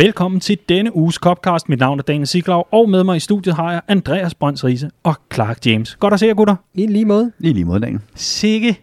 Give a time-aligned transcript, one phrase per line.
[0.00, 1.68] Velkommen til denne uges Copcast.
[1.68, 4.90] Mit navn er Daniel Siglau, og med mig i studiet har jeg Andreas Brønds Riese
[5.02, 5.96] og Clark James.
[5.96, 6.56] Godt at se jer, gutter.
[6.74, 7.32] I lige måde.
[7.40, 8.00] I lige måde, Daniel.
[8.14, 8.80] Sikke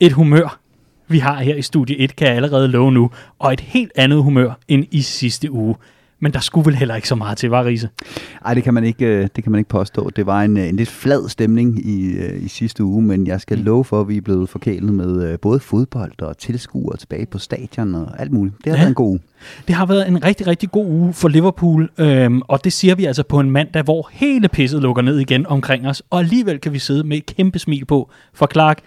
[0.00, 0.60] et humør,
[1.08, 3.10] vi har her i Studie 1, kan jeg allerede love nu.
[3.38, 5.74] Og et helt andet humør end i sidste uge.
[6.20, 7.88] Men der skulle vel heller ikke så meget til, var Riese?
[8.44, 10.10] Ej, det kan man ikke, øh, det kan man ikke påstå.
[10.10, 13.40] Det var en, øh, en lidt flad stemning i, øh, i sidste uge, men jeg
[13.40, 17.38] skal love for, at vi er blevet forkælet med både fodbold og tilskuere tilbage på
[17.38, 18.56] stadion og alt muligt.
[18.64, 18.80] Det har ja.
[18.80, 19.20] været en god uge.
[19.66, 23.04] Det har været en rigtig, rigtig god uge for Liverpool, øhm, og det siger vi
[23.04, 26.72] altså på en mandag, hvor hele pisset lukker ned igen omkring os, og alligevel kan
[26.72, 28.10] vi sidde med et kæmpe smil på.
[28.34, 28.78] For Clark,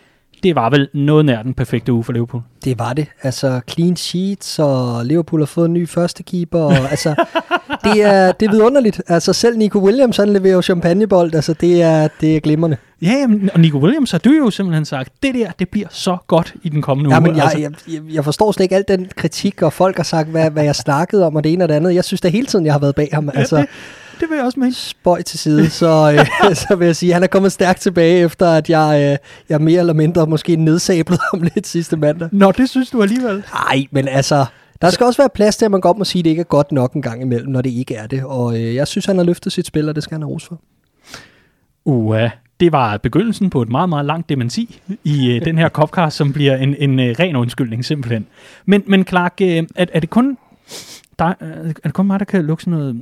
[0.44, 2.42] det var vel noget nær den perfekte uge for Liverpool.
[2.66, 3.08] Det var det.
[3.23, 6.59] Altså clean sheets, og Liverpool har fået en ny førstekeeper.
[6.59, 7.09] Og, altså,
[7.84, 9.02] det er, det er vidunderligt.
[9.08, 11.36] Altså selv Nico Williams, han leverer jo champagnebold.
[11.36, 12.78] Altså det er, det er glimrende.
[13.02, 16.17] Ja, jamen, og Nico Williams har du jo simpelthen sagt, det der, det bliver så
[16.28, 17.28] godt i den kommende ja, uge.
[17.28, 17.73] Men jeg, altså.
[17.88, 20.75] jeg, jeg, forstår slet ikke al den kritik, og folk har sagt, hvad, hvad jeg
[20.75, 21.95] snakkede om, og det ene og det andet.
[21.95, 23.30] Jeg synes da hele tiden, jeg har været bag ham.
[23.34, 23.67] Ja, altså, det,
[24.20, 24.73] det vil jeg også mene.
[24.73, 28.20] Spøj til side, så, øh, så vil jeg sige, at han er kommet stærkt tilbage,
[28.20, 29.18] efter at jeg, øh,
[29.50, 32.30] jeg mere eller mindre måske nedsablet ham lidt sidste mandag.
[32.31, 33.44] Nå, det synes du alligevel.
[33.53, 34.45] Nej, men altså,
[34.81, 36.44] der skal også være plads til, at man godt må sige, at det ikke er
[36.44, 38.23] godt nok en gang imellem, når det ikke er det.
[38.23, 40.46] Og øh, jeg synes, han har løftet sit spil, og det skal han have ros
[40.46, 40.62] for.
[41.86, 46.18] Uha, det var begyndelsen på et meget, meget langt dementi i øh, den her Copcast,
[46.18, 48.28] som bliver en, en øh, ren undskyldning simpelthen.
[48.66, 50.38] Men, men Clark, øh, er, er, det kun
[51.20, 53.02] der, er det kun mig, der kan lukke sådan noget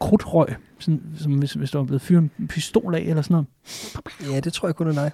[0.00, 0.46] krudtrøg,
[0.78, 3.46] sådan, som hvis, hvis der var blevet fyret en pistol af eller sådan noget?
[4.34, 5.10] Ja, det tror jeg kun er nej.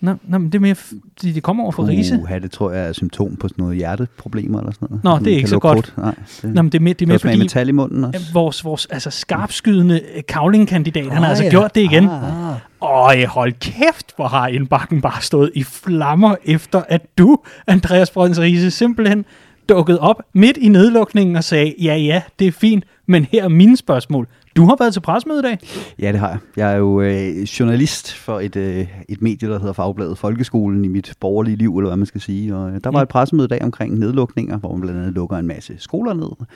[0.00, 2.14] Nå, nå, men det er mere, fordi det kommer over for Riese.
[2.22, 5.04] Uh, det tror jeg er symptom på sådan noget hjerteproblemer eller sådan noget.
[5.04, 5.94] Nå, det er ikke så godt.
[5.96, 8.32] Nej, det, nå, men det er mere, det er mere fordi, metal i munden også.
[8.32, 11.50] Vores, vores altså, skarpskydende kavlingkandidat, ah, han har altså ja.
[11.50, 12.08] gjort det igen.
[12.08, 12.56] Ah.
[12.82, 18.40] Øj, hold kæft, hvor har indbakken bare stået i flammer, efter at du, Andreas Brøns
[18.40, 19.24] Riese, simpelthen
[19.68, 23.48] dukket op midt i nedlukningen og sagde, ja ja, det er fint, men her er
[23.48, 24.28] mine spørgsmål.
[24.56, 25.58] Du har været til pressemøde i dag?
[25.98, 26.38] Ja, det har jeg.
[26.56, 30.88] Jeg er jo øh, journalist for et, øh, et medie, der hedder Fagbladet Folkeskolen i
[30.88, 32.56] mit borgerlige liv, eller hvad man skal sige.
[32.56, 35.36] Og øh, der var et pressemøde i dag omkring nedlukninger, hvor man blandt andet lukker
[35.36, 36.46] en masse skoler ned.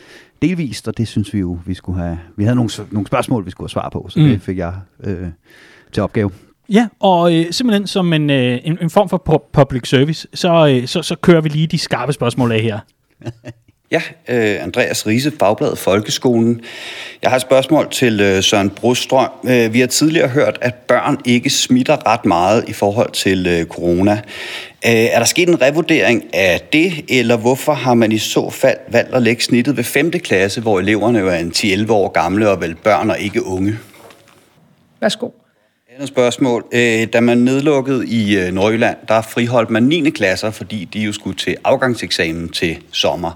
[0.42, 2.18] Delvist, og det synes vi jo, vi skulle have...
[2.36, 4.26] Vi havde nogle, nogle spørgsmål, vi skulle have svar på, så mm.
[4.26, 5.28] det fik jeg øh,
[5.92, 6.30] til opgave.
[6.72, 10.86] Ja, og øh, simpelthen som en, øh, en, en form for public service, så, øh,
[10.86, 12.78] så, så kører vi lige de skarpe spørgsmål af her.
[13.90, 16.60] Ja, øh, Andreas Riese, Fagblad Folkeskolen.
[17.22, 19.30] Jeg har et spørgsmål til øh, Søren Brostrøm.
[19.44, 23.66] Øh, vi har tidligere hørt, at børn ikke smitter ret meget i forhold til øh,
[23.66, 24.12] corona.
[24.86, 28.78] Øh, er der sket en revurdering af det, eller hvorfor har man i så fald
[28.88, 30.10] valgt at lægge snittet ved 5.
[30.10, 33.78] klasse, hvor eleverne jo er en 10-11 år gamle og vel børn og ikke unge?
[35.00, 35.28] Værsgo.
[35.98, 36.64] Andet spørgsmål.
[36.72, 40.10] Øh, da man nedlukkede i øh, Nordjylland, der friholdt man 9.
[40.10, 43.30] klasser, fordi de jo skulle til afgangseksamen til sommer.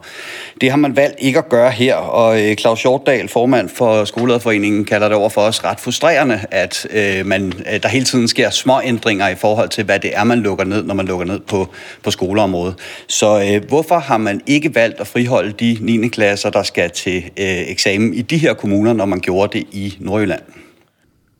[0.60, 4.84] Det har man valgt ikke at gøre her, og øh, Claus Hjortdal, formand for Skolelederforeningen,
[4.84, 7.52] kalder det over for os ret frustrerende, at øh, man,
[7.82, 10.82] der hele tiden sker små ændringer i forhold til, hvad det er, man lukker ned,
[10.82, 11.68] når man lukker ned på,
[12.02, 12.74] på skoleområdet.
[13.08, 16.08] Så øh, hvorfor har man ikke valgt at friholde de 9.
[16.08, 19.96] klasser, der skal til øh, eksamen i de her kommuner, når man gjorde det i
[20.00, 20.42] Nordjylland?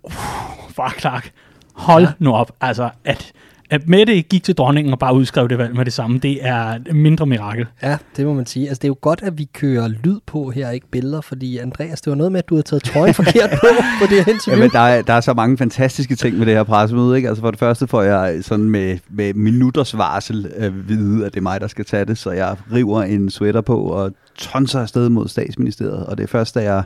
[0.04, 1.32] Uh far Clark,
[1.74, 2.10] hold ja.
[2.18, 2.52] nu op.
[2.60, 3.32] Altså, at,
[3.70, 6.78] at Mette gik til dronningen og bare udskrev det valg med det samme, det er
[6.92, 7.66] mindre mirakel.
[7.82, 8.68] Ja, det må man sige.
[8.68, 12.00] Altså, det er jo godt, at vi kører lyd på her, ikke billeder, fordi Andreas,
[12.00, 13.66] det var noget med, at du havde taget trøjen forkert på
[14.00, 14.62] på det her interview.
[14.62, 17.16] men der, er, der er så mange fantastiske ting med det her pressemøde.
[17.16, 17.28] Ikke?
[17.28, 21.38] Altså, for det første får jeg sådan med, med minutters varsel at vide, at det
[21.38, 25.08] er mig, der skal tage det, så jeg river en sweater på og tonser afsted
[25.08, 26.82] mod statsministeriet, og det er først, da jeg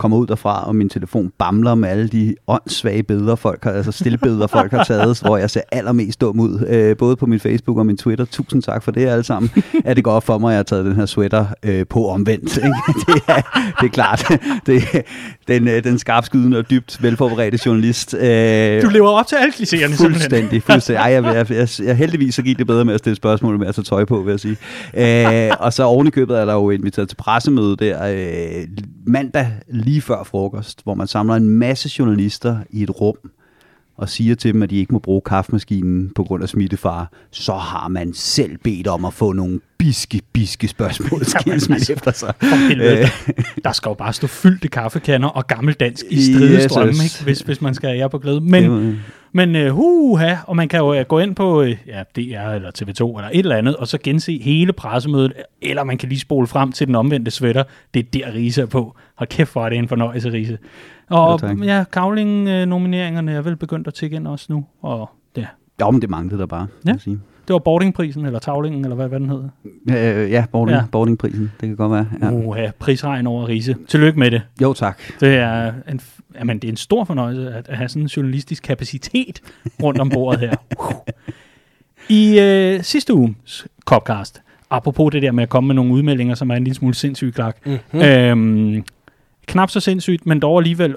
[0.00, 3.92] kommer ud derfra, og min telefon bamler med alle de åndssvage billeder, folk har, altså
[3.92, 7.78] stillbilleder, folk har taget, hvor jeg ser allermest dum ud, øh, både på min Facebook
[7.78, 8.24] og min Twitter.
[8.24, 9.50] Tusind tak for det alle sammen.
[9.84, 12.08] At det går op for mig, at jeg har taget den her sweater øh, på
[12.08, 12.56] omvendt.
[12.56, 12.68] Ikke?
[13.06, 14.24] Det, er, det er klart.
[14.66, 14.82] Det,
[15.50, 18.14] den, øh, den skarpskydende og dybt velforberedte journalist.
[18.14, 20.62] Øh, du lever op til alle klichéerne Fuldstændig.
[20.62, 21.00] fuldstændig.
[21.00, 23.66] Ej, jeg, jeg, jeg, jeg, heldigvis så gik det bedre med at stille spørgsmål med
[23.66, 24.56] at tage tøj på, vil jeg sige.
[25.48, 28.66] Øh, og så oven i købet er der jo inviteret til pressemøde der øh,
[29.06, 33.16] mandag lige før frokost, hvor man samler en masse journalister i et rum
[34.00, 37.52] og siger til dem, at de ikke må bruge kaffemaskinen på grund af smittefare, så
[37.52, 41.20] har man selv bedt om at få nogle biske, biske spørgsmål
[41.52, 42.34] altså, efter sig.
[42.76, 43.08] Øh.
[43.64, 47.24] der skal jo bare stå fyldte kaffekander og gammeldansk i stridestrømme, yes, ikke?
[47.24, 48.40] Hvis, hvis man skal ære på glæde.
[48.40, 48.98] Men,
[49.32, 53.18] men uh, huha, og man kan jo uh, gå ind på ja, DR eller TV2
[53.18, 55.32] eller et eller andet, og så gense hele pressemødet,
[55.62, 57.62] eller man kan lige spole frem til den omvendte sweater.
[57.94, 58.96] Det er der, Riese er på.
[59.14, 60.58] Hold kæft for, det er en fornøjelse, Riese.
[61.10, 65.46] Og ja, ja Kavling-nomineringerne er vel begyndt at tække ind også nu, og ja.
[65.80, 66.98] Ja, men det manglede der bare, ja.
[66.98, 67.20] sige.
[67.48, 69.42] det var boardingprisen, eller tavlingen, eller hvad, hvad den hed.
[69.90, 70.84] Øh, ja, boarding, ja.
[70.92, 72.06] boardingprisen, det kan godt være.
[72.22, 72.30] Ja.
[72.30, 73.76] Uh, ja, prisregn over Riese.
[73.88, 74.42] Tillykke med det.
[74.62, 74.98] Jo, tak.
[75.20, 76.00] Det er en,
[76.34, 79.40] jamen, det er en stor fornøjelse at, at have sådan en journalistisk kapacitet
[79.82, 80.56] rundt om bordet her.
[82.08, 86.50] I øh, sidste uges Copcast, apropos det der med at komme med nogle udmeldinger, som
[86.50, 87.66] er en lille smule sindssygt, Clark.
[87.66, 88.00] Mm-hmm.
[88.00, 88.84] Øhm,
[89.50, 90.96] knap så sindssygt, men dog alligevel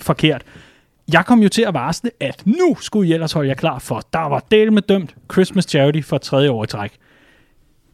[0.00, 0.42] forkert.
[1.12, 4.02] Jeg kom jo til at varsle, at nu skulle I ellers holde jer klar for,
[4.12, 6.92] der var del med dømt Christmas Charity for tredje år i træk.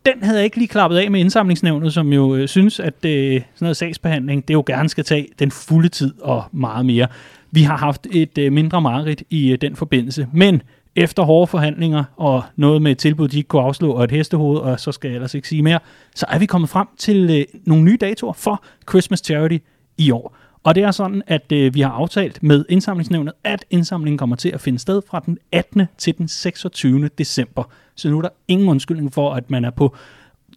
[0.07, 3.35] Den havde jeg ikke lige klappet af med indsamlingsnævnet, som jo øh, synes, at øh,
[3.35, 7.07] sådan noget sagsbehandling, det jo gerne skal tage den fulde tid og meget mere.
[7.51, 10.63] Vi har haft et øh, mindre mareridt i øh, den forbindelse, men
[10.97, 14.59] efter hårde forhandlinger og noget med et tilbud, de ikke kunne afslå, og et hestehoved,
[14.59, 15.79] og så skal jeg ellers ikke sige mere,
[16.15, 19.59] så er vi kommet frem til øh, nogle nye datoer for Christmas Charity
[19.99, 20.37] i år.
[20.67, 24.49] Og det er sådan, at øh, vi har aftalt med indsamlingsnævnet, at indsamlingen kommer til
[24.49, 25.87] at finde sted fra den 18.
[25.99, 27.09] til den 26.
[27.19, 27.65] december.
[27.95, 29.97] Så nu er der ingen undskyldning for, at man er på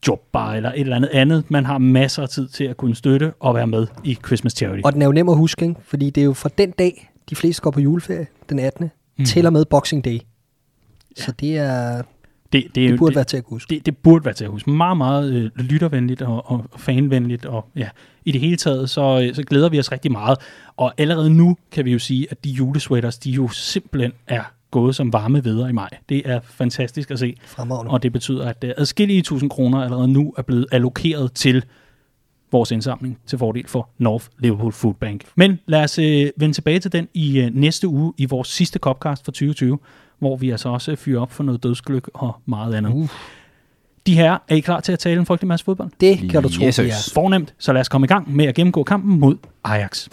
[0.08, 1.52] jobbar eller et eller andet andet.
[1.52, 4.82] Man har masser af tid til at kunne støtte og være med i Christmas Charity.
[4.86, 5.82] Og den er jo nem at huske, ikke?
[5.84, 8.92] fordi det er jo fra den dag, de fleste går på juleferie, den 18.
[9.18, 9.26] Mm.
[9.26, 10.20] til og med Boxing Day.
[11.18, 11.24] Ja.
[11.24, 12.02] Så det er...
[12.52, 13.76] Det, det, det burde det, være til at huske.
[13.76, 14.70] Det, det burde være til at huske.
[14.70, 17.46] Meget, meget øh, lyttervenligt og, og fanvenligt.
[17.46, 17.90] Og ja,
[18.26, 20.38] i det hele taget, så, øh, så glæder vi os rigtig meget.
[20.78, 24.96] Og allerede nu kan vi jo sige, at de julesweaters, de jo simpelthen er gået
[24.96, 25.90] som varme videre i maj.
[26.10, 27.36] Det er fantastisk at se.
[27.46, 27.92] Fremragende.
[27.92, 31.66] Og det betyder, at uh, adskillige tusind kroner allerede nu er blevet allokeret til
[32.52, 35.24] vores indsamling til fordel for North Liverpool Food Bank.
[35.36, 38.80] Men lad os øh, vende tilbage til den i øh, næste uge i vores sidste
[38.80, 39.80] Copcast for 2020,
[40.20, 42.94] hvor vi altså også fyrer op for noget dødsgløk og meget andet.
[42.94, 43.10] Uh.
[44.08, 45.90] De her, er I klar til at tale en frygtelig masse fodbold?
[46.00, 46.94] Det kan du tro, yes, ja.
[47.14, 50.08] Fornemt, så lad os komme i gang med at gennemgå kampen mod Ajax.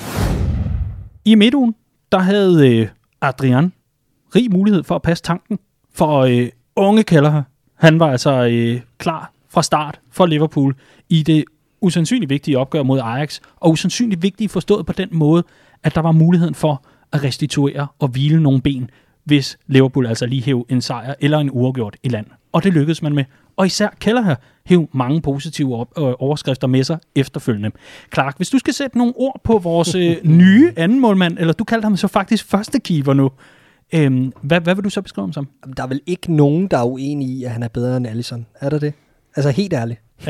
[1.24, 1.74] I midtugen,
[2.12, 2.88] der havde øh,
[3.20, 3.72] Adrian
[4.34, 5.58] rig mulighed for at passe tanken
[5.94, 7.42] for øh, unge Keller.
[7.74, 10.74] Han var altså øh, klar fra start for Liverpool
[11.08, 11.44] i det
[11.80, 15.44] usandsynligt vigtige opgør mod Ajax, og usandsynligt vigtige forstået på den måde,
[15.82, 16.82] at der var muligheden for
[17.12, 18.90] at restituere og hvile nogle ben,
[19.26, 22.26] hvis Liverpool altså lige hæv en sejr eller en uafgjort i land.
[22.52, 23.24] Og det lykkedes man med.
[23.56, 24.34] Og især Kelleher
[24.64, 27.70] hæv mange positive op, øh, overskrifter med sig efterfølgende.
[28.14, 31.64] Clark, hvis du skal sætte nogle ord på vores øh, nye anden målmand, eller du
[31.64, 33.30] kaldte ham så faktisk første keeper nu,
[33.94, 35.48] øhm, hvad, hvad vil du så beskrive ham som?
[35.76, 38.46] Der er vel ikke nogen, der er uenige i, at han er bedre end Allison.
[38.60, 38.94] Er der det?
[39.36, 40.00] Altså helt ærligt.
[40.20, 40.26] Uh,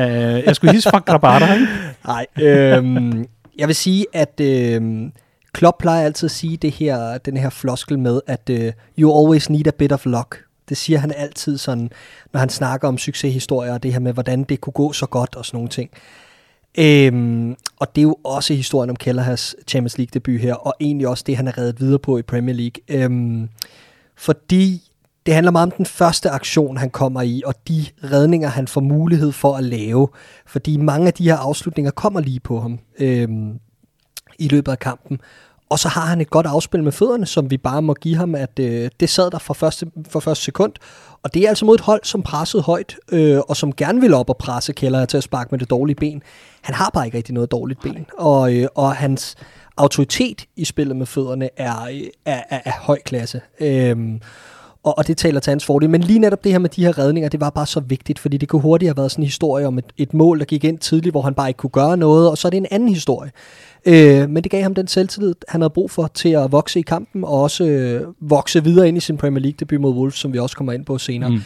[0.46, 1.66] jeg skulle hilse fra Grabata, ikke?
[2.06, 2.26] Nej.
[2.40, 3.26] Øhm,
[3.58, 5.12] jeg vil sige, at øhm,
[5.56, 9.50] Klopp plejer altid at sige det her, den her floskel med, at øh, you always
[9.50, 10.44] need a bit of luck.
[10.68, 11.90] Det siger han altid sådan,
[12.32, 15.36] når han snakker om succeshistorier, og det her med, hvordan det kunne gå så godt
[15.36, 15.90] og sådan nogle ting.
[16.78, 21.08] Øhm, og det er jo også historien om Kellerhas Champions League debut her, og egentlig
[21.08, 23.02] også det, han er reddet videre på i Premier League.
[23.02, 23.48] Øhm,
[24.16, 24.92] fordi
[25.26, 28.80] det handler meget om den første aktion, han kommer i, og de redninger, han får
[28.80, 30.08] mulighed for at lave.
[30.46, 33.58] Fordi mange af de her afslutninger kommer lige på ham øhm,
[34.38, 35.20] i løbet af kampen.
[35.70, 38.34] Og så har han et godt afspil med fødderne, som vi bare må give ham,
[38.34, 40.72] at øh, det sad der fra første, fra første sekund.
[41.22, 44.14] Og det er altså mod et hold, som pressede højt, øh, og som gerne vil
[44.14, 46.22] op og presse Keller til at sparke med det dårlige ben.
[46.62, 49.36] Han har bare ikke rigtig noget dårligt ben, og, øh, og hans
[49.76, 53.40] autoritet i spillet med fødderne er, øh, er, er, er høj klasse.
[53.60, 53.96] Øh,
[54.86, 55.90] og, og det taler til hans fordel.
[55.90, 58.36] Men lige netop det her med de her redninger, det var bare så vigtigt, fordi
[58.36, 60.78] det kunne hurtigt have været sådan en historie om et, et mål, der gik ind
[60.78, 63.30] tidligt, hvor han bare ikke kunne gøre noget, og så er det en anden historie.
[63.86, 66.82] Øh, men det gav ham den selvtillid, han havde brug for til at vokse i
[66.82, 70.32] kampen, og også øh, vokse videre ind i sin Premier League debut mod Wolves, som
[70.32, 71.30] vi også kommer ind på senere.
[71.30, 71.40] Mm.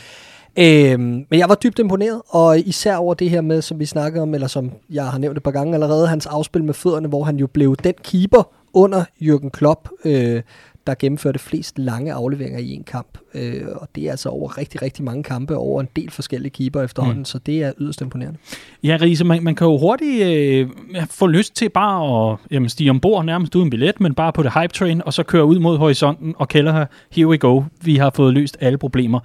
[0.58, 4.22] Øhm, men jeg var dybt imponeret, og især over det her med, som vi snakkede
[4.22, 7.24] om, eller som jeg har nævnt et par gange allerede, hans afspil med fødderne, hvor
[7.24, 8.42] han jo blev den keeper
[8.74, 10.42] under Jürgen Klopp, øh,
[10.86, 13.18] der gennemførte flest lange afleveringer i en kamp.
[13.34, 16.82] Øh, og det er altså over rigtig, rigtig mange kampe, over en del forskellige keeper
[16.82, 17.24] efterhånden, mm.
[17.24, 18.38] så det er yderst imponerende.
[18.84, 20.68] Ja, Riese, man, man kan jo hurtigt øh,
[21.10, 24.52] få lyst til bare at jamen, stige ombord nærmest uden billet, men bare på det
[24.52, 27.96] hype train, og så køre ud mod horisonten og kælder her, here we go, vi
[27.96, 29.20] har fået løst alle problemer.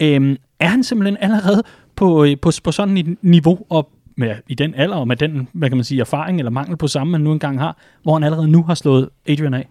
[0.00, 1.62] Øh, er han simpelthen allerede
[1.96, 5.48] på, øh, på, på sådan et niveau, og med, i den alder, og med den,
[5.52, 8.24] hvad kan man sige, erfaring eller mangel på samme, man nu engang har, hvor han
[8.24, 9.68] allerede nu har slået Adrian af?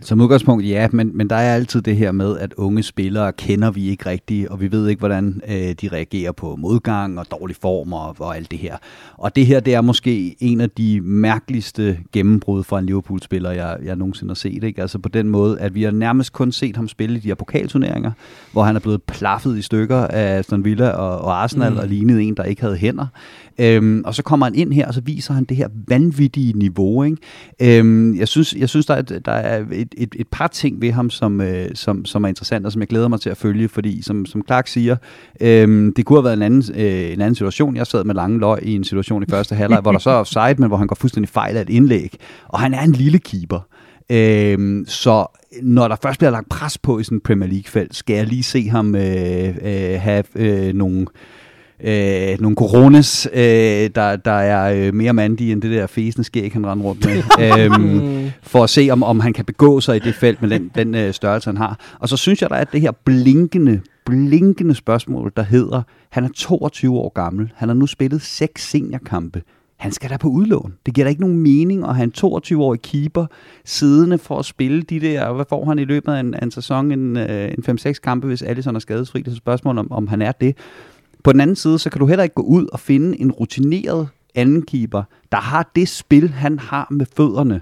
[0.00, 3.70] Som udgangspunkt, ja, men, men der er altid det her med, at unge spillere kender
[3.70, 7.56] vi ikke rigtigt, og vi ved ikke, hvordan øh, de reagerer på modgang og dårlig
[7.56, 8.76] form og, og alt det her.
[9.16, 13.78] Og det her, det er måske en af de mærkeligste gennembrud for en Liverpool-spiller, jeg,
[13.84, 14.64] jeg nogensinde har set.
[14.64, 14.82] Ikke?
[14.82, 17.34] Altså på den måde, at vi har nærmest kun set ham spille i de her
[17.34, 18.12] pokalturneringer,
[18.52, 21.78] hvor han er blevet plaffet i stykker af Aston Villa og, og Arsenal mm.
[21.78, 23.06] og lignede en, der ikke havde hænder.
[23.58, 27.02] Øhm, og så kommer han ind her, og så viser han det her vanvittige niveau.
[27.02, 27.78] Ikke?
[27.78, 30.92] Øhm, jeg, synes, jeg synes, der er, der er et, et, et par ting ved
[30.92, 33.68] ham, som, øh, som, som er interessant, og som jeg glæder mig til at følge,
[33.68, 34.96] fordi som, som Clark siger,
[35.40, 37.76] øhm, det kunne have været en anden, øh, en anden situation.
[37.76, 40.14] Jeg sad med lange løg i en situation i første halvleg, hvor der så er
[40.14, 42.16] offside, men hvor han går fuldstændig fejl af et indlæg.
[42.48, 43.60] Og han er en lille keeper.
[44.10, 45.26] Øhm, så
[45.62, 48.42] når der først bliver lagt pres på i sådan en Premier League-felt, skal jeg lige
[48.42, 51.06] se ham øh, øh, have øh, nogle
[51.84, 53.40] øh, nogle coronas, øh,
[53.94, 57.22] der, der er øh, mere mandige end det der fæsende skæg, han render rundt med,
[57.62, 60.70] øhm, for at se, om, om han kan begå sig i det felt med den,
[60.74, 61.96] den øh, størrelse, han har.
[61.98, 66.28] Og så synes jeg, der er det her blinkende, blinkende spørgsmål, der hedder, han er
[66.34, 69.42] 22 år gammel, han har nu spillet seks seniorkampe,
[69.76, 70.74] han skal da på udlån.
[70.86, 73.26] Det giver da ikke nogen mening at have en 22-årig keeper
[73.64, 76.92] siddende for at spille de der, hvad får han i løbet af en, en sæson,
[76.92, 79.18] en, øh, en 5-6 kampe, hvis Alisson er skadesfri.
[79.18, 80.56] Det er et spørgsmål, om, om han er det.
[81.24, 84.08] På den anden side, så kan du heller ikke gå ud og finde en rutineret
[84.34, 85.02] anden keeper,
[85.32, 87.60] der har det spil, han har med fødderne,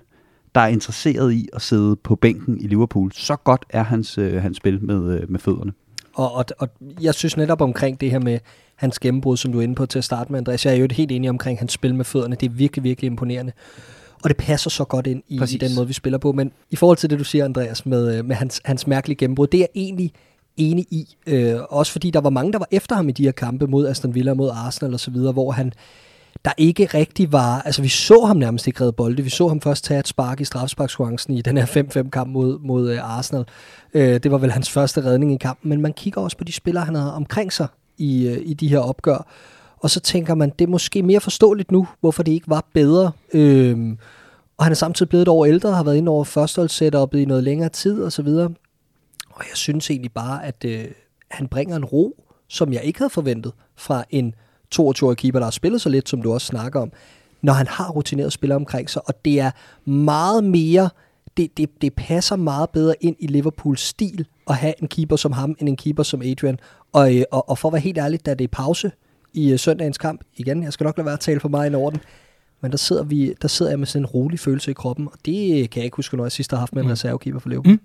[0.55, 3.13] der er interesseret i at sidde på bænken i Liverpool.
[3.13, 5.73] Så godt er hans, øh, hans spil med, øh, med fødderne.
[6.15, 6.69] Og, og, og
[7.01, 8.39] jeg synes netop omkring det her med
[8.75, 10.89] hans gennembrud, som du er inde på til at starte med, Andreas, jeg er jo
[10.91, 12.37] helt enig omkring hans spil med fødderne.
[12.41, 13.53] Det er virkelig, virkelig imponerende.
[14.23, 16.33] Og det passer så godt ind i, i den måde, vi spiller på.
[16.33, 19.47] Men i forhold til det, du siger, Andreas, med, øh, med hans, hans mærkelige gennembrud,
[19.47, 20.13] det er egentlig
[20.57, 21.17] enig i.
[21.27, 23.87] Øh, også fordi der var mange, der var efter ham i de her kampe mod
[23.87, 25.73] Aston Villa, mod Arsenal osv., hvor han
[26.45, 29.61] der ikke rigtig var, altså vi så ham nærmest ikke redde bolde, vi så ham
[29.61, 31.67] først tage et spark i strafsparkskonkurrencen i den her
[32.07, 33.45] 5-5 kamp mod, mod uh, Arsenal.
[33.95, 36.53] Øh, det var vel hans første redning i kampen, men man kigger også på de
[36.53, 37.67] spillere, han havde omkring sig
[37.99, 39.27] i, uh, i de her opgør,
[39.79, 43.13] og så tænker man, det er måske mere forståeligt nu, hvorfor det ikke var bedre.
[43.35, 43.97] Øh,
[44.59, 47.45] og han er samtidig blevet et år ældre, har været inde over førsteholdssetupet i noget
[47.45, 48.29] længere tid osv.,
[49.33, 50.85] og jeg synes egentlig bare, at øh,
[51.31, 54.35] han bringer en ro, som jeg ikke havde forventet fra en
[54.75, 56.93] 22-årig keeper, der har spillet så lidt, som du også snakker om,
[57.43, 59.03] når han har rutineret spillere omkring sig.
[59.09, 59.51] Og det er
[59.91, 60.91] meget mere,
[61.37, 65.33] det, det, det passer meget bedre ind i Liverpools stil at have en keeper som
[65.33, 66.59] ham, end en keeper som Adrian.
[66.93, 68.93] Og, øh, og, og for at være helt ærlig, da det er pause
[69.33, 71.75] i øh, søndagens kamp, igen, jeg skal nok lade være at tale for mig i
[71.75, 72.01] orden,
[72.61, 75.19] men der sidder, vi, der sidder jeg med sådan en rolig følelse i kroppen, og
[75.25, 76.91] det kan jeg ikke huske, når jeg sidst har haft med en mm.
[76.91, 77.73] reservekeeper for Liverpool.
[77.73, 77.81] Mm.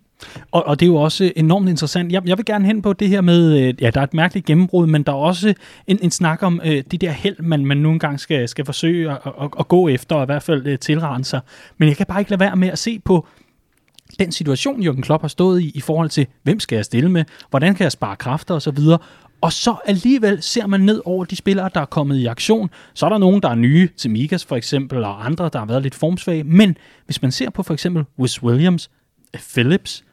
[0.52, 2.12] Og, og det er jo også enormt interessant.
[2.12, 4.46] Jeg, jeg vil gerne hen på det her med, øh, ja, der er et mærkeligt
[4.46, 5.54] gennembrud, men der er også
[5.88, 9.12] en, en snak om øh, de der held, man, man nogle gange skal, skal forsøge
[9.12, 11.40] at, at, at gå efter, og i hvert fald øh, tilrende sig.
[11.78, 13.28] Men jeg kan bare ikke lade være med at se på
[14.20, 17.24] den situation, Jürgen Klopp har stået i, i forhold til, hvem skal jeg stille med,
[17.50, 18.78] hvordan kan jeg spare kræfter osv.,
[19.42, 22.70] og så alligevel ser man ned over de spillere, der er kommet i aktion.
[22.94, 25.66] Så er der nogen, der er nye, til Mikas for eksempel, og andre, der har
[25.66, 26.44] været lidt formsvage.
[26.44, 28.90] Men hvis man ser på for eksempel Wes Williams,
[29.54, 30.04] Phillips,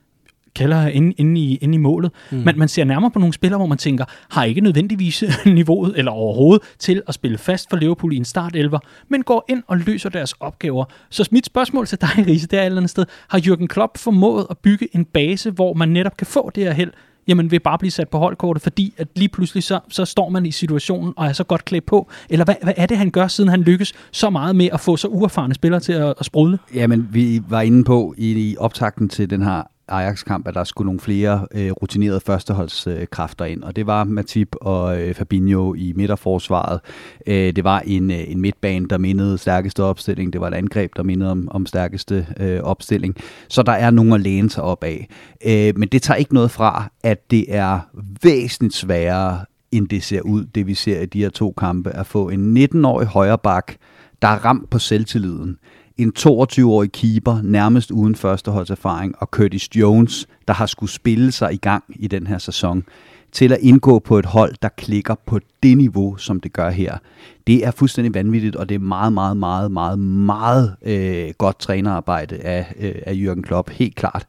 [0.54, 2.12] Keller inde, inde, i, inde i målet.
[2.30, 2.38] Mm.
[2.38, 6.12] Man, man ser nærmere på nogle spillere, hvor man tænker, har ikke nødvendigvis niveauet eller
[6.12, 10.08] overhovedet til at spille fast for Liverpool i en startelver, men går ind og løser
[10.08, 10.84] deres opgaver.
[11.10, 13.98] Så mit spørgsmål til dig, Riese, det er et eller andet sted, har Jürgen Klopp
[13.98, 16.92] formået at bygge en base, hvor man netop kan få det her held,
[17.28, 20.46] jamen vil bare blive sat på holdkortet, fordi at lige pludselig så, så står man
[20.46, 22.10] i situationen og er så godt klædt på?
[22.30, 24.96] Eller hvad, hvad er det, han gør, siden han lykkes så meget med at få
[24.96, 26.58] så uerfarne spillere til at, at sprudle?
[26.74, 30.86] Jamen, vi var inde på i, i optakten til den her Ajax-kamp, at der skulle
[30.86, 35.92] nogle flere øh, rutinerede førsteholdskræfter øh, ind, og det var Matip og øh, Fabinho i
[35.96, 36.80] midterforsvaret.
[37.26, 40.32] Øh, det var en, øh, en midtbane, der mindede stærkeste opstilling.
[40.32, 43.16] Det var et angreb, der mindede om, om stærkeste øh, opstilling.
[43.48, 45.08] Så der er nogen at læne sig op af.
[45.46, 47.80] Øh, men det tager ikke noget fra, at det er
[48.22, 52.06] væsentligt sværere, end det ser ud, det vi ser i de her to kampe, at
[52.06, 53.76] få en 19-årig højreback,
[54.22, 55.58] der er ramt på selvtilliden
[55.96, 61.56] en 22-årig keeper, nærmest uden førsteholdserfaring, og Curtis Jones, der har skulle spille sig i
[61.56, 62.84] gang i den her sæson,
[63.32, 66.98] til at indgå på et hold, der klikker på det niveau, som det gør her.
[67.46, 72.36] Det er fuldstændig vanvittigt, og det er meget, meget, meget, meget, meget øh, godt trænerarbejde
[72.36, 74.26] af, øh, af Jürgen Klopp, helt klart.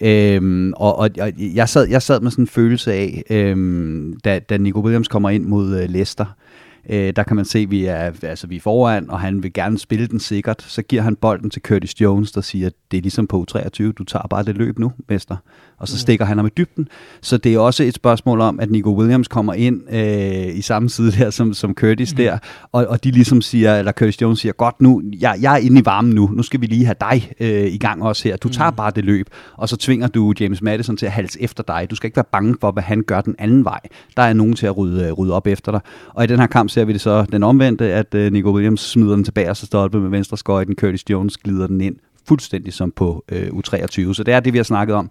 [0.00, 4.56] Øhm, og og jeg, sad, jeg sad med sådan en følelse af, øhm, da, da
[4.56, 6.26] Nico Williams kommer ind mod øh, Leicester,
[6.90, 9.52] Øh, der kan man se, at vi er, altså, vi er foran, og han vil
[9.52, 10.62] gerne spille den sikkert.
[10.62, 14.04] Så giver han bolden til Curtis Jones, der siger, det er ligesom på 23, du
[14.04, 15.36] tager bare det løb nu, mester.
[15.78, 15.98] Og så mm.
[15.98, 16.88] stikker han ham i dybden.
[17.20, 20.90] Så det er også et spørgsmål om, at Nico Williams kommer ind øh, i samme
[20.90, 22.16] side der som, som Curtis mm.
[22.16, 22.38] der,
[22.72, 25.80] og, og de ligesom siger, eller Curtis Jones siger, godt nu, jeg, jeg er inde
[25.80, 28.36] i varmen nu, nu skal vi lige have dig øh, i gang også her.
[28.36, 28.76] Du tager mm.
[28.76, 31.86] bare det løb, og så tvinger du James Madison til at halse efter dig.
[31.90, 33.80] Du skal ikke være bange for, hvad han gør den anden vej.
[34.16, 35.80] Der er nogen til at rydde, rydde op efter dig.
[36.14, 38.80] Og i den her kamp ser vi det så den omvendte, at uh, Nico Williams
[38.80, 40.74] smider den tilbage og så stolpe med venstre skøjten.
[40.74, 41.96] Curtis Jones glider den ind
[42.28, 44.14] fuldstændig som på uh, U23.
[44.14, 45.10] Så det er det, vi har snakket om.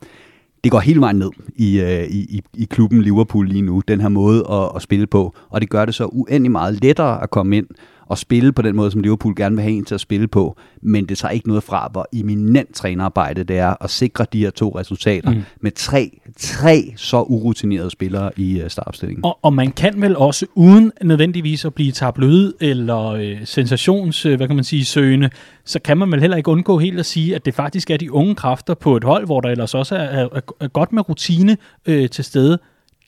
[0.66, 4.02] Det går hele vejen ned i, øh, i, i, i klubben Liverpool lige nu, den
[4.02, 5.36] her måde at, at spille på.
[5.50, 7.68] Og det gør det så uendelig meget lettere at komme ind
[8.12, 10.58] at spille på den måde, som Liverpool gerne vil have en til at spille på,
[10.82, 14.50] men det tager ikke noget fra, hvor eminent trænerarbejde det er at sikre de her
[14.50, 15.42] to resultater mm.
[15.62, 19.26] med tre, tre så urutinerede spillere i uh, startopstillingen.
[19.26, 24.36] Og, og man kan vel også, uden nødvendigvis at blive tabloid eller øh, sensations, øh,
[24.38, 25.30] hvad kan man sige, søgende,
[25.66, 28.12] så kan man vel heller ikke undgå helt at sige, at det faktisk er de
[28.12, 30.28] unge kræfter på et hold, hvor der ellers også er, er,
[30.60, 32.60] er godt med rutine øh, til stede,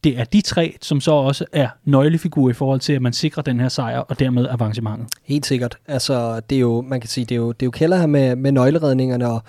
[0.08, 3.44] det er de tre, som så også er nøglefigurer i forhold til, at man sikrer
[3.44, 5.08] den her sejr, og dermed avancementet.
[5.24, 5.78] Helt sikkert.
[5.88, 8.08] Altså, det er jo, man kan sige, det er jo, det er jo Keller her
[8.08, 9.42] med, med nøgleredningerne, og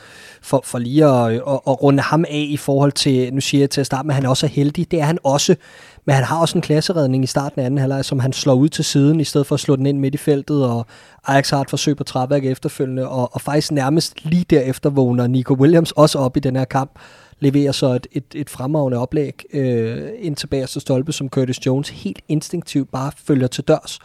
[0.42, 3.70] for, for lige at, at, at, runde ham af i forhold til, nu siger jeg
[3.70, 4.90] til at starte med, at han også er heldig.
[4.90, 5.56] Det er han også,
[6.04, 8.68] men han har også en klasseredning i starten af anden halvleg, som han slår ud
[8.68, 10.86] til siden, i stedet for at slå den ind midt i feltet, og
[11.26, 15.54] Ajax har et forsøg på træværk efterfølgende, og, og faktisk nærmest lige derefter vågner Nico
[15.54, 16.90] Williams også op i den her kamp,
[17.40, 21.88] leverer så et, et, et fremragende oplæg øh, ind til bagerste stolpe, som Curtis Jones
[21.88, 23.98] helt instinktivt bare følger til dørs,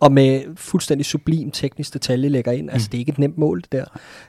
[0.00, 2.70] og med fuldstændig sublim teknisk detalje lægger ind.
[2.70, 2.90] Altså, mm.
[2.90, 3.84] Det er ikke et nemt mål, det der.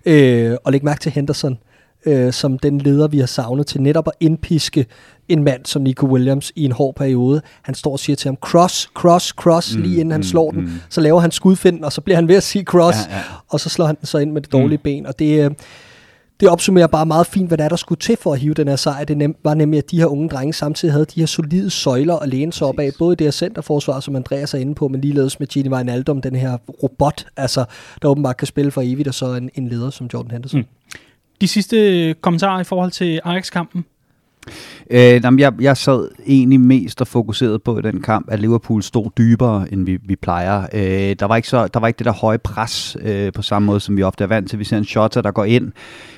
[0.06, 1.58] Øh, og læg mærke til Henderson,
[2.06, 4.86] øh, som den leder, vi har savnet til netop at indpiske
[5.30, 7.42] en mand som Nico Williams i en hård periode.
[7.62, 10.52] Han står og siger til ham, cross, cross, cross, mm, lige inden han mm, slår
[10.52, 10.62] den.
[10.62, 10.72] Mm.
[10.90, 13.22] Så laver han skudfinden, og så bliver han ved at sige cross, ja, ja.
[13.48, 14.84] og så slår han den så ind med det dårlige mm.
[14.84, 15.06] ben.
[15.06, 15.52] Og det, øh,
[16.42, 18.68] det opsummerer bare meget fint, hvad der, er, der skulle til for at hive den
[18.68, 19.04] her sejr.
[19.04, 22.16] Det nem, var nemlig, at de her unge drenge samtidig havde de her solide søjler
[22.16, 24.88] at læne sig op af, både i det her centerforsvar, som Andreas er inde på,
[24.88, 27.66] men ligeledes med Gini Wijnaldum, den her robot, altså,
[28.02, 30.60] der åbenbart kan spille for evigt, og så en, en leder som Jordan Henderson.
[30.60, 30.66] Mm.
[31.42, 33.86] De sidste kommentarer i forhold til Ajax-kampen?
[34.90, 38.84] Øh, jamen, jeg, jeg sad egentlig mest og fokuseret på i den kamp, at Liverpool
[38.84, 40.66] stod dybere, end vi, vi plejer.
[40.74, 43.66] Øh, der, var ikke så, der var ikke det der høje pres øh, på samme
[43.66, 44.60] måde, som vi ofte er vant til.
[44.60, 45.72] Vi ser en shot, der går ind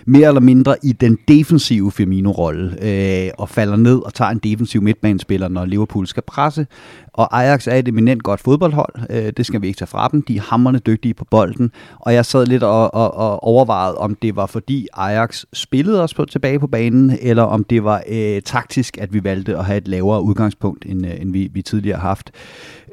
[0.05, 4.81] mere eller mindre i den defensive Firmino-rolle øh, og falder ned og tager en defensiv
[4.81, 6.67] midtbanespiller, når Liverpool skal presse.
[7.13, 8.93] Og Ajax er et eminent godt fodboldhold.
[9.09, 10.21] Øh, det skal vi ikke tage fra dem.
[10.21, 11.71] De er hammerne dygtige på bolden.
[11.99, 16.13] Og jeg sad lidt og, og, og overvejede, om det var fordi Ajax spillede os
[16.13, 19.77] på, tilbage på banen, eller om det var øh, taktisk, at vi valgte at have
[19.77, 22.31] et lavere udgangspunkt, end, øh, end vi, vi tidligere har haft.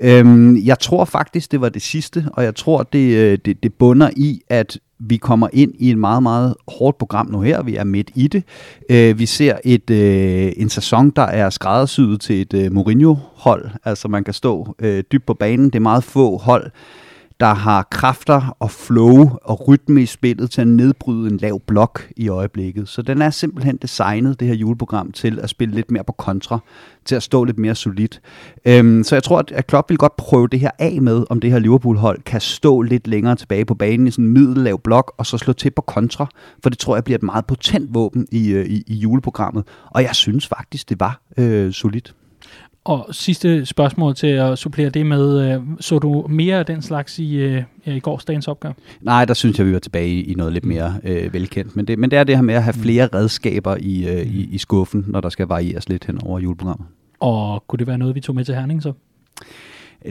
[0.01, 3.75] Øhm, jeg tror faktisk, det var det sidste, og jeg tror, det, øh, det, det
[3.75, 7.63] bunder i, at vi kommer ind i et meget, meget hårdt program nu her.
[7.63, 8.45] Vi er midt i det.
[8.91, 13.71] Øh, vi ser et, øh, en sæson, der er skræddersyet til et øh, Mourinho-hold.
[13.85, 15.67] Altså man kan stå øh, dybt på banen.
[15.67, 16.71] Det er meget få hold,
[17.41, 22.09] der har kræfter og flow og rytme i spillet til at nedbryde en lav blok
[22.17, 22.89] i øjeblikket.
[22.89, 26.59] Så den er simpelthen designet, det her juleprogram, til at spille lidt mere på kontra,
[27.05, 28.21] til at stå lidt mere solidt.
[28.65, 31.51] Øhm, så jeg tror, at Klopp vil godt prøve det her af med, om det
[31.51, 35.27] her Liverpool-hold kan stå lidt længere tilbage på banen i sådan en middellav blok, og
[35.27, 36.27] så slå til på kontra,
[36.63, 39.65] for det tror jeg bliver et meget potent våben i, øh, i, i juleprogrammet.
[39.91, 42.15] Og jeg synes faktisk, det var øh, solidt.
[42.85, 47.19] Og sidste spørgsmål til at supplere det med, øh, så du mere af den slags
[47.19, 48.73] i, øh, i gårsdagens opgør?
[49.01, 51.77] Nej, der synes jeg, vi var tilbage i noget lidt mere øh, velkendt.
[51.77, 52.83] Men det, men det er det her med at have mm.
[52.83, 56.87] flere redskaber i, øh, i, i skuffen, når der skal varieres lidt hen over juleprogrammet.
[57.21, 58.93] Og kunne det være noget, vi tog med til Herning så?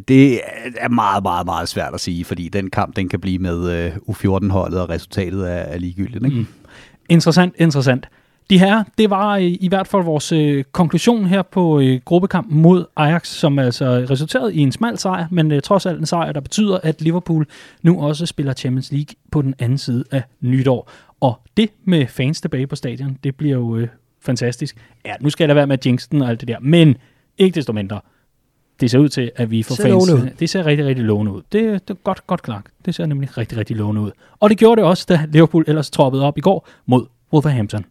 [0.07, 0.39] Det
[0.77, 3.95] er meget, meget, meget svært at sige, fordi den kamp, den kan blive med øh,
[3.95, 6.25] U14-holdet, og resultatet er, er ligegyldigt.
[6.25, 6.37] Ikke?
[6.37, 6.47] Mm.
[7.09, 8.07] Interessant, interessant.
[8.49, 12.61] De her, det var øh, i hvert fald vores øh, konklusion her på øh, gruppekampen
[12.61, 16.31] mod Ajax, som altså resulterede i en smal sejr, men øh, trods alt en sejr,
[16.31, 17.47] der betyder, at Liverpool
[17.81, 20.91] nu også spiller Champions League på den anden side af nytår.
[21.19, 23.87] Og det med fans tilbage på stadion, det bliver jo øh,
[24.21, 24.77] fantastisk.
[25.05, 26.97] Ja, nu skal jeg da være med jinxen og alt det der, men
[27.37, 28.01] ikke desto mindre.
[28.79, 30.09] Det ser ud til, at vi får ser fans.
[30.09, 30.29] Ud.
[30.39, 31.41] Det ser rigtig, rigtig lovende ud.
[31.51, 32.63] Det, det er godt, godt klart.
[32.85, 34.11] Det ser nemlig rigtig, rigtig lovende ud.
[34.39, 37.85] Og det gjorde det også, da Liverpool ellers troppede op i går mod Wolverhampton.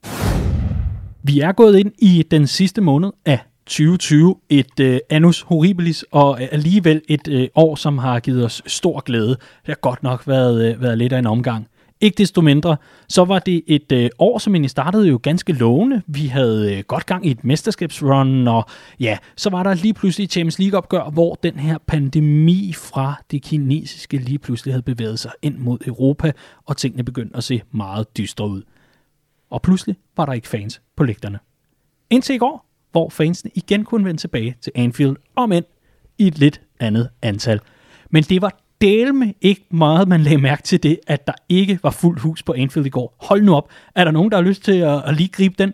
[1.22, 6.40] Vi er gået ind i den sidste måned af 2020, et øh, annus horribilis, og
[6.40, 9.28] alligevel et øh, år, som har givet os stor glæde.
[9.28, 11.66] Det har godt nok været, øh, været lidt af en omgang.
[12.00, 12.76] Ikke desto mindre,
[13.08, 16.02] så var det et øh, år, som egentlig startede jo ganske lovende.
[16.06, 18.64] Vi havde øh, godt gang i et mesterskabsrun, og
[19.00, 23.42] ja, så var der lige pludselig et Champions League-opgør, hvor den her pandemi fra det
[23.42, 26.32] kinesiske lige pludselig havde bevæget sig ind mod Europa,
[26.66, 28.62] og tingene begyndte at se meget dystre ud.
[29.50, 31.38] Og pludselig var der ikke fans på lægterne.
[32.10, 35.64] Indtil i går, hvor fansene igen kunne vende tilbage til Anfield, om end
[36.18, 37.60] i et lidt andet antal.
[38.10, 38.52] Men det var
[39.12, 42.52] med ikke meget, man lagde mærke til det, at der ikke var fuldt hus på
[42.52, 43.16] Anfield i går.
[43.20, 43.68] Hold nu op.
[43.94, 45.72] Er der nogen, der har lyst til at, at lige gribe den?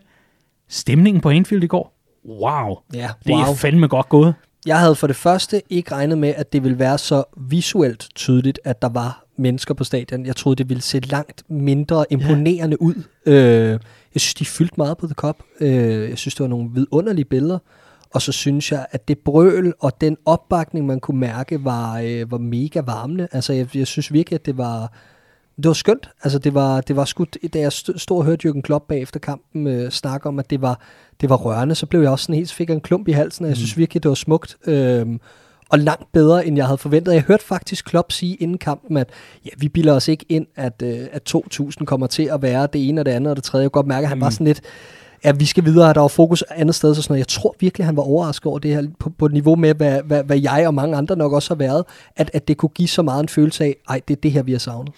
[0.68, 2.00] Stemningen på Anfield i går?
[2.28, 2.76] Wow.
[2.94, 3.38] Ja, wow.
[3.38, 4.34] Det er fandme godt gået.
[4.66, 8.60] Jeg havde for det første ikke regnet med, at det ville være så visuelt tydeligt,
[8.64, 10.27] at der var mennesker på stadion.
[10.27, 12.87] Jeg troede, det ville se langt mindre imponerende ja.
[12.87, 12.94] ud.
[13.27, 13.79] Øh,
[14.14, 15.37] jeg synes, de fyldte meget på The Cup.
[15.61, 17.59] Øh, jeg synes, det var nogle vidunderlige billeder.
[18.11, 22.31] Og så synes jeg, at det brøl og den opbakning, man kunne mærke, var, øh,
[22.31, 23.29] var mega varmende.
[23.33, 24.92] Altså, jeg, jeg synes virkelig, at det var,
[25.57, 26.11] det var skønt.
[26.23, 29.66] Altså, det var, det var sgu, da jeg stod og hørte Jürgen Klopp bagefter kampen
[29.66, 30.81] øh, snakke om, at det var,
[31.20, 33.49] det var rørende, så blev jeg også sådan helt, fik en klump i halsen, og
[33.49, 33.57] jeg mm.
[33.57, 34.57] synes virkelig, det var smukt.
[34.66, 35.07] Øh,
[35.70, 37.14] og langt bedre, end jeg havde forventet.
[37.14, 39.11] Jeg hørte faktisk Klopp sige inden kampen, at
[39.44, 42.88] ja, vi bilder os ikke ind, at, øh, at 2.000 kommer til at være det
[42.88, 43.62] ene og det andet og det tredje.
[43.62, 44.22] Jeg kan godt mærke, at han mm.
[44.22, 44.61] var sådan lidt,
[45.22, 46.94] at vi skal videre, at der var fokus andet sted.
[46.94, 47.18] Så sådan noget.
[47.18, 50.03] Jeg tror virkelig, han var overrasket over det her, på, på et niveau med, hvad,
[50.03, 51.85] hvad, hvad jeg og mange andre nok også har været,
[52.16, 54.42] at, at det kunne give så meget en følelse af, ej, det er det her,
[54.42, 54.92] vi har savnet.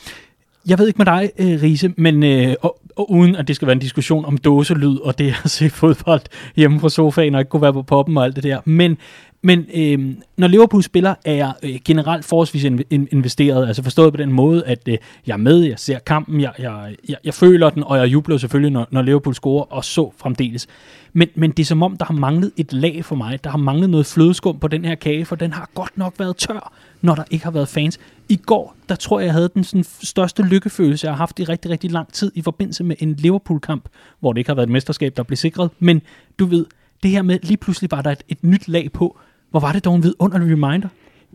[0.69, 3.67] Jeg ved ikke med dig, øh, Riese, men øh, og, og uden at det skal
[3.67, 6.21] være en diskussion om dåselyd og det at se fodbold
[6.57, 8.99] hjemme fra sofaen og ikke kunne være på poppen og alt det der, men
[9.43, 13.67] men øh, når Liverpool spiller, er jeg øh, generelt forholdsvis in- investeret.
[13.69, 16.97] Altså forstået på den måde, at øh, jeg er med, jeg ser kampen, jeg, jeg,
[17.09, 20.67] jeg, jeg føler den, og jeg jubler selvfølgelig, når, når Liverpool scorer, og så fremdeles.
[21.13, 23.45] Men, men det er som om, der har manglet et lag for mig.
[23.45, 26.37] Der har manglet noget flødeskum på den her kage, for den har godt nok været
[26.37, 27.99] tør, når der ikke har været fans.
[28.29, 31.45] I går, der tror jeg, jeg havde den sådan, største lykkefølelse, jeg har haft i
[31.45, 33.89] rigtig, rigtig lang tid i forbindelse med en Liverpool-kamp,
[34.21, 35.71] hvor det ikke har været et mesterskab, der blev sikret.
[35.79, 36.03] Men
[36.39, 36.67] du ved,
[37.03, 39.19] det her med, lige pludselig var der et, et nyt lag på,
[39.57, 40.89] hvor var det dog en vidunderlig reminder?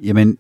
[0.04, 0.38] Jamen,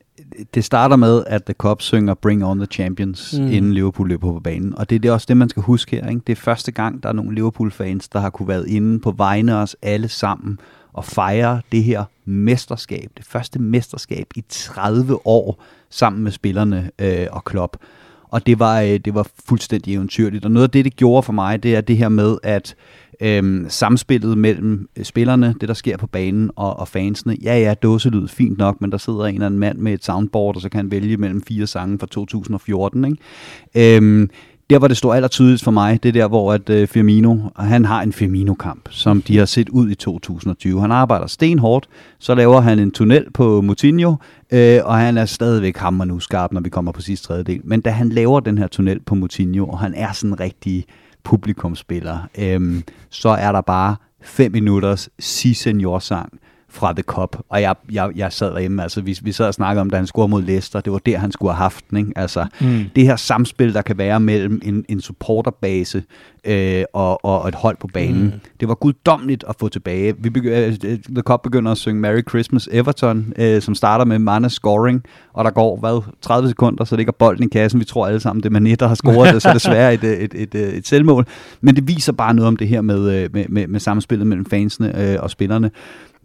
[0.53, 3.51] det starter med, at The Cubs synger Bring on the Champions, mm.
[3.51, 4.77] inden Liverpool løber på banen.
[4.77, 6.09] Og det er det også det, man skal huske her.
[6.09, 6.21] Ikke?
[6.27, 9.55] Det er første gang, der er nogle Liverpool-fans, der har kunne være inde på vegne
[9.55, 10.59] os alle sammen
[10.93, 13.11] og fejre det her mesterskab.
[13.17, 17.77] Det første mesterskab i 30 år sammen med spillerne øh, og Klopp.
[18.23, 20.45] Og det var, øh, det var fuldstændig eventyrligt.
[20.45, 22.75] Og noget af det, det gjorde for mig, det er det her med, at
[23.21, 27.37] øhm, samspillet mellem øh, spillerne, det der sker på banen og, og fansene.
[27.43, 30.55] Ja, ja, dåselyd, fint nok, men der sidder en eller anden mand med et soundboard,
[30.55, 33.05] og så kan han vælge mellem fire sange fra 2014.
[33.05, 33.97] Ikke?
[33.97, 34.27] Øh,
[34.71, 37.85] der, hvor det står allertydeligst for mig, det er der, hvor at øh, Firmino, han
[37.85, 40.81] har en Firmino-kamp, som de har set ud i 2020.
[40.81, 44.15] Han arbejder stenhårdt, så laver han en tunnel på Moutinho,
[44.51, 47.61] øh, og han er stadigvæk hammer nu skarp, når vi kommer på sidste tredjedel.
[47.63, 50.85] Men da han laver den her tunnel på Moutinho, og han er sådan rigtig
[51.23, 56.39] publikumspiller, øhm, så er der bare fem minutters si senior sang
[56.71, 57.37] fra The Cup.
[57.49, 60.07] Og jeg, jeg, jeg sad derhjemme, altså vi, vi sad og snakkede om, da han
[60.07, 61.97] scorede mod Leicester, det var der, han skulle have haft den.
[61.97, 62.11] Ikke?
[62.15, 62.85] Altså, mm.
[62.95, 66.03] det her samspil, der kan være mellem en, en supporterbase
[66.45, 68.31] øh, og, og et hold på banen, mm.
[68.59, 70.15] det var guddommeligt at få tilbage.
[70.17, 74.19] Vi begy- øh, The Cup begynder at synge Merry Christmas Everton, øh, som starter med
[74.19, 75.03] Mana scoring,
[75.33, 77.79] og der går, hvad, 30 sekunder, så ligger bolden i kassen.
[77.79, 80.33] Vi tror alle sammen, det er Mané, der har scoret det, så desværre et, et,
[80.33, 81.25] et, et, et selvmål.
[81.61, 84.45] Men det viser bare noget om det her med, øh, med, med, med samspillet mellem
[84.45, 85.71] fansene øh, og spillerne.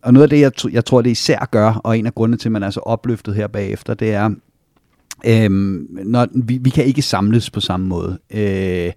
[0.06, 2.48] Og noget af det, jeg, jeg tror, det især gør, og en af grundene til,
[2.48, 4.30] at man er så opløftet her bagefter, det er,
[5.26, 8.18] øhm, når, vi, vi kan ikke samles på samme måde.
[8.30, 8.92] Øh,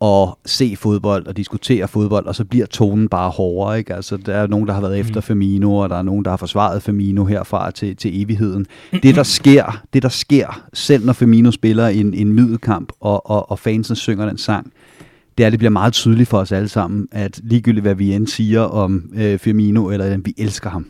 [0.00, 3.78] og se fodbold og diskutere fodbold, og så bliver tonen bare hårdere.
[3.78, 3.94] Ikke?
[3.94, 5.22] Altså, der er nogen, der har været efter mm.
[5.22, 8.66] Firmino, og der er nogen, der har forsvaret Firmino herfra til, til evigheden.
[9.02, 13.50] Det, der sker, det, der sker, selv når Firmino spiller en, en middelkamp, og, og,
[13.50, 14.72] og fansen synger den sang,
[15.38, 18.26] det er, det bliver meget tydeligt for os alle sammen, at ligegyldigt hvad vi end
[18.26, 20.86] siger om øh, Firmino, eller at vi elsker ham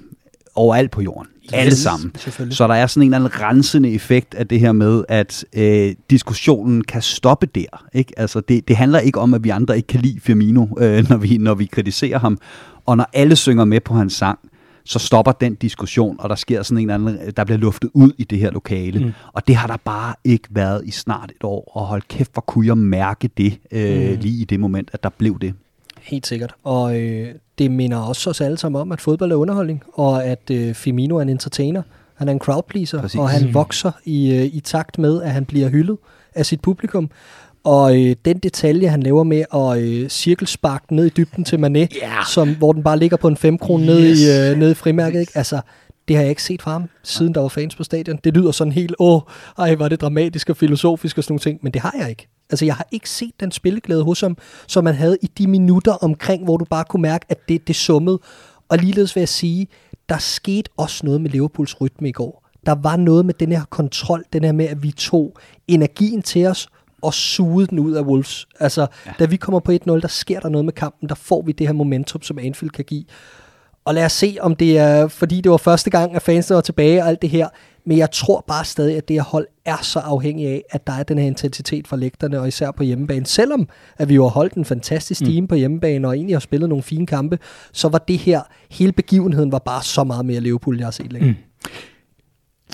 [0.54, 1.26] overalt på jorden.
[1.44, 2.12] Yes, alle sammen.
[2.50, 5.94] Så der er sådan en eller anden rensende effekt af det her med, at øh,
[6.10, 7.86] diskussionen kan stoppe der.
[7.92, 8.12] Ikke?
[8.16, 11.16] Altså, det, det handler ikke om, at vi andre ikke kan lide Firmino, øh, når,
[11.16, 12.38] vi, når vi kritiserer ham.
[12.86, 14.38] Og når alle synger med på hans sang,
[14.84, 18.12] så stopper den diskussion, og der sker sådan en eller anden, der bliver luftet ud
[18.18, 19.04] i det her lokale.
[19.04, 19.12] Mm.
[19.32, 22.40] Og det har der bare ikke været i snart et år, og hold kæft, hvor
[22.46, 24.18] kunne jeg mærke det øh, mm.
[24.20, 25.54] lige i det moment, at der blev det.
[26.00, 26.54] Helt sikkert.
[26.64, 30.50] Og øh, det minder også os alle sammen om, at fodbold er underholdning, og at
[30.50, 31.82] øh, Firmino er en entertainer.
[32.14, 33.20] Han er en crowdpleaser, Præcis.
[33.20, 35.96] og han vokser i, øh, i takt med, at han bliver hyldet
[36.34, 37.10] af sit publikum.
[37.64, 41.98] Og øh, den detalje, han laver med at øh, cirkelsparke ned i dybden til Mané,
[42.02, 42.26] yeah.
[42.34, 44.20] som, hvor den bare ligger på en 5 kroner yes.
[44.20, 45.32] nede, i, øh, nede i frimærket, ikke?
[45.34, 45.60] Altså,
[46.08, 48.18] det har jeg ikke set fra ham, siden der var fans på stadion.
[48.24, 49.20] Det lyder sådan helt, åh,
[49.58, 52.28] ej, var det dramatisk og filosofisk og sådan nogle ting, men det har jeg ikke.
[52.50, 55.92] Altså, jeg har ikke set den spilleglæde hos ham, som man havde i de minutter
[55.92, 58.18] omkring, hvor du bare kunne mærke, at det, det summede.
[58.68, 59.68] Og ligeledes vil jeg sige,
[60.08, 62.48] der skete også noget med Liverpools rytme i går.
[62.66, 65.36] Der var noget med den her kontrol, den her med, at vi tog
[65.68, 66.68] energien til os,
[67.02, 68.46] og sugede den ud af Wolves.
[68.60, 69.12] Altså, ja.
[69.18, 71.66] da vi kommer på 1-0, der sker der noget med kampen, der får vi det
[71.66, 73.04] her momentum, som Anfield kan give.
[73.84, 76.60] Og lad os se, om det er, fordi det var første gang, at fansene var
[76.60, 77.48] tilbage og alt det her.
[77.86, 80.92] Men jeg tror bare stadig, at det her hold er så afhængig af, at der
[80.92, 83.26] er den her intensitet fra lægterne, og især på hjemmebane.
[83.26, 85.34] Selvom at vi jo har holdt en fantastisk mm.
[85.40, 85.46] mm.
[85.48, 87.38] på hjemmebane, og egentlig har spillet nogle fine kampe,
[87.72, 91.12] så var det her, hele begivenheden var bare så meget mere Liverpool, jeg har set
[91.12, 91.28] længe.
[91.28, 91.36] Mm.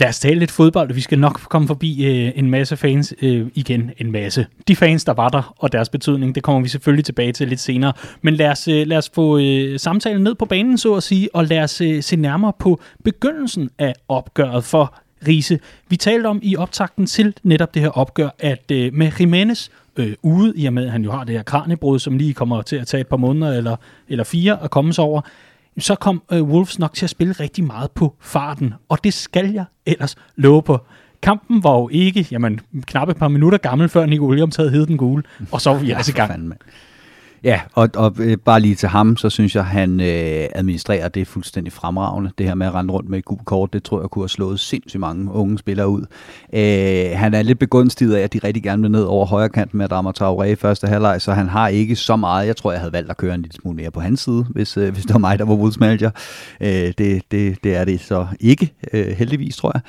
[0.01, 0.93] Lad os tale lidt fodbold.
[0.93, 3.91] Vi skal nok komme forbi øh, en masse fans øh, igen.
[3.99, 4.47] En masse.
[4.69, 7.61] De fans, der var der, og deres betydning, det kommer vi selvfølgelig tilbage til lidt
[7.61, 7.93] senere.
[8.23, 11.29] Men lad os, øh, lad os få øh, samtalen ned på banen, så at sige,
[11.35, 14.95] og lad os øh, se nærmere på begyndelsen af opgøret for
[15.27, 15.59] Riese.
[15.89, 20.15] Vi talte om i optakten til netop det her opgør, at øh, med Jimenez øh,
[20.23, 22.77] ude, i og med at han jo har det her kraniebrud, som lige kommer til
[22.77, 23.77] at tage et par måneder eller,
[24.09, 25.21] eller fire at komme sig over,
[25.81, 29.53] så kom øh, Wolves nok til at spille rigtig meget på farten, og det skal
[29.53, 30.79] jeg ellers love på.
[31.23, 34.87] Kampen var jo ikke, jamen, knap et par minutter gammel, før Nico Williams havde hed
[34.87, 36.31] den gule, og så var vi altså i gang.
[36.31, 36.53] Fanden,
[37.44, 41.27] Ja, og, og øh, bare lige til ham, så synes jeg, han øh, administrerer det
[41.27, 42.31] fuldstændig fremragende.
[42.38, 44.29] Det her med at rende rundt med et gult kort, det tror jeg kunne have
[44.29, 46.03] slået sindssygt mange unge spillere ud.
[46.53, 49.74] Øh, han er lidt begunstiget af, at de rigtig gerne vil ned over højre kant
[49.74, 52.46] med Adama Traoré i første halvleg, så han har ikke så meget.
[52.46, 54.77] Jeg tror, jeg havde valgt at køre en lille smule mere på hans side, hvis,
[54.77, 56.11] øh, hvis det var mig, der var Wolves manager.
[56.61, 59.83] Øh, det, det, det er det så ikke, øh, heldigvis, tror jeg.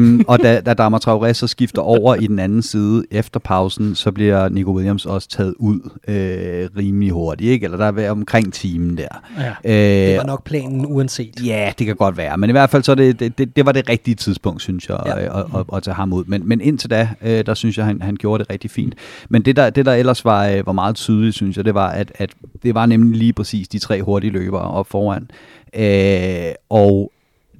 [0.00, 3.94] Øh, og da, da Adama Traoré så skifter over i den anden side efter pausen,
[3.94, 7.64] så bliver Nico Williams også taget ud øh, rimelig hurtigt, ikke?
[7.64, 9.08] Eller der er omkring timen der.
[9.38, 11.46] Ja, øh, det var nok planen uanset.
[11.46, 12.38] Ja, det kan godt være.
[12.38, 14.98] Men i hvert fald så det, det, det, det var det rigtige tidspunkt, synes jeg,
[15.06, 15.18] ja.
[15.18, 16.24] at, at, at, tage ham ud.
[16.24, 18.94] Men, men indtil da, øh, der synes jeg, han, han gjorde det rigtig fint.
[19.28, 21.88] Men det der, det der ellers var, øh, var meget tydeligt, synes jeg, det var,
[21.88, 22.30] at, at
[22.62, 25.28] det var nemlig lige præcis de tre hurtige løbere op foran.
[25.74, 27.12] Øh, og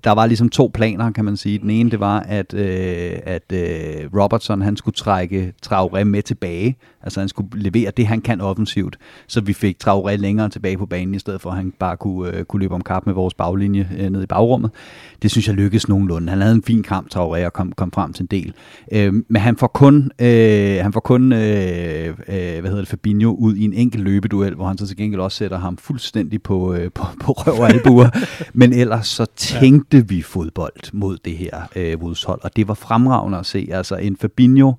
[0.04, 1.58] der var ligesom to planer, kan man sige.
[1.58, 6.76] Den ene, det var, at, øh, at øh, Robertson, han skulle trække Traoré med tilbage.
[7.02, 8.98] Altså, han skulle levere det, han kan offensivt.
[9.26, 12.36] Så vi fik Traoré længere tilbage på banen, i stedet for, at han bare kunne,
[12.36, 14.70] øh, kunne løbe om kap med vores baglinje øh, ned i bagrummet.
[15.22, 16.30] Det synes jeg lykkedes nogenlunde.
[16.30, 18.54] Han havde en fin kamp, Traoré, og kom, kom frem til en del.
[18.92, 23.34] Øh, men han får kun, øh, han får kun øh, øh, hvad hedder det, Fabinho
[23.34, 26.74] ud i en enkelt løbeduel, hvor han så til gengæld også sætter ham fuldstændig på,
[26.74, 28.08] øh, på, på røv og albuer.
[28.60, 32.68] men ellers så tænkte spillede vi fodbold mod det her øh, Wolves hold, og det
[32.68, 33.68] var fremragende at se.
[33.72, 34.72] Altså en Fabinho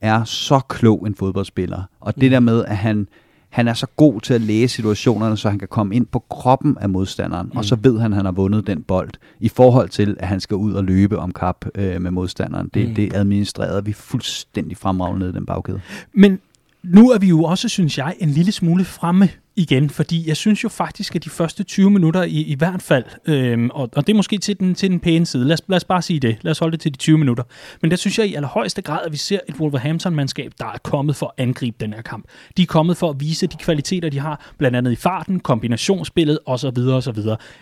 [0.00, 2.30] er så klog en fodboldspiller, og det mm.
[2.30, 3.08] der med, at han,
[3.48, 6.78] han er så god til at læse situationerne, så han kan komme ind på kroppen
[6.80, 7.58] af modstanderen, mm.
[7.58, 7.84] og så mm.
[7.84, 10.72] ved han, at han har vundet den bold, i forhold til, at han skal ud
[10.72, 12.70] og løbe om kap øh, med modstanderen.
[12.74, 12.94] Det, mm.
[12.94, 15.80] det administrerede vi fuldstændig fremragende ned i den bagkæde.
[16.12, 16.40] Men
[16.82, 20.64] nu er vi jo også, synes jeg, en lille smule fremme igen, fordi jeg synes
[20.64, 24.12] jo faktisk, at de første 20 minutter i, i hvert fald, øhm, og, og det
[24.12, 26.38] er måske til den, til den pæne side, lad os, lad os bare sige det,
[26.42, 27.44] lad os holde det til de 20 minutter,
[27.82, 31.16] men der synes jeg i allerhøjeste grad, at vi ser et Wolverhampton-mandskab, der er kommet
[31.16, 32.24] for at angribe den her kamp.
[32.56, 36.38] De er kommet for at vise de kvaliteter, de har, blandt andet i farten, kombinationsspillet
[36.46, 36.78] osv.
[36.78, 37.18] osv.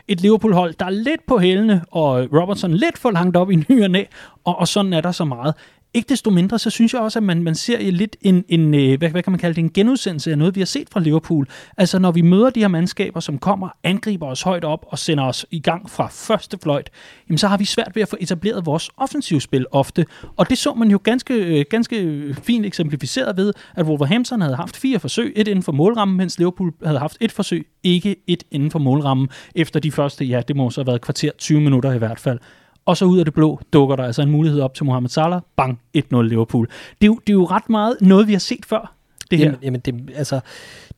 [0.08, 3.82] Et Liverpool-hold, der er lidt på hælene, og Robertson lidt for langt op i ny
[3.82, 4.04] og næ,
[4.44, 5.54] og, og sådan er der så meget.
[5.94, 8.98] Ikke desto mindre, så synes jeg også, at man, man ser lidt en, en øh,
[8.98, 11.48] hvad, hvad kan man kalde det, en genudsendelse af noget, vi har set fra Liverpool.
[11.76, 15.24] Altså når vi møder de her mandskaber, som kommer, angriber os højt op og sender
[15.24, 16.90] os i gang fra første fløjt,
[17.28, 20.06] jamen så har vi svært ved at få etableret vores offensivspil ofte.
[20.36, 24.76] Og det så man jo ganske, øh, ganske fint eksemplificeret ved, at Wolverhampton havde haft
[24.76, 28.70] fire forsøg, et inden for målrammen, mens Liverpool havde haft et forsøg, ikke et inden
[28.70, 31.98] for målrammen, efter de første, ja, det må så have været kvarter 20 minutter i
[31.98, 32.38] hvert fald
[32.86, 35.40] og så ud af det blå dukker der altså en mulighed op til Mohamed Salah.
[35.56, 36.66] Bang, 1-0 Liverpool.
[36.66, 38.92] Det er, jo, det er jo ret meget noget, vi har set før.
[39.30, 39.44] Det her.
[39.44, 40.40] Jamen, jamen det, altså,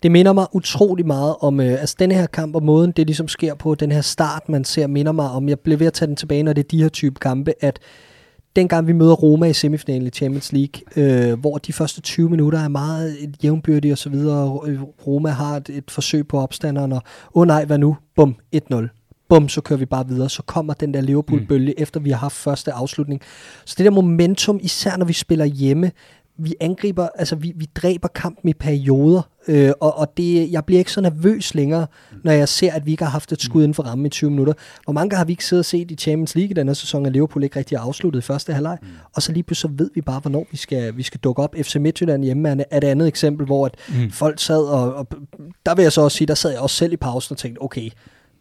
[0.02, 3.28] det minder mig utrolig meget om, øh, altså den her kamp og måden, det ligesom
[3.28, 6.06] sker på, den her start, man ser, minder mig om, jeg blev ved at tage
[6.06, 7.78] den tilbage, når det er de her type kampe, at
[8.56, 12.58] dengang vi møder Roma i semifinalen i Champions League, øh, hvor de første 20 minutter
[12.58, 16.92] er meget øh, jævnbyrdige og så videre, øh, Roma har et, et forsøg på opstanderen,
[16.92, 17.02] og
[17.34, 17.96] åh oh nej, hvad nu?
[18.16, 18.97] Bum, 1-0
[19.28, 20.28] bum, så kører vi bare videre.
[20.28, 21.82] Så kommer den der Liverpool-bølge, mm.
[21.82, 23.20] efter vi har haft første afslutning.
[23.64, 25.90] Så det der momentum, især når vi spiller hjemme,
[26.38, 30.78] vi angriber, altså vi, vi dræber kampen i perioder, øh, og, og det, jeg bliver
[30.78, 32.18] ikke så nervøs længere, mm.
[32.24, 34.30] når jeg ser, at vi ikke har haft et skud inden for rammen i 20
[34.30, 34.52] minutter.
[34.84, 37.12] Hvor mange har vi ikke siddet og set i Champions League i denne sæson, at
[37.12, 38.88] Liverpool ikke rigtig har afsluttet i første halvleg, mm.
[39.14, 41.54] og så lige pludselig ved vi bare, hvornår vi skal, vi skal dukke op.
[41.62, 44.10] FC Midtjylland hjemme er et andet eksempel, hvor at mm.
[44.10, 45.06] folk sad, og, og
[45.66, 47.62] der vil jeg så også sige, der sad jeg også selv i pausen og tænkte,
[47.62, 47.90] okay,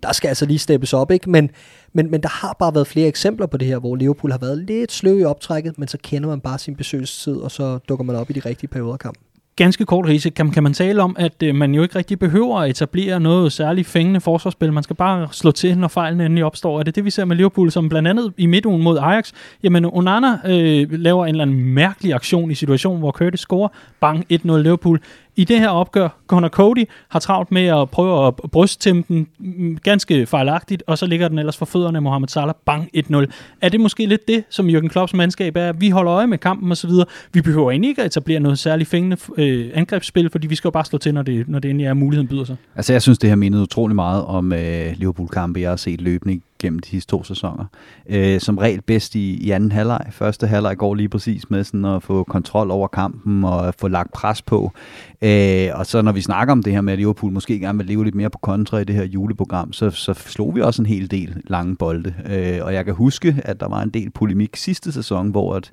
[0.03, 1.29] der skal altså lige steppes op, ikke?
[1.29, 1.49] Men,
[1.93, 4.57] men, men der har bare været flere eksempler på det her, hvor Liverpool har været
[4.57, 8.15] lidt sløv i optrækket, men så kender man bare sin besøgelsestid, og så dukker man
[8.15, 9.23] op i de rigtige perioder af kampen
[9.57, 12.59] ganske kort rise, kan, kan man tale om, at øh, man jo ikke rigtig behøver
[12.59, 14.73] at etablere noget særligt fængende forsvarsspil.
[14.73, 16.79] Man skal bare slå til, når fejlen endelig opstår.
[16.79, 19.31] Er det det, vi ser med Liverpool, som blandt andet i midtugen mod Ajax?
[19.63, 23.69] Jamen, Onana øh, laver en eller anden mærkelig aktion i situationen, hvor Curtis scorer.
[23.99, 24.99] Bang, 1-0 Liverpool.
[25.37, 29.77] I det her opgør, Connor Cody har travlt med at prøve at brysttæmme den mm,
[29.83, 32.53] ganske fejlagtigt, og så ligger den ellers for fødderne af Mohamed Salah.
[32.65, 33.25] Bang, 1-0.
[33.61, 35.73] Er det måske lidt det, som Jürgen Klopps mandskab er?
[35.73, 36.89] Vi holder øje med kampen osv.
[37.33, 40.71] Vi behøver egentlig ikke at etablere noget særligt fængende øh, angrebsspil, fordi vi skal jo
[40.71, 42.55] bare slå til, når det, når det endelig er muligheden byder sig.
[42.75, 46.33] Altså jeg synes, det her mindede utrolig meget om øh, Liverpool-kampe, jeg har set løbende
[46.59, 47.65] gennem de sidste to sæsoner.
[48.09, 50.07] Øh, som regel bedst i, i anden halvleg.
[50.11, 54.11] Første halvleg går lige præcis med sådan at få kontrol over kampen og få lagt
[54.11, 54.71] pres på.
[55.21, 57.87] Øh, og så når vi snakker om det her med, at Liverpool måske gerne vil
[57.87, 60.85] leve lidt mere på kontra i det her juleprogram, så, så slog vi også en
[60.85, 62.13] hel del lange bolde.
[62.29, 65.71] Øh, og jeg kan huske, at der var en del polemik sidste sæson, hvor at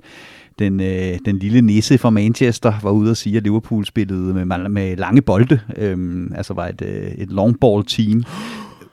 [0.59, 4.69] den, øh, den lille nisse fra Manchester var ude og sige, at Liverpool spillede med,
[4.69, 8.23] med lange bolde, øh, altså var et, øh, et long ball team.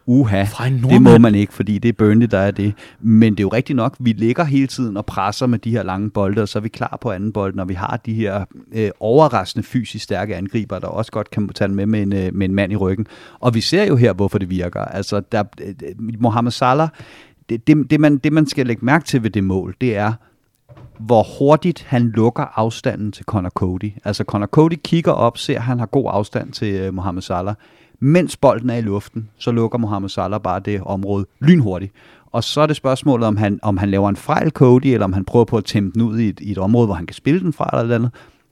[0.07, 0.45] Uha,
[0.91, 2.75] det må man ikke, fordi det er Burnley, der er det.
[3.01, 5.83] Men det er jo rigtigt nok, vi ligger hele tiden og presser med de her
[5.83, 8.45] lange bolde, og så er vi klar på anden bold, når vi har de her
[8.73, 12.49] øh, overraskende fysisk stærke angriber, der også godt kan tage med med en, øh, med
[12.49, 13.07] en mand i ryggen.
[13.41, 14.81] Og vi ser jo her, hvorfor det virker.
[14.81, 15.75] Altså, der, øh,
[16.21, 16.89] Mohamed Salah,
[17.49, 20.13] det, det, det, man, det man skal lægge mærke til ved det mål, det er,
[20.99, 23.93] hvor hurtigt han lukker afstanden til Connor Cody.
[24.05, 27.55] Altså Connor Cody kigger op, ser at han har god afstand til uh, Mohamed Salah.
[28.05, 31.93] Mens bolden er i luften, så lukker Mohamed Salah bare det område lynhurtigt.
[32.27, 35.13] Og så er det spørgsmålet, om han, om han laver en fejl Cody, eller om
[35.13, 37.15] han prøver på at tæmme den ud i et, i et område, hvor han kan
[37.15, 38.11] spille den fra eller noget andet.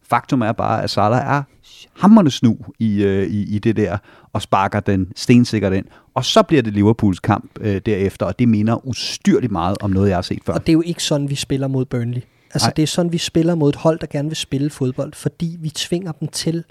[0.08, 1.42] Faktum er bare, at Salah er
[2.00, 3.98] hammerne snu i, øh, i, i det der,
[4.32, 5.86] og sparker den stensikkert ind.
[6.14, 10.08] Og så bliver det Liverpools kamp øh, derefter, og det minder ustyrligt meget om noget,
[10.08, 10.52] jeg har set før.
[10.52, 12.22] Og det er jo ikke sådan, vi spiller mod Burnley.
[12.54, 12.72] Altså, Ej.
[12.76, 15.70] det er sådan, vi spiller mod et hold, der gerne vil spille fodbold, fordi vi
[15.70, 16.64] tvinger dem til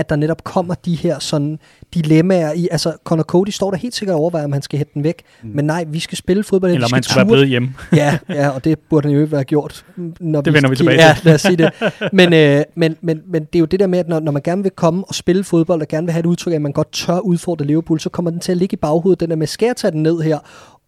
[0.00, 1.58] at der netop kommer de her sådan
[1.94, 5.04] dilemmaer i, altså Conor Cody står der helt sikkert overvejer, om han skal hætte den
[5.04, 5.50] væk, mm.
[5.54, 6.72] men nej, vi skal spille fodbold.
[6.72, 7.74] Eller man skal være blevet hjemme.
[7.92, 9.84] ja, ja, og det burde han jo ikke være gjort.
[10.20, 11.04] Når det vi vender vi tilbage til.
[11.04, 11.70] Ja, lad os sige det.
[12.12, 14.42] Men, øh, men, men, men det er jo det der med, at når, når man
[14.42, 16.92] gerne vil komme og spille fodbold, og gerne vil have et udtryk, at man godt
[16.92, 19.66] tør udfordre Liverpool, så kommer den til at ligge i baghovedet, den der med, skal
[19.66, 20.38] jeg tage den ned her?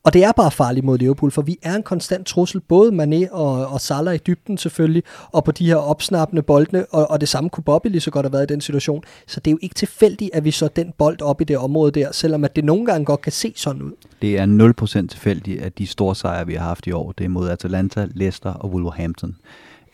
[0.04, 3.32] Og det er bare farligt mod Liverpool, for vi er en konstant trussel, både Mané
[3.32, 7.28] og, og Salah i dybden selvfølgelig, og på de her opsnappende boldene, og, og det
[7.28, 9.04] samme kunne Bobby lige så godt have været i den situation.
[9.26, 11.92] Så det er jo ikke tilfældigt, at vi så den bold op i det område
[11.92, 13.92] der, selvom at det nogle gange godt kan se sådan ud.
[14.22, 17.28] Det er 0% tilfældigt, at de store sejre, vi har haft i år, det er
[17.28, 19.36] mod Atalanta, Leicester og Wolverhampton.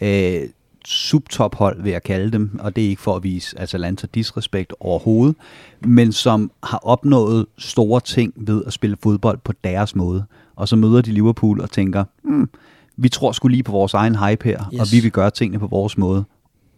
[0.00, 0.40] Øh,
[0.88, 5.36] subtophold, vil jeg kalde dem, og det er ikke for at vise Atalanta disrespekt overhovedet,
[5.80, 10.24] men som har opnået store ting ved at spille fodbold på deres måde.
[10.56, 12.50] Og så møder de Liverpool og tænker, hmm,
[12.96, 14.80] vi tror sgu lige på vores egen hype her, yes.
[14.80, 16.24] og vi vil gøre tingene på vores måde.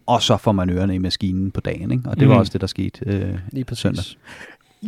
[0.05, 2.09] Og så får man ørerne i maskinen på dagen, ikke?
[2.09, 2.33] og det mm.
[2.33, 4.05] var også det, der skete øh, lige på søndag.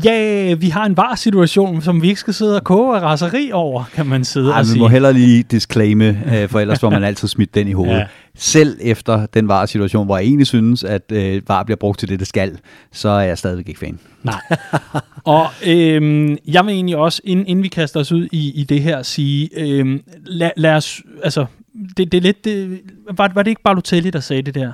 [0.04, 3.84] Ja, vi har en var-situation, som vi ikke skal sidde og koge af raseri over,
[3.94, 4.74] kan man sidde Ej, og sige.
[4.74, 7.94] vi må heller lige disclaime, øh, for ellers får man altid smidt den i hovedet.
[7.94, 8.06] Ja.
[8.36, 12.20] Selv efter den var-situation, hvor jeg egentlig synes, at øh, var bliver brugt til det,
[12.20, 12.60] det skal,
[12.92, 14.00] så er jeg stadigvæk ikke fan.
[14.24, 14.42] Nej.
[15.24, 18.82] og øhm, jeg vil egentlig også, inden, inden vi kaster os ud i, i det
[18.82, 21.46] her, sige, øhm, lad, lad os, altså,
[21.98, 24.72] det, det er lidt, det, var, var det ikke Balotelli, der sagde det der?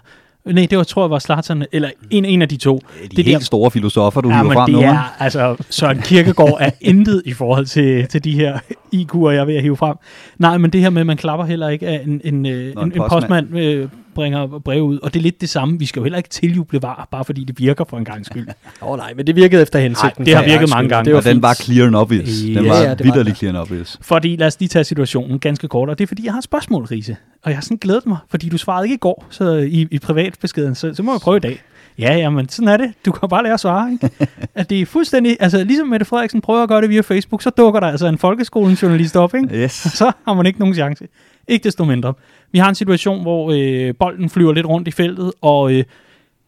[0.53, 2.81] Nej, det var, tror jeg var Slatern, eller en, en af de to.
[3.03, 4.79] De det helt der, store filosofer, du ja, hiver frem nu.
[4.79, 8.59] Er, altså, Søren Kierkegaard er intet i forhold til, til de her
[8.95, 9.95] IQ'er, jeg vil hive frem.
[10.37, 12.81] Nej, men det her med, at man klapper heller ikke af en, en, øh, Nå,
[12.81, 14.99] en, en, en postmand, øh, bringer brev ud.
[14.99, 15.79] Og det er lidt det samme.
[15.79, 18.47] Vi skal jo heller ikke tiljuble var, bare fordi det virker for en gang skyld.
[18.81, 20.21] Åh oh, nej, men det virkede efter hensigten.
[20.21, 21.05] Nej, det har virket mange gange.
[21.05, 22.41] Det var og den var clear and obvious.
[22.41, 23.97] Den ja, var ja, vidderlig clear and obvious.
[24.01, 26.43] Fordi, lad os lige tage situationen ganske kort, og det er fordi, jeg har et
[26.43, 27.15] spørgsmål, Riese.
[27.43, 29.99] Og jeg har sådan glædet mig, fordi du svarede ikke i går så i, i
[29.99, 31.61] privatbeskeden, så, så må jeg prøve i dag.
[31.99, 32.93] Ja, jamen, sådan er det.
[33.05, 34.09] Du kan bare lære at svare, ikke?
[34.55, 37.49] at det er fuldstændig, altså ligesom Mette Frederiksen prøver at gøre det via Facebook, så
[37.49, 39.55] dukker der altså en folkeskolen-journalist op, ikke?
[39.55, 39.71] Yes.
[39.71, 41.07] Så har man ikke nogen chance.
[41.49, 42.13] Ikke desto mindre.
[42.51, 45.83] Vi har en situation, hvor øh, bolden flyver lidt rundt i feltet, og øh,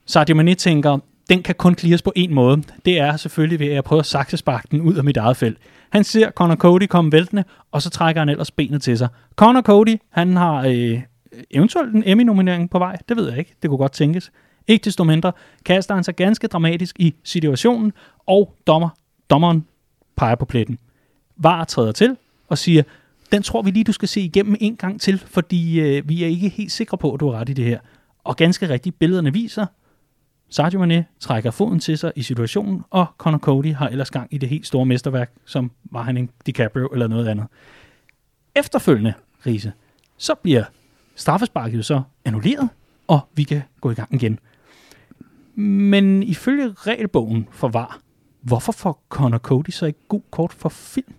[0.05, 0.97] Sadio Mane tænker,
[1.29, 2.63] den kan kun clears på en måde.
[2.85, 5.57] Det er selvfølgelig ved at prøve at saksesparke den ud af mit eget felt.
[5.89, 9.07] Han ser Connor Cody komme væltende, og så trækker han ellers benet til sig.
[9.35, 11.01] Connor Cody, han har øh,
[11.51, 12.97] eventuelt en Emmy-nominering på vej.
[13.09, 13.55] Det ved jeg ikke.
[13.61, 14.31] Det kunne godt tænkes.
[14.67, 15.31] Ikke desto mindre
[15.65, 17.93] kaster han sig ganske dramatisk i situationen,
[18.27, 18.89] og dommer,
[19.29, 19.65] dommeren
[20.17, 20.79] peger på pletten.
[21.37, 22.83] VAR træder til og siger,
[23.31, 26.27] den tror vi lige, du skal se igennem en gang til, fordi øh, vi er
[26.27, 27.79] ikke helt sikre på, at du har ret i det her.
[28.23, 29.65] Og ganske rigtigt, billederne viser,
[30.49, 34.37] Sadio Mane trækker foden til sig i situationen, og Conor Cody har ellers gang i
[34.37, 37.47] det helt store mesterværk, som var han en DiCaprio eller noget andet.
[38.55, 39.13] Efterfølgende,
[39.45, 39.71] Riese,
[40.17, 40.63] så bliver
[41.15, 42.69] straffesparket så annulleret,
[43.07, 44.39] og vi kan gå i gang igen.
[45.55, 47.99] Men ifølge regelbogen for VAR,
[48.41, 51.13] hvorfor får Conor Cody så ikke god kort for film?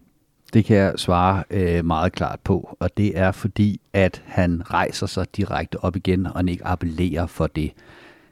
[0.52, 5.06] Det kan jeg svare øh, meget klart på, og det er fordi, at han rejser
[5.06, 7.72] sig direkte op igen, og ikke appellerer for det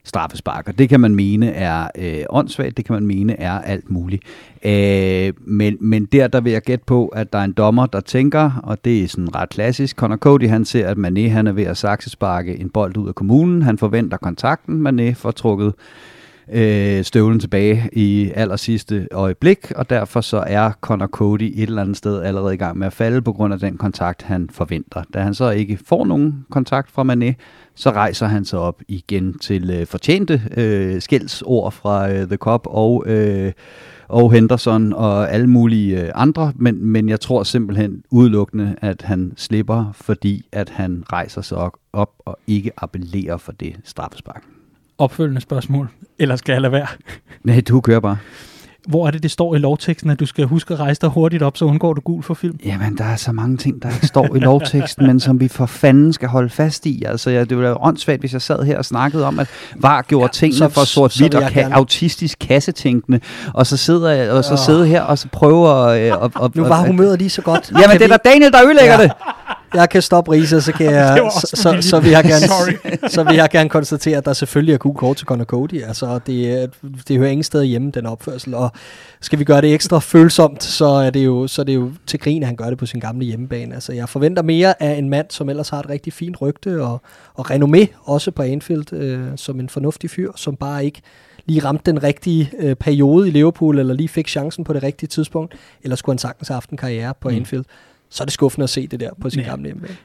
[0.04, 0.68] straffespark.
[0.68, 4.22] Og det kan man mene er øh, åndssvagt, det kan man mene er alt muligt.
[4.64, 8.00] Øh, men, men der, der vil jeg gætte på, at der er en dommer, der
[8.00, 9.96] tænker, og det er sådan ret klassisk.
[9.96, 13.14] Conor Cody, han ser, at Mané han er ved at saksesparke en bold ud af
[13.14, 13.62] kommunen.
[13.62, 14.86] Han forventer kontakten.
[14.86, 15.74] Mané får trukket
[16.52, 21.82] øh, støvlen tilbage i aller sidste øjeblik, og derfor så er Connor Cody et eller
[21.82, 25.02] andet sted allerede i gang med at falde på grund af den kontakt, han forventer.
[25.14, 27.34] Da han så ikke får nogen kontakt fra Mané,
[27.74, 32.66] så rejser han sig op igen til øh, fortjente øh, skældsord fra øh, The Cop
[32.66, 33.52] og, øh,
[34.08, 39.32] og Henderson og alle mulige øh, andre, men, men jeg tror simpelthen udelukkende, at han
[39.36, 41.58] slipper, fordi at han rejser sig
[41.92, 44.59] op og ikke appellerer for det straffespark.
[45.00, 45.88] Opfølgende spørgsmål,
[46.18, 46.86] eller skal jeg lade være?
[47.44, 48.16] Nej, du kører bare.
[48.88, 51.42] Hvor er det, det står i lovteksten, at du skal huske at rejse dig hurtigt
[51.42, 52.58] op, så undgår du gul for film?
[52.64, 56.12] Jamen, der er så mange ting, der står i lovteksten, men som vi for fanden
[56.12, 57.04] skal holde fast i.
[57.04, 60.02] Altså, ja, det ville være åndssvagt, hvis jeg sad her og snakkede om, at VAR
[60.02, 63.20] gjorde ja, tingene så, for sort-hvidt og ka- autistisk kassetænkende,
[63.54, 65.76] og så sidder jeg og så sidder her og så prøver...
[65.76, 67.72] Øh, og, og, nu var humøret lige så godt.
[67.82, 69.02] Jamen, det er da Daniel, der ødelægger ja.
[69.02, 69.12] det
[69.74, 72.46] jeg kan stoppe Risa, så, kan jeg, så, så, så, vil jeg gerne,
[73.14, 75.82] så vil jeg gerne konstatere, at der selvfølgelig er gul kort til Conor Cody.
[75.82, 76.70] Altså, det,
[77.08, 78.54] det hører ingen sted hjemme, den opførsel.
[78.54, 78.72] Og
[79.20, 82.20] skal vi gøre det ekstra følsomt, så er det jo, så er det jo til
[82.20, 83.74] grin, at han gør det på sin gamle hjemmebane.
[83.74, 87.02] Altså, jeg forventer mere af en mand, som ellers har et rigtig fint rygte og,
[87.34, 91.02] og renommé, også på Anfield, øh, som en fornuftig fyr, som bare ikke
[91.46, 95.08] lige ramte den rigtige øh, periode i Liverpool, eller lige fik chancen på det rigtige
[95.08, 97.36] tidspunkt, eller skulle han sagtens have haft en karriere på mm.
[97.36, 97.64] Anfield
[98.10, 99.48] så er det skuffende at se det der på sin ja.
[99.48, 99.96] gamle hjemmebane.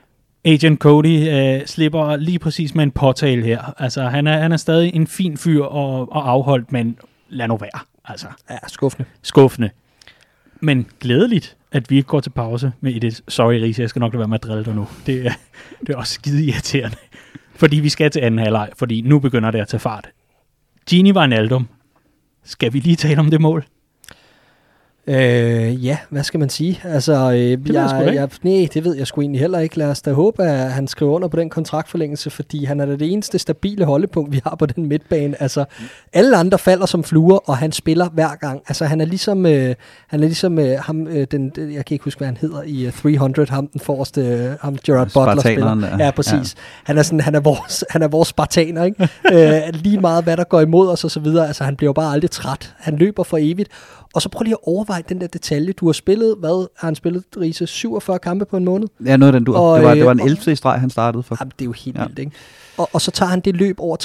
[0.45, 3.81] Agent Cody øh, slipper lige præcis med en påtale her.
[3.81, 6.97] Altså, han er, han er stadig en fin fyr og, og afholdt, men
[7.29, 7.79] lad nu være.
[8.05, 9.09] Altså, ja, skuffende.
[9.21, 9.69] Skuffende.
[10.59, 14.13] Men glædeligt, at vi ikke går til pause med et Sorry, Riese, jeg skal nok
[14.13, 14.87] lade være med at drille dig nu.
[15.05, 15.33] Det er,
[15.79, 16.97] det er også skide irriterende.
[17.55, 20.09] Fordi vi skal til anden halvleg, fordi nu begynder det at tage fart.
[20.89, 21.67] Gini var en aldum.
[22.43, 23.65] Skal vi lige tale om det mål?
[25.07, 26.81] Øh, ja, hvad skal man sige?
[26.83, 29.77] Altså, øh, det jeg, jeg, jeg, nej, det ved jeg sgu egentlig heller ikke.
[29.77, 33.13] Lad os da håbe, at han skriver under på den kontraktforlængelse, fordi han er det
[33.13, 35.41] eneste stabile holdepunkt, vi har på den midtbane.
[35.41, 35.65] Altså,
[36.13, 38.61] alle andre falder som fluer, og han spiller hver gang.
[38.67, 39.75] Altså, han er ligesom, øh,
[40.07, 42.87] han er ligesom øh, ham, øh, den, jeg kan ikke huske, hvad han hedder i
[42.87, 45.97] uh, 300, ham den forreste, øh, ham Gerard Butler spiller.
[45.99, 46.55] Ja, præcis.
[46.55, 46.61] Ja.
[46.83, 49.09] Han er sådan, han er vores, han er vores spartaner, ikke?
[49.33, 51.47] øh, lige meget, hvad der går imod os og så videre.
[51.47, 52.73] Altså, han bliver jo bare aldrig træt.
[52.77, 53.69] Han løber for evigt,
[54.15, 55.73] og så prøv lige at overveje den der detalje.
[55.73, 57.67] Du har spillet, hvad har han spillet, Riese?
[57.67, 58.87] 47 kampe på en måned?
[59.05, 59.55] Ja, noget af den du.
[59.55, 60.37] Og, det, var, det var en 11.
[60.47, 61.37] Øh, streg, han startede for.
[61.39, 62.03] Jamen, det er jo helt ja.
[62.03, 62.31] vildt, ikke?
[62.77, 63.97] Og, og så tager han det løb over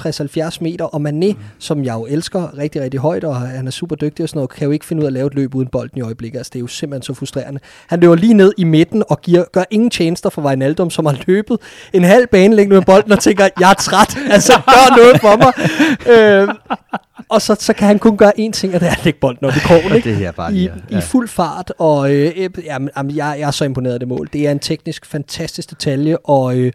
[0.55, 1.37] 60-70 meter, og Mané, mm.
[1.59, 4.51] som jeg jo elsker rigtig, rigtig højt, og han er super dygtig og sådan noget,
[4.51, 6.39] kan jo ikke finde ud af at lave et løb uden bolden i øjeblikket.
[6.39, 7.61] Altså, det er jo simpelthen så frustrerende.
[7.87, 11.17] Han løber lige ned i midten og giver, gør ingen tjenester for Wijnaldum, som har
[11.27, 11.59] løbet
[11.93, 15.37] en halv bane længe med bolden og tænker, jeg er træt, altså gør noget for
[15.37, 15.53] mig.
[16.15, 16.49] øh,
[17.31, 19.47] og så, så kan han kun gøre én ting, og det er at lægge bolden
[19.47, 20.09] op i krogen, ikke?
[20.09, 20.99] det her bare I, ja.
[20.99, 24.29] I fuld fart, og øh, jamen, jamen, jeg, jeg er så imponeret af det mål.
[24.33, 26.73] Det er en teknisk fantastisk detalje, og øh,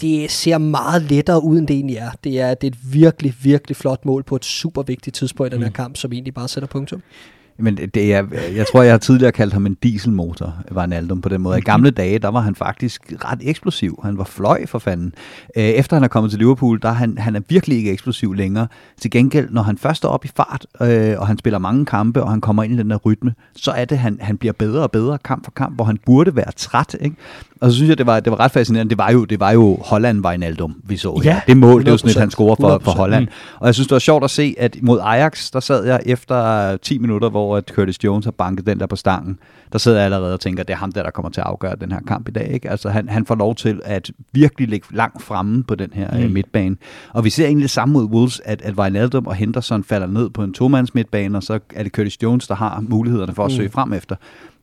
[0.00, 2.10] det ser meget lettere ud, end det egentlig er.
[2.24, 5.54] Det er, det er et virkelig, virkelig flot mål på et super vigtigt tidspunkt i
[5.54, 5.74] den her mm.
[5.74, 7.02] kamp, som egentlig bare sætter punktum.
[7.60, 11.20] Men det er, jeg tror, jeg har tidligere kaldt ham en dieselmotor, var en album
[11.20, 11.58] på den måde.
[11.58, 14.00] I gamle dage, der var han faktisk ret eksplosiv.
[14.04, 15.14] Han var fløj for fanden.
[15.56, 18.34] Øh, efter han er kommet til Liverpool, der er han, han er virkelig ikke eksplosiv
[18.34, 18.66] længere.
[19.00, 22.22] Til gengæld, når han først er op i fart, øh, og han spiller mange kampe,
[22.22, 24.82] og han kommer ind i den der rytme, så er det, han, han bliver bedre
[24.82, 26.96] og bedre kamp for kamp, hvor han burde være træt.
[27.00, 27.16] Ikke?
[27.60, 28.90] Og så synes jeg, det var, det var ret fascinerende.
[28.90, 31.20] Det var jo, det var jo Holland Wijnaldum, vi så.
[31.24, 33.24] Ja, det mål, det jo sådan et, han scorer for, for Holland.
[33.24, 33.32] Mm.
[33.58, 36.76] Og jeg synes, det var sjovt at se, at mod Ajax, der sad jeg efter
[36.76, 39.38] 10 minutter, hvor at Curtis Jones har banket den der på stangen.
[39.72, 41.76] Der sidder jeg allerede og tænker, det er ham der, der kommer til at afgøre
[41.80, 42.50] den her kamp i dag.
[42.52, 42.70] Ikke?
[42.70, 46.24] Altså, han, han får lov til at virkelig ligge langt fremme på den her mm.
[46.24, 46.76] uh, midtbane.
[47.12, 50.30] Og vi ser egentlig det samme mod Wolves, at, at Wijnaldum og Henderson falder ned
[50.30, 53.50] på en tomands midtbane, og så er det Curtis Jones, der har mulighederne for at
[53.50, 53.56] mm.
[53.56, 54.16] søge frem efter.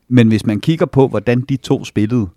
[0.08, 2.28] Men hvis man kigger på, hvordan de to spillede,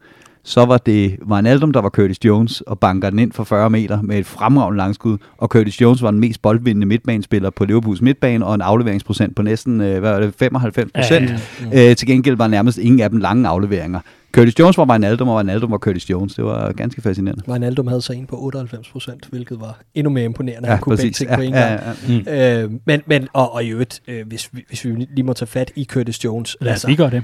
[0.42, 4.02] så var det Wijnaldum, der var Curtis Jones, og banker den ind for 40 meter
[4.02, 8.46] med et fremragende langskud, og Curtis Jones var den mest boldvindende midtbanespiller på Liverpools midtbane,
[8.46, 11.30] og en afleveringsprocent på næsten øh, hvad var det, 95 procent.
[11.30, 11.90] Ja, ja, ja.
[11.90, 14.00] Øh, til gengæld var nærmest ingen af dem lange afleveringer.
[14.32, 16.34] Curtis Jones var Wijnaldum, og Wijnaldum var Curtis Jones.
[16.34, 17.42] Det var ganske fascinerende.
[17.48, 20.68] Wijnaldum havde så en på 98 procent, hvilket var endnu mere imponerende.
[20.68, 21.16] Ja, han kunne præcis.
[21.16, 21.64] ting ja, på en gang.
[21.64, 21.90] Ja,
[22.28, 22.64] ja, ja.
[22.64, 22.72] Mm.
[22.72, 25.46] Øh, men, men, og, og i øvrigt, øh, hvis, vi, hvis vi lige må tage
[25.46, 26.56] fat i Curtis Jones.
[26.60, 27.22] Lad os altså, lige gøre det.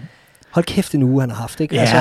[0.51, 1.61] Hold kæft en uge, han har haft.
[1.61, 1.75] Ikke?
[1.75, 1.81] Ja.
[1.81, 1.97] Altså,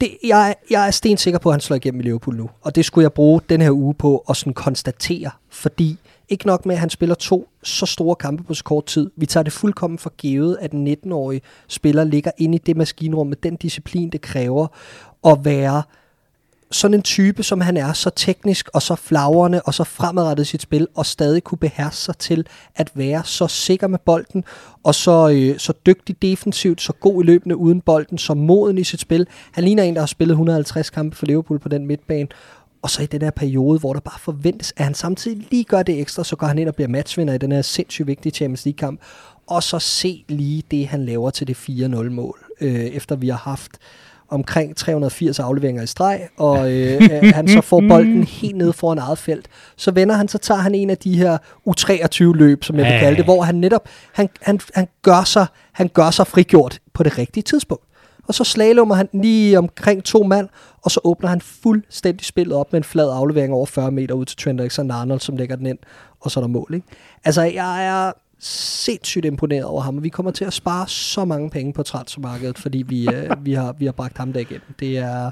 [0.00, 2.50] det, jeg, jeg er stensikker på, at han slår igennem i Liverpool nu.
[2.62, 5.30] Og det skulle jeg bruge den her uge på at sådan konstatere.
[5.48, 5.98] Fordi
[6.28, 9.10] ikke nok med, at han spiller to så store kampe på så kort tid.
[9.16, 13.26] Vi tager det fuldkommen for givet, at en 19-årig spiller ligger inde i det maskinrum
[13.26, 14.66] med den disciplin, det kræver
[15.26, 15.82] at være
[16.70, 20.62] sådan en type, som han er, så teknisk og så flagrende og så fremadrettet sit
[20.62, 22.46] spil, og stadig kunne beherske sig til
[22.76, 24.44] at være så sikker med bolden,
[24.82, 28.84] og så, øh, så dygtig defensivt, så god i løbende uden bolden, så moden i
[28.84, 29.26] sit spil.
[29.52, 32.28] Han ligner en, der har spillet 150 kampe for Liverpool på den midtbane,
[32.82, 35.82] Og så i den her periode, hvor der bare forventes, at han samtidig lige gør
[35.82, 38.64] det ekstra, så går han ind og bliver matchvinder i den her sindssygt vigtige Champions
[38.64, 39.00] League-kamp.
[39.46, 43.78] Og så se lige det, han laver til det 4-0-mål, øh, efter vi har haft
[44.30, 47.00] omkring 380 afleveringer i streg, og øh,
[47.34, 49.48] han så får bolden helt ned foran eget felt.
[49.76, 53.16] Så vender han, så tager han en af de her U23-løb, som jeg vil kalde
[53.16, 57.18] det, hvor han netop, han, han, han, gør sig, han gør sig frigjort på det
[57.18, 57.84] rigtige tidspunkt.
[58.28, 60.48] Og så slalommer han lige omkring to mand,
[60.82, 64.24] og så åbner han fuldstændig spillet op med en flad aflevering over 40 meter ud
[64.24, 65.78] til Trent Alexander-Arnold, som lægger den ind,
[66.20, 66.70] og så er der mål.
[66.74, 66.86] Ikke?
[67.24, 71.50] Altså, jeg er sindssygt imponeret over ham, og vi kommer til at spare så mange
[71.50, 74.74] penge på transfermarkedet, fordi vi, øh, vi, har, vi har bragt ham der igennem.
[74.80, 75.30] Det er,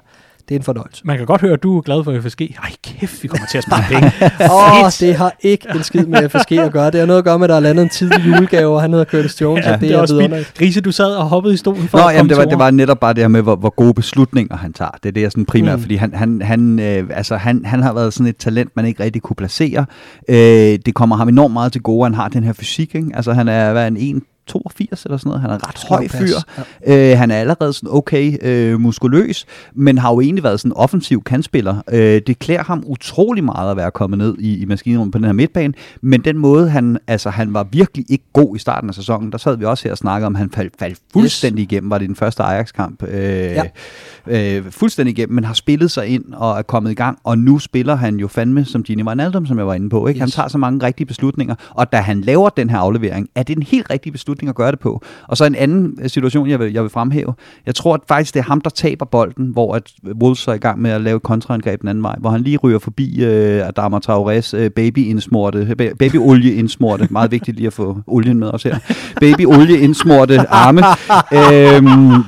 [0.48, 1.02] det er en fornøjelse.
[1.04, 2.40] Man kan godt høre, at du er glad for FSG.
[2.40, 4.12] Ej, kæft, vi kommer til at spare penge.
[4.40, 6.90] Åh, oh, det har ikke en skid med FSG at gøre.
[6.90, 8.90] Det har noget at gøre med, at der er landet en tidlig julegave, og han
[8.90, 10.52] hedder Curtis Jones, ja, og det, det er, også vildt.
[10.60, 12.70] Riese, du sad og hoppede i stolen for Nå, at jamen, det var, det var
[12.70, 14.90] netop bare det her med, hvor, hvor gode beslutninger han tager.
[15.02, 15.82] Det er det, jeg sådan primært, mm.
[15.82, 19.02] fordi han, han, han, øh, altså, han, han har været sådan et talent, man ikke
[19.02, 19.86] rigtig kunne placere.
[20.28, 20.36] Øh,
[20.86, 22.94] det kommer ham enormt meget til gode, han har den her fysik.
[22.94, 23.10] Ikke?
[23.14, 23.96] Altså, han er hvad, en
[24.48, 25.40] 82 eller sådan noget.
[25.40, 26.36] Han er ret høj fyr.
[26.86, 27.12] Ja.
[27.12, 30.76] Øh, han er allerede sådan okay øh, muskuløs, men har jo egentlig været sådan en
[30.76, 31.82] offensiv kandspiller.
[31.92, 35.24] Øh, det klæder ham utrolig meget at være kommet ned i, i maskinrummet på den
[35.24, 38.94] her midtbane, men den måde, han, altså, han var virkelig ikke god i starten af
[38.94, 41.72] sæsonen, der sad vi også her og snakkede om, han faldt, faldt fuldstændig yes.
[41.72, 43.02] igennem, var det den første Ajax-kamp.
[43.02, 43.62] Øh, ja.
[44.26, 47.58] øh, fuldstændig igennem, men har spillet sig ind og er kommet i gang, og nu
[47.58, 50.06] spiller han jo fandme som Gini Wijnaldum, som jeg var inde på.
[50.06, 50.18] Ikke?
[50.18, 50.20] Yes.
[50.20, 53.56] Han tager så mange rigtige beslutninger, og da han laver den her aflevering, er det
[53.56, 55.02] en helt rigtig beslutning, beslutning at gøre det på.
[55.28, 57.34] Og så en anden øh, situation, jeg vil, jeg vil fremhæve.
[57.66, 60.58] Jeg tror at faktisk, det er ham, der taber bolden, hvor at Wolves er i
[60.58, 63.98] gang med at lave kontraangreb den anden vej, hvor han lige ryger forbi øh, Adama
[63.98, 68.78] Traorés øh, baby-indsmorte, baby-olie-indsmorte, meget vigtigt lige at få olien med os her,
[69.20, 70.82] baby-olie-indsmorte arme.
[71.38, 72.24] øhm,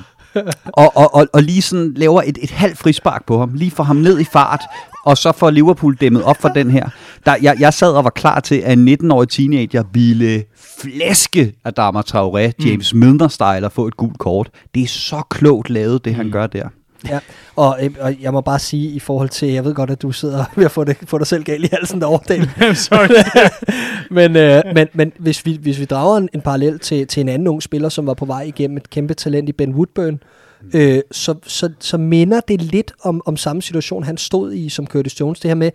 [0.65, 3.85] og, og, og, og lige sådan laver et, et halvt frispark på ham, lige får
[3.85, 4.61] ham ned i fart,
[5.05, 6.89] og så får Liverpool dæmmet op for den her.
[7.27, 10.45] Der, jeg, jeg sad og var klar til, at en 19-årig teenager ville
[10.81, 12.65] flæske Adama Traoré, mm.
[12.67, 13.01] James mm.
[13.01, 14.51] Milner-style, og få et gult kort.
[14.75, 16.17] Det er så klogt lavet, det mm.
[16.17, 16.69] han gør der.
[17.09, 17.19] Ja,
[17.57, 20.13] og, øh, og jeg må bare sige i forhold til, jeg ved godt, at du
[20.13, 22.77] sidder ved at få, det, få dig selv galt i halsen derovre, Daniel.
[22.89, 23.09] Sorry.
[24.17, 27.29] men, øh, men, men hvis, vi, hvis vi drager en, en parallel til, til en
[27.29, 30.23] anden ung spiller, som var på vej igennem et kæmpe talent i Ben Woodburn,
[30.63, 30.71] mm.
[30.75, 34.87] øh, så, så, så minder det lidt om, om samme situation, han stod i som
[34.87, 35.41] Curtis Jones.
[35.41, 35.71] Det her med,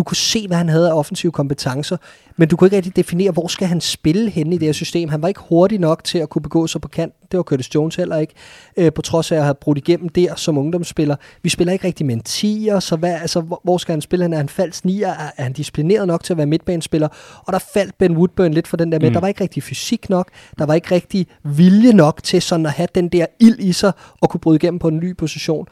[0.00, 1.96] du kunne se, hvad han havde af offensive kompetencer,
[2.36, 5.08] men du kunne ikke rigtig definere, hvor skal han spille henne i det her system.
[5.08, 7.14] Han var ikke hurtig nok til at kunne begå sig på kant.
[7.30, 8.34] Det var Curtis Jones heller ikke,
[8.76, 11.16] øh, på trods af at have brudt igennem der som ungdomsspiller.
[11.42, 14.22] Vi spiller ikke rigtig med en 10'er, så hvad, altså, hvor, hvor skal han spille?
[14.22, 15.06] Han er han falsk 9'er?
[15.06, 17.08] Er, er han disciplineret nok til at være midtbanespiller?
[17.46, 19.08] Og der faldt Ben Woodburn lidt for den der med.
[19.08, 19.12] Mm.
[19.12, 20.28] Der var ikke rigtig fysik nok.
[20.58, 23.92] Der var ikke rigtig vilje nok til sådan at have den der ild i sig
[24.20, 25.66] og kunne bryde igennem på en ny position.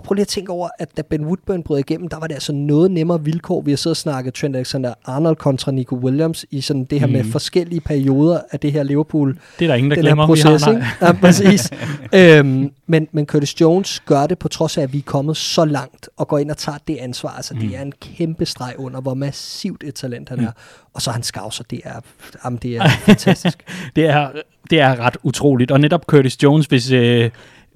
[0.00, 2.34] Og prøv lige at tænke over, at da Ben Woodburn brød igennem, der var det
[2.34, 3.60] altså noget nemmere vilkår.
[3.60, 7.12] Vi har siddet og snakket Trent Alexander-Arnold kontra Nico Williams i sådan det her mm.
[7.12, 9.38] med forskellige perioder af det her Liverpool.
[9.58, 11.70] Det er der ingen, der glemmer, proces, vi har, Ja, præcis.
[12.14, 15.64] øhm, men, men Curtis Jones gør det på trods af, at vi er kommet så
[15.64, 17.30] langt og går ind og tager det ansvar.
[17.30, 17.60] Altså, mm.
[17.60, 20.44] det er en kæmpe streg under, hvor massivt et talent han mm.
[20.44, 20.50] er.
[20.94, 22.00] Og så han skavser, det er,
[22.44, 23.58] jamen, det er fantastisk.
[23.96, 24.28] det, er,
[24.70, 25.70] det er ret utroligt.
[25.70, 26.90] Og netop Curtis Jones, hvis...
[26.90, 27.30] Øh,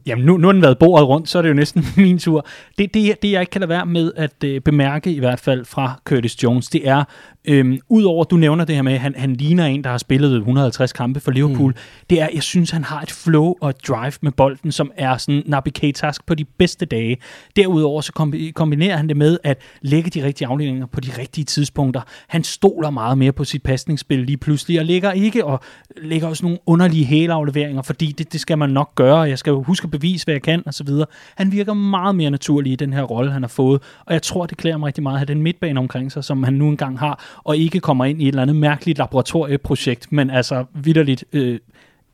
[0.07, 2.47] Jamen, nu, nu har den været bordet rundt, så er det jo næsten min tur.
[2.79, 5.65] Det, det, det jeg ikke kan lade være med at øh, bemærke, i hvert fald
[5.65, 7.05] fra Curtis Jones, det er,
[7.49, 10.37] Øhm, Udover, du nævner det her med, at han, han ligner en, der har spillet
[10.37, 11.71] 150 kampe for Liverpool.
[11.71, 11.79] Mm.
[12.11, 15.17] Det er, jeg synes, han har et flow og et drive med bolden, som er
[15.17, 17.17] sådan Naby Keitask på de bedste dage.
[17.57, 18.13] Derudover så
[18.55, 22.01] kombinerer han det med at lægge de rigtige afledninger på de rigtige tidspunkter.
[22.29, 25.61] Han stoler meget mere på sit pasningsspil lige pludselig, og lægger ikke og
[25.97, 29.63] lægger også nogle underlige helafleveringer, fordi det, det skal man nok gøre, jeg skal jo
[29.63, 30.89] huske at bevise, hvad jeg kan, osv.
[31.37, 34.47] Han virker meget mere naturlig i den her rolle, han har fået, og jeg tror,
[34.47, 36.99] det klæder mig rigtig meget at have den midtbane omkring sig, som han nu engang
[36.99, 41.59] har, og ikke kommer ind i et eller andet mærkeligt laboratorieprojekt, men altså vidderligt øh,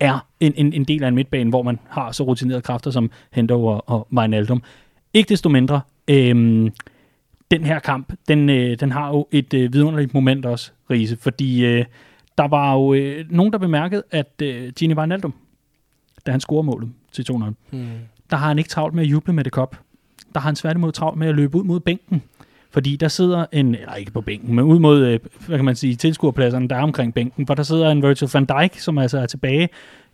[0.01, 3.11] er en, en, en del af en midtbane, hvor man har så rutinerede kræfter som
[3.33, 4.63] Hendo og, og Wijnaldum.
[5.15, 6.71] Ikke desto mindre, øh,
[7.51, 11.65] den her kamp, den, øh, den har jo et øh, vidunderligt moment også, Riese, fordi
[11.65, 11.85] øh,
[12.39, 15.35] der var jo øh, nogen, der bemærkede, at øh, Gini Wijnaldum,
[16.27, 17.89] da han scorer målet til 2-0, mm.
[18.31, 19.77] der har han ikke travlt med at juble med det kop.
[20.35, 22.23] Der har han tværtimod travlt med at løbe ud mod bænken
[22.73, 25.77] fordi der sidder en, eller ikke på bænken, men ud mod, øh, hvad kan man
[25.77, 29.19] sige, tilskuerpladserne, der er omkring bænken, for der sidder en Virgil van Dijk, som altså
[29.19, 29.69] er tilbage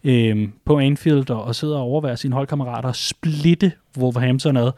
[0.05, 4.71] øh, på Anfield og, og sidder og overværer sine holdkammerater splitte Wolverhampton ad,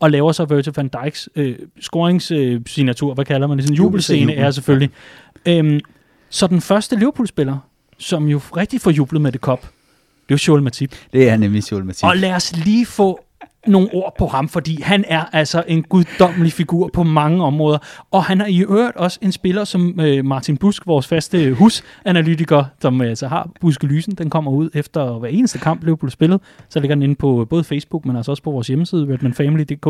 [0.00, 3.76] og laver så Virgil van Dijks øh, scoringssignatur, øh, hvad kalder man det, sådan en
[3.76, 4.90] jubelscene er selvfølgelig.
[5.46, 5.80] Øhm,
[6.30, 7.58] så den første Liverpool-spiller,
[7.98, 9.60] som jo rigtig får jublet med det kop,
[10.28, 10.94] det er jo Joel Matip.
[11.12, 12.04] Det er nemlig Joel Matip.
[12.04, 13.23] Og lad os lige få
[13.66, 17.78] nogle ord på ham, fordi han er altså en guddommelig figur på mange områder.
[18.10, 21.52] Og han er i øvrigt også en spiller som øh, Martin Busk, vores faste øh,
[21.52, 24.14] husanalytiker, som øh, altså har Buskelysen.
[24.14, 26.40] Den kommer ud efter hver eneste kamp, Liverpool spillet.
[26.68, 29.88] Så ligger den inde på øh, både Facebook, men altså også på vores hjemmeside, redmanfamily.dk.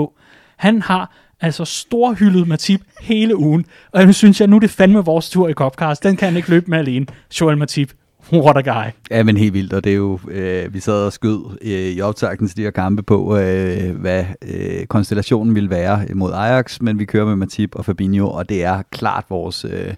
[0.57, 3.65] Han har altså storhyldet Matip hele ugen.
[3.93, 6.03] Og jeg synes jeg, nu er det fandme vores tur i Copcast.
[6.03, 7.07] Den kan han ikke løbe med alene.
[7.41, 7.93] Joel Matip.
[8.33, 8.91] What a guy.
[9.11, 12.01] Ja, men helt vildt, og det er jo, øh, vi sad og skød øh, i
[12.01, 16.99] optakten til de her kampe på, øh, hvad øh, konstellationen ville være mod Ajax, men
[16.99, 19.95] vi kører med Matip og Fabinho, og det er klart vores, øh,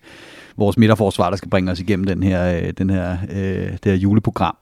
[0.57, 3.95] vores midterforsvar, der skal bringe os igennem den her, øh, den her, øh, det her
[3.95, 4.57] juleprogram.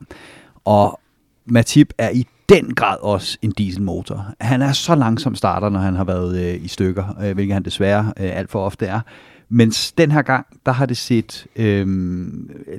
[0.65, 1.01] Og
[1.47, 4.27] Matip er i den grad også en dieselmotor.
[4.41, 7.63] Han er så langsom starter, når han har været øh, i stykker, øh, hvilket han
[7.63, 9.01] desværre øh, alt for ofte er.
[9.49, 11.87] Mens den her gang, der har det set, øh,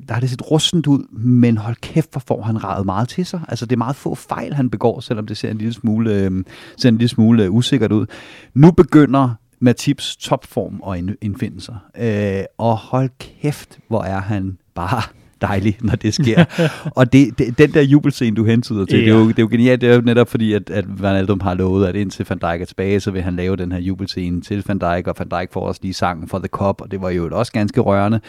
[0.07, 3.25] der har det set rustent ud, men hold kæft, hvor får han rejet meget til
[3.25, 3.41] sig.
[3.47, 6.43] Altså det er meget få fejl, han begår, selvom det ser en lille smule, øh,
[6.77, 8.05] ser en lille smule øh, usikkert ud.
[8.53, 11.77] Nu begynder Matips topform at indfinde sig.
[11.97, 15.01] Øh, og hold kæft, hvor er han bare
[15.47, 16.45] dejlig, når det sker.
[16.97, 19.05] og det, det, den der jubelscene, du hentyder til, yeah.
[19.05, 19.81] det, er jo, det er jo genialt.
[19.81, 22.61] Det er jo netop fordi, at, at Van Aldum har lovet, at indtil Van Dijk
[22.61, 25.53] er tilbage, så vil han lave den her jubelscene til Van Dijk, og Van Dijk
[25.53, 28.19] får også lige sangen for The Cup, og det var jo også ganske rørende.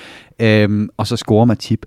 [0.40, 1.86] Øhm, og så scorer Matip.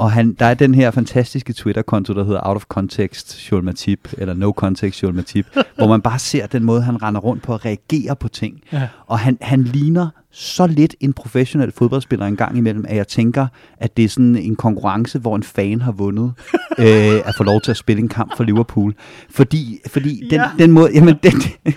[0.00, 4.12] Og han, der er den her fantastiske Twitter-konto, der hedder Out of Context Joel Matip,
[4.18, 5.46] eller No Context Joel Matip,
[5.78, 8.60] hvor man bare ser den måde, han render rundt på at reagere på ting.
[8.72, 8.88] Ja.
[9.06, 13.46] Og han, han ligner så lidt en professionel fodboldspiller en gang imellem, at jeg tænker,
[13.78, 16.32] at det er sådan en konkurrence, hvor en fan har vundet
[16.78, 18.94] øh, at få lov til at spille en kamp for Liverpool.
[19.30, 20.50] Fordi, fordi den, ja.
[20.58, 21.32] den måde, jamen den,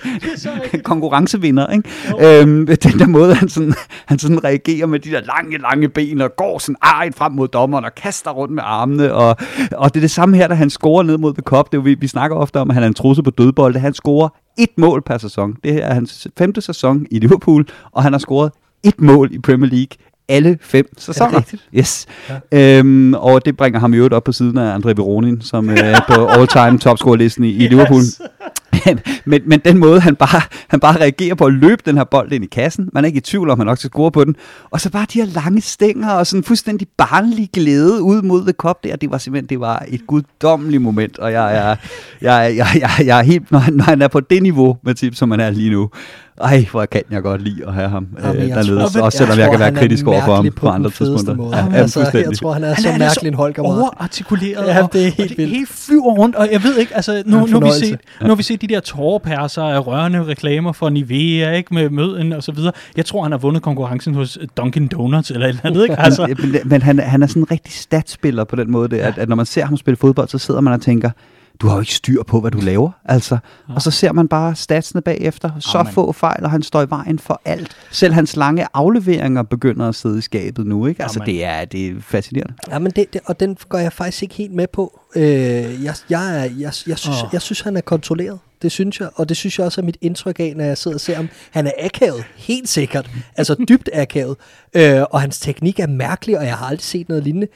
[0.83, 1.89] konkurrencevinder, ikke?
[2.41, 3.73] Øhm, den der måde, han sådan,
[4.05, 7.47] han sådan reagerer med de der lange, lange ben, og går sådan arigt frem mod
[7.47, 9.37] dommeren, og kaster rundt med armene, og,
[9.71, 11.65] og det er det samme her, da han scorer ned mod The Cup.
[11.65, 13.79] Det er jo, vi, vi snakker ofte om, at han er en trusse på dødbolde.
[13.79, 15.55] Han scorer et mål per sæson.
[15.63, 18.51] Det er hans femte sæson i Liverpool, og han har scoret
[18.83, 19.97] et mål i Premier League
[20.27, 21.27] alle fem sæsoner.
[21.27, 21.69] Er det rigtigt?
[21.75, 22.05] Yes.
[22.51, 22.79] Ja.
[22.79, 25.77] Øhm, og det bringer ham i øvrigt op på siden af André Veronin, som øh,
[25.77, 27.69] er på all-time topscore-listen i, i yes.
[27.69, 28.01] Liverpool
[29.25, 32.31] men, men den måde, han bare, han bare reagerer på at løbe den her bold
[32.31, 34.35] ind i kassen, man er ikke i tvivl om, han nok skal score på den,
[34.71, 38.51] og så bare de her lange stænger og sådan fuldstændig barnlig glæde ud mod The
[38.51, 41.77] Cup der, det var simpelthen det var et guddommeligt moment, og jeg, jeg,
[42.21, 45.15] jeg, jeg, jeg, jeg er helt, når, når han er på det niveau, med tip,
[45.15, 45.89] som han er lige nu,
[46.41, 49.43] ej, hvor kan jeg godt lide at have ham Jamen, øh, dernede, også selvom jeg,
[49.43, 51.35] jeg kan være kritisk over for ham på, på andre tidspunkter.
[51.35, 51.57] Måde.
[51.57, 55.07] Ja, altså, jeg tror, han er han så er mærkelig en Holger overartikuleret, ja, det
[55.07, 57.71] er helt og det helt flyver rundt, og jeg ved ikke, altså, nu, nu, vi
[57.71, 61.89] set, nu har vi set de der tårperser af rørende reklamer for Nivea, ikke, med
[61.89, 62.71] møden og så videre.
[62.97, 65.99] Jeg tror, han har vundet konkurrencen hos Dunkin' Donuts eller et eller andet, ikke?
[66.03, 66.35] Altså.
[66.39, 69.29] men, men han, han er sådan en rigtig statspiller på den måde, det, at, at
[69.29, 71.09] når man ser ham spille fodbold, så sidder man og tænker,
[71.61, 72.91] du har jo ikke styr på, hvad du laver.
[73.05, 73.37] Altså.
[73.69, 73.73] Ja.
[73.73, 75.51] Og så ser man bare statsene bagefter.
[75.59, 75.93] Så Amen.
[75.93, 77.77] få fejl, og han står i vejen for alt.
[77.91, 80.85] Selv hans lange afleveringer begynder at sidde i skabet nu.
[80.85, 81.03] Ikke?
[81.03, 82.53] Altså, det er, det er fascinerende.
[82.71, 84.99] Ja, men det, det, og den går jeg faktisk ikke helt med på.
[85.15, 87.29] Øh, jeg, jeg, jeg, jeg, jeg, synes, oh.
[87.33, 88.39] jeg synes, han er kontrolleret.
[88.61, 90.97] Det synes jeg, og det synes jeg også er mit indtryk af, når jeg sidder
[90.97, 91.29] og ser ham.
[91.51, 93.09] Han er akavet, helt sikkert.
[93.37, 94.35] Altså dybt akavet.
[94.73, 97.47] Øh, og hans teknik er mærkelig, og jeg har aldrig set noget lignende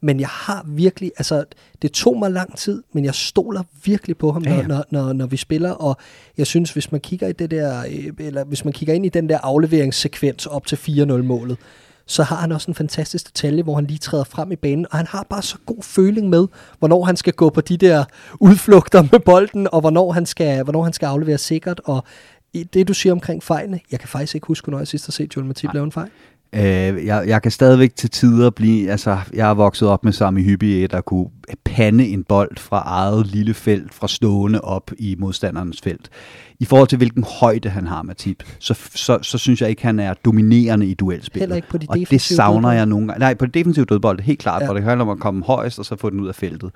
[0.00, 1.44] men jeg har virkelig, altså
[1.82, 4.66] det tog mig lang tid, men jeg stoler virkelig på ham, ja, ja.
[4.66, 5.96] Når, når, når vi spiller, og
[6.38, 9.08] jeg synes, hvis man kigger i det der, øh, eller hvis man kigger ind i
[9.08, 11.56] den der afleveringssekvens op til 4-0-målet,
[12.06, 14.96] så har han også en fantastisk detalje, hvor han lige træder frem i banen, og
[14.96, 16.46] han har bare så god føling med,
[16.78, 18.04] hvornår han skal gå på de der
[18.40, 22.04] udflugter med bolden, og hvornår han skal, hvornår han skal aflevere sikkert, og
[22.54, 25.36] det du siger omkring fejlene, jeg kan faktisk ikke huske, når jeg sidst har set
[25.36, 26.10] Joel Matip lave en fejl.
[26.56, 30.42] Øh, jeg, jeg kan stadigvæk til tider blive, altså jeg er vokset op med Sami
[30.42, 31.26] Hyppie, der kunne
[31.64, 36.10] pande en bold fra eget lille felt, fra stående op i modstanderens felt
[36.60, 40.00] i forhold til hvilken højde han har, Matip, så, så, så synes jeg ikke, han
[40.00, 41.42] er dominerende i duelspillet.
[41.42, 43.20] Heller ikke på de og det savner jeg nogle gange.
[43.20, 44.66] Nej, på det defensive dødbold, helt klart, ja.
[44.66, 46.70] hvor det handler om at komme højst, og så få den ud af feltet.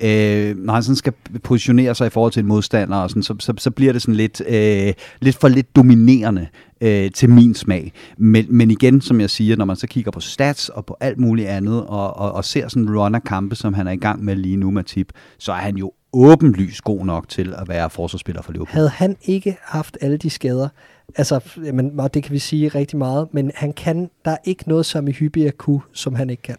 [0.00, 1.12] Øh, når han sådan skal
[1.42, 4.14] positionere sig i forhold til en modstander, og sådan, så, så, så bliver det sådan
[4.14, 6.46] lidt, øh, lidt for lidt dominerende
[6.80, 7.92] øh, til min smag.
[8.18, 11.18] Men, men igen, som jeg siger, når man så kigger på stats og på alt
[11.18, 14.56] muligt andet, og, og, og ser sådan runner-kampe, som han er i gang med lige
[14.56, 18.74] nu, Matip, så er han jo åbenlyst god nok til at være forsvarsspiller for Liverpool.
[18.74, 20.68] Havde han ikke haft alle de skader,
[21.16, 24.68] altså, jamen, og det kan vi sige rigtig meget, men han kan, der er ikke
[24.68, 26.56] noget som i Hyppia kunne, som han ikke kan.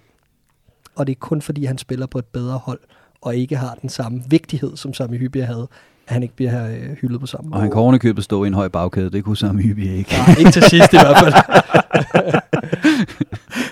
[0.95, 2.79] Og det er kun fordi, han spiller på et bedre hold,
[3.21, 5.67] og ikke har den samme vigtighed, som Sami Hyppia havde,
[6.07, 7.57] at han ikke bliver øh, hyldet på samme måde.
[7.57, 10.11] Og han kan ovenikøbet stå i en høj bagkæde, det kunne Sami Hyppia ikke.
[10.11, 11.33] Nej, ikke til sidst i hvert fald.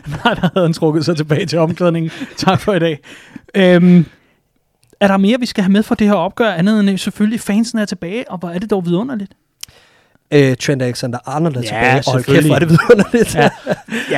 [0.24, 2.12] Nej, der havde han trukket sig tilbage til omklædningen.
[2.38, 3.00] Tak for i dag.
[3.56, 4.06] Øhm,
[5.00, 7.80] Er der mere, vi skal have med for det her opgør, andet end selvfølgelig fansen
[7.80, 9.32] er tilbage, og hvor er det dog vidunderligt?
[10.32, 12.50] Øh, Trent Alexander-Arnold er Ja, tilbage, og hold kæft, selvfølgelig.
[12.50, 13.36] hvor er det vidunderligt.
[13.36, 13.50] Ja,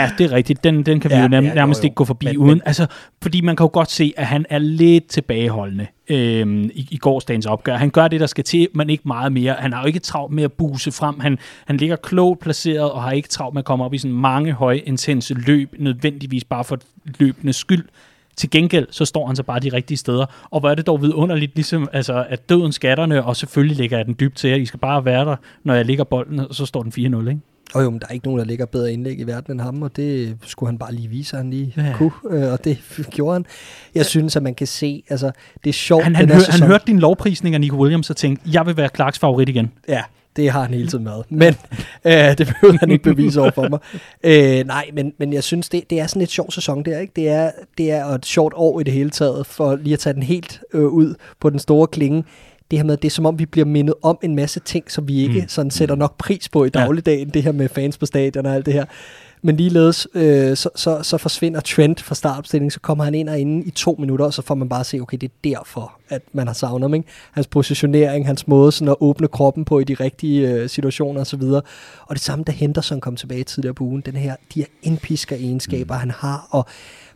[0.01, 0.63] ja, det er rigtigt.
[0.63, 1.85] Den, den kan vi Ja, jo nærmest, ja, jo, nærmest jo.
[1.85, 2.47] ikke gå forbi Men- uden.
[2.49, 2.85] men- Altså,
[3.21, 7.45] fordi man kan jo godt se, at han er lidt tilbageholdende øhm, i, i gårdsdagens
[7.45, 7.75] opgør.
[7.77, 9.53] Han gør det, der skal til, men ikke meget mere.
[9.59, 11.19] Han har jo ikke travlt med at buse frem.
[11.19, 14.15] Han, han ligger klogt placeret og har ikke travlt med at komme op i sådan
[14.17, 16.77] mange høje, intense løb, nødvendigvis bare for
[17.19, 17.85] løbende skyld.
[18.37, 20.25] Til gengæld, så står han så bare de rigtige steder.
[20.49, 24.05] Og hvor er det dog vidunderligt, ligesom, altså, at døden skatterne, og selvfølgelig ligger jeg
[24.05, 24.57] den dybt til jer.
[24.57, 27.41] I skal bare være der, når jeg ligger bolden, og så står den 4-0, ikke?
[27.73, 29.81] Og jo, men der er ikke nogen, der ligger bedre indlæg i verden end ham,
[29.81, 31.93] og det skulle han bare lige vise, at han lige Ja.
[31.95, 32.77] kunne, øh, og det
[33.15, 33.45] gjorde han.
[33.95, 35.31] Jeg synes, at man kan se, altså,
[35.63, 36.03] det er sjovt.
[36.03, 38.89] Han, han, hør, han hørte din lovprisning af Nico Williams og tænkte, jeg vil være
[38.95, 39.71] Clarks favorit igen.
[39.87, 40.03] Ja,
[40.37, 41.25] det har han hele tiden været.
[41.29, 41.55] Men
[42.05, 43.79] øh, det behøver han ikke bevise over for mig.
[44.23, 47.13] Øh, nej, men, men jeg synes, det, det er sådan et sjovt sæson der, ikke?
[47.15, 50.13] Det er, det er et sjovt år i det hele taget, for lige at tage
[50.13, 52.23] den helt øh, ud på den store klinge.
[52.71, 55.07] Det her med, det er som om, vi bliver mindet om en masse ting, som
[55.07, 55.47] vi ikke Mm.
[55.47, 56.79] sådan sætter nok pris på i Ja.
[56.79, 57.29] dagligdagen.
[57.29, 58.85] Det her med fans på stadion og alt det her.
[59.41, 63.39] Men ligeledes, øh, så, så, så forsvinder Trent fra startopstillingen, så kommer han ind og
[63.39, 66.21] inden i to minutter, og så får man bare se, okay, det er derfor, at
[66.33, 66.93] man har savnet ham.
[66.93, 67.07] Ikke?
[67.31, 71.41] Hans positionering, hans måde sådan at åbne kroppen på i de rigtige øh, situationer osv.
[71.41, 71.63] Og
[72.15, 75.93] det samme, da Henderson kom tilbage tidligere på ugen, den her, de her indpisker egenskaber,
[75.93, 75.99] mm.
[75.99, 76.65] han har, og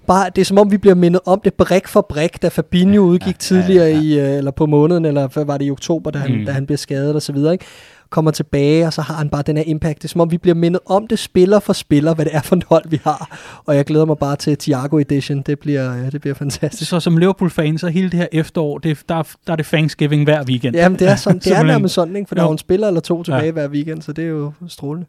[0.07, 3.01] bare, det er som om, vi bliver mindet om det brik for brik, da Fabinho
[3.03, 4.01] udgik ja, tidligere ja, ja.
[4.01, 6.45] i, øh, eller på måneden, eller hvad var det i oktober, da han, Mm.
[6.45, 7.65] da han blev skadet og så videre, ikke?
[8.09, 9.97] kommer tilbage, og så har han bare den her impact.
[9.97, 12.41] Det er som om, vi bliver mindet om det spiller for spiller, hvad det er
[12.41, 13.37] for et hold, vi har.
[13.65, 15.41] Og jeg glæder mig bare til Thiago Edition.
[15.41, 16.89] Det bliver, øh, det bliver fantastisk.
[16.89, 20.43] Så som Liverpool-fan, så hele det her efterår, det, der, der er det Thanksgiving hver
[20.43, 20.75] weekend.
[20.75, 22.27] Jamen, det er, sådan, det er nærmest sådan, ikke?
[22.27, 22.51] for der er Jo.
[22.51, 23.45] en spiller eller to tilbage Ja.
[23.45, 23.51] ja.
[23.51, 25.07] hver weekend, så det er jo strålende.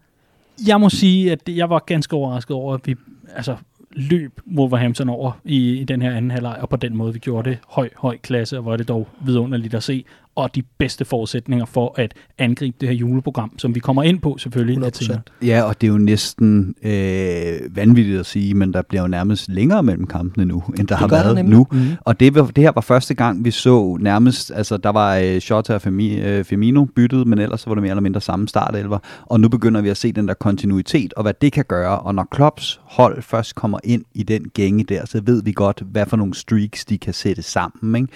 [0.66, 2.94] Jeg må sige, at jeg var ganske overrasket over, at vi
[3.36, 3.56] altså,
[3.92, 7.50] løb Wolverhampton over i, i den her anden halvleg, og på den måde, vi gjorde
[7.50, 10.04] det høj, høj klasse, og hvor er det dog vidunderligt at se,
[10.34, 14.38] og de bedste forudsætninger for at angribe det her juleprogram, som vi kommer ind på
[14.38, 14.78] selvfølgelig.
[14.78, 15.04] lidt 100%.
[15.04, 15.20] senere.
[15.42, 19.48] Ja, og det er jo næsten øh, vanvittigt at sige, men der bliver jo nærmest
[19.48, 21.66] længere mellem kampene nu, end der har gør der været nu.
[21.72, 21.80] Mhm.
[22.00, 25.40] Og det, var, det her var første gang, vi så nærmest, altså der var øh,
[25.40, 28.48] Shota og Femi, øh, Firmino byttet, men ellers så var det mere eller mindre samme
[28.48, 28.98] startelver.
[29.26, 31.98] Og nu begynder vi at se den der kontinuitet, og hvad det kan gøre.
[31.98, 35.82] Og når Klopps hold først kommer ind i den gænge der, så ved vi godt,
[35.90, 38.02] hvad for nogle streaks de kan sætte sammen.
[38.02, 38.12] Ikke?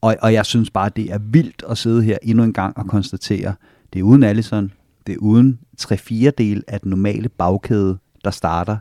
[0.00, 2.86] Og, og jeg synes bare, det er vildt at sidde her endnu en gang og
[2.86, 3.54] konstatere,
[3.92, 4.72] det er uden Allison,
[5.06, 8.76] det er uden tre fire del af den normale bagkæde, der starter.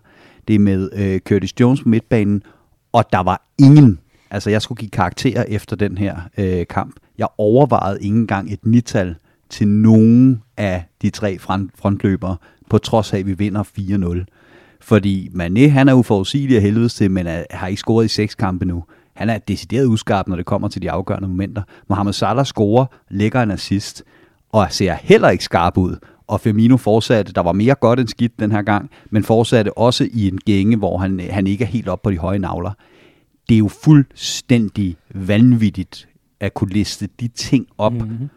[0.47, 2.43] Det er med øh, Curtis Jones på midtbanen,
[2.91, 3.99] og der var ingen,
[4.31, 6.95] altså jeg skulle give karakterer efter den her øh, kamp.
[7.17, 9.15] Jeg overvejede ikke engang et nital
[9.49, 11.39] til nogen af de tre
[11.75, 12.37] frontløbere,
[12.69, 14.25] på trods af, at vi vinder 4-0.
[14.81, 18.35] Fordi Mané, han er uforudsigelig af helvedes til, men er, har ikke scoret i seks
[18.35, 18.83] kampe nu.
[19.17, 21.61] Han er decideret uskarp, når det kommer til de afgørende momenter.
[21.89, 24.03] Mohamed Salah scorer, lægger en assist,
[24.51, 25.95] og ser heller ikke skarp ud.
[26.27, 30.07] Og Firmino fortsatte, der var mere godt end skidt den her gang, men fortsatte også
[30.13, 32.71] i en gænge, hvor han, han ikke er helt op på de høje navler.
[33.49, 36.07] Det er jo fuldstændig vanvittigt
[36.39, 38.29] at kunne liste de ting op mm-hmm.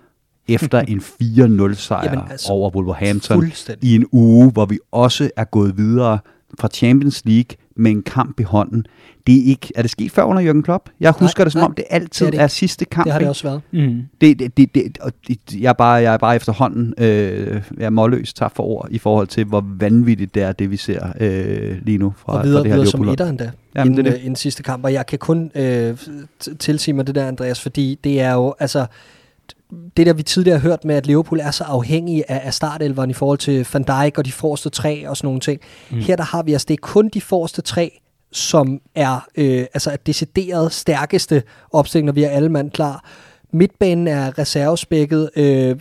[0.49, 0.99] efter en
[1.73, 3.53] 4-0 sejr Jamen, altså, over Wolverhampton
[3.83, 6.19] i en uge, hvor vi også er gået videre
[6.61, 8.87] fra Champions League med en kamp i hånden.
[9.27, 10.89] Det er ikke, er det sket før under Jürgen Klopp?
[11.01, 13.05] Jeg husker det som nej, om, det altid det er det er, sidste kamp.
[13.05, 13.31] Det har det ikke?
[13.31, 13.61] også været.
[13.73, 14.03] Mm.
[14.21, 17.87] Det, det, det, det, og det, jeg, er bare, jeg er bare efterhånden øh, jeg
[17.87, 21.07] er målløs tak for ord i forhold til, hvor vanvittigt det er, det vi ser
[21.21, 23.13] øh, lige nu fra, og videre, fra det her videre som Liverpool.
[23.13, 24.19] etter endda, Jamen, inden, det er det.
[24.21, 24.85] øh, inden sidste kamp.
[24.85, 25.97] Og jeg kan kun øh,
[26.59, 28.87] tilsige mig det der, Andreas, fordi det er jo, altså,
[29.97, 33.11] det der vi tidligere har hørt med, at Liverpool er så afhængig af, af startelveren
[33.11, 35.61] i forhold til Van Dijk og de forreste tre og sådan nogle ting.
[35.91, 35.99] Mm.
[35.99, 38.01] Her der har vi altså, det er kun de forreste tre,
[38.33, 41.43] som er øh, altså et decideret stærkeste
[41.73, 43.05] opstilling, når vi er alle mand klar.
[43.53, 45.77] Midtbanen er reservespækket, øh,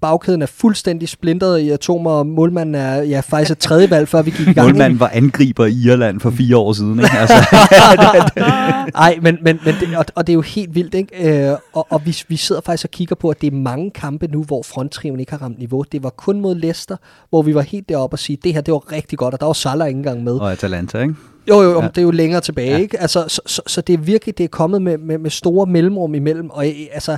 [0.00, 4.22] bagkæden er fuldstændig splintret i atomer, og målmanden er ja, faktisk et tredje valg, før
[4.22, 4.68] vi gik i gang.
[4.68, 6.98] Målmanden var angriber i Irland for fire år siden.
[6.98, 7.10] Ikke?
[7.18, 7.36] Altså,
[8.94, 11.50] Nej, men, men, men det, og, og det er jo helt vildt, ikke?
[11.50, 14.26] Øh, og og vi, vi sidder faktisk og kigger på, at det er mange kampe
[14.26, 15.84] nu, hvor fronttriven ikke har ramt niveau.
[15.92, 16.96] Det var kun mod Leicester,
[17.30, 19.46] hvor vi var helt deroppe og sige, det her, det var rigtig godt, og der
[19.46, 20.32] var Salah ikke engang med.
[20.32, 21.14] og Atalanta, ikke?
[21.48, 21.88] Jo, jo, jo, Ja.
[21.88, 22.76] det er jo længere tilbage, Ja.
[22.76, 22.82] ja.
[22.82, 23.00] ikke?
[23.00, 26.14] Altså, så, så, så det er virkelig, det er kommet med, med, med store mellemrum
[26.14, 27.16] imellem, og øh, altså,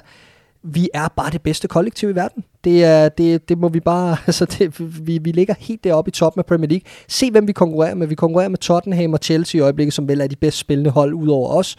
[0.63, 2.45] vi er bare det bedste kollektiv i verden.
[2.65, 6.13] Det, er, det, det må vi bare, altså, det, vi, vi ligger helt deroppe i
[6.13, 6.85] toppen af Premier League.
[7.09, 8.07] Se, hvem vi konkurrerer med.
[8.07, 11.15] Vi konkurrerer med Tottenham og Chelsea i øjeblikket, som vel er de bedst spillende hold
[11.15, 11.77] ud over os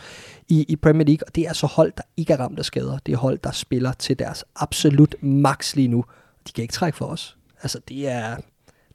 [0.48, 2.98] i, i Premier League, og det er altså hold, der ikke er ramt af skader.
[3.06, 6.06] Det er hold, der spiller til deres absolut max lige nu.
[6.48, 7.38] De kan ikke trække for os.
[7.64, 8.36] Altså, det er,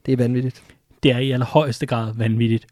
[0.06, 0.62] det er vanvittigt.
[1.02, 2.66] Det er i allerhøjeste grad vanvittigt.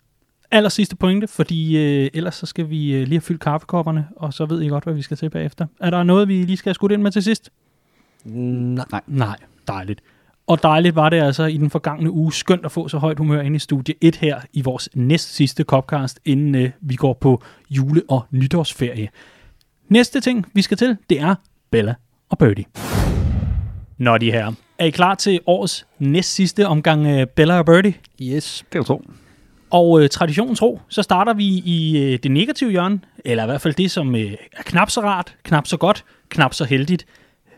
[0.53, 4.35] Aller sidste pointe, fordi øh, ellers så skal vi øh, lige have fyldt kaffekopperne, og
[4.35, 5.67] så ved I godt, hvad vi skal til bagefter.
[5.81, 7.51] Er der noget, vi lige skal have skudt ind med til sidst?
[8.25, 9.01] Nej.
[9.07, 9.37] Nej,
[9.69, 10.01] dejligt.
[10.47, 13.41] Og dejligt var det altså i den forgangne uge skønt at få så højt humør
[13.41, 17.43] ind i studie 1 her i vores næst sidste Copcast, inden øh, vi går på
[17.71, 19.09] jule- og nytårsferie.
[19.89, 21.35] Næste ting, vi skal til, det er
[21.71, 21.95] Bella
[22.29, 22.65] og Birdie.
[23.99, 24.53] Nå, de her.
[24.79, 27.95] Er I klar til årets næst sidste omgang øh, Bella og Birdie?
[28.23, 28.65] Yes.
[28.73, 29.03] Det er to.
[29.73, 33.61] Og øh, traditionen tro, så starter vi i øh, det negative hjørne, eller i hvert
[33.61, 37.07] fald det, som øh, er knap så rart, knap så godt, knap så heldigt.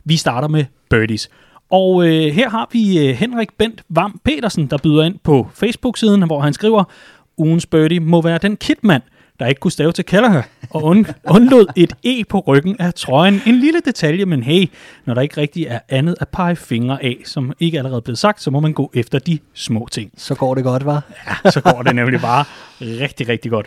[0.04, 1.30] Vi starter med birdies.
[1.70, 6.22] Og øh, her har vi øh, Henrik Bent Vam Petersen, der byder ind på Facebook-siden,
[6.22, 6.84] hvor han skriver,
[7.36, 9.02] ugens birdie må være den kitmand,
[9.44, 13.42] der ikke kunne stave til Kelleher, og und- undlod et E på ryggen af trøjen.
[13.46, 14.70] En lille detalje, men hey,
[15.04, 18.18] når der ikke rigtig er andet at pege fingre af, som ikke allerede er blevet
[18.18, 20.10] sagt, så må man gå efter de små ting.
[20.16, 21.02] Så går det godt, var.
[21.44, 22.44] Ja, så går det nemlig bare
[22.80, 23.66] rigtig, rigtig godt.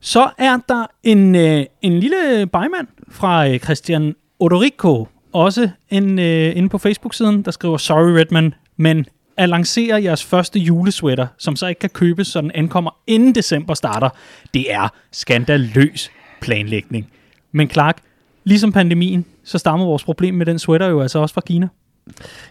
[0.00, 6.56] Så er der en, øh, en lille bymand fra øh, Christian Odorico, også en, øh,
[6.56, 9.06] inde på Facebook-siden, der skriver, Sorry Redman, men
[9.36, 13.74] at lancere jeres første julesweater, som så ikke kan købes, så den ankommer inden december
[13.74, 14.08] starter,
[14.54, 16.10] det er skandaløs
[16.40, 17.10] planlægning.
[17.52, 18.02] Men Clark,
[18.44, 21.68] ligesom pandemien, så stammer vores problem med den sweater jo altså også fra Kina.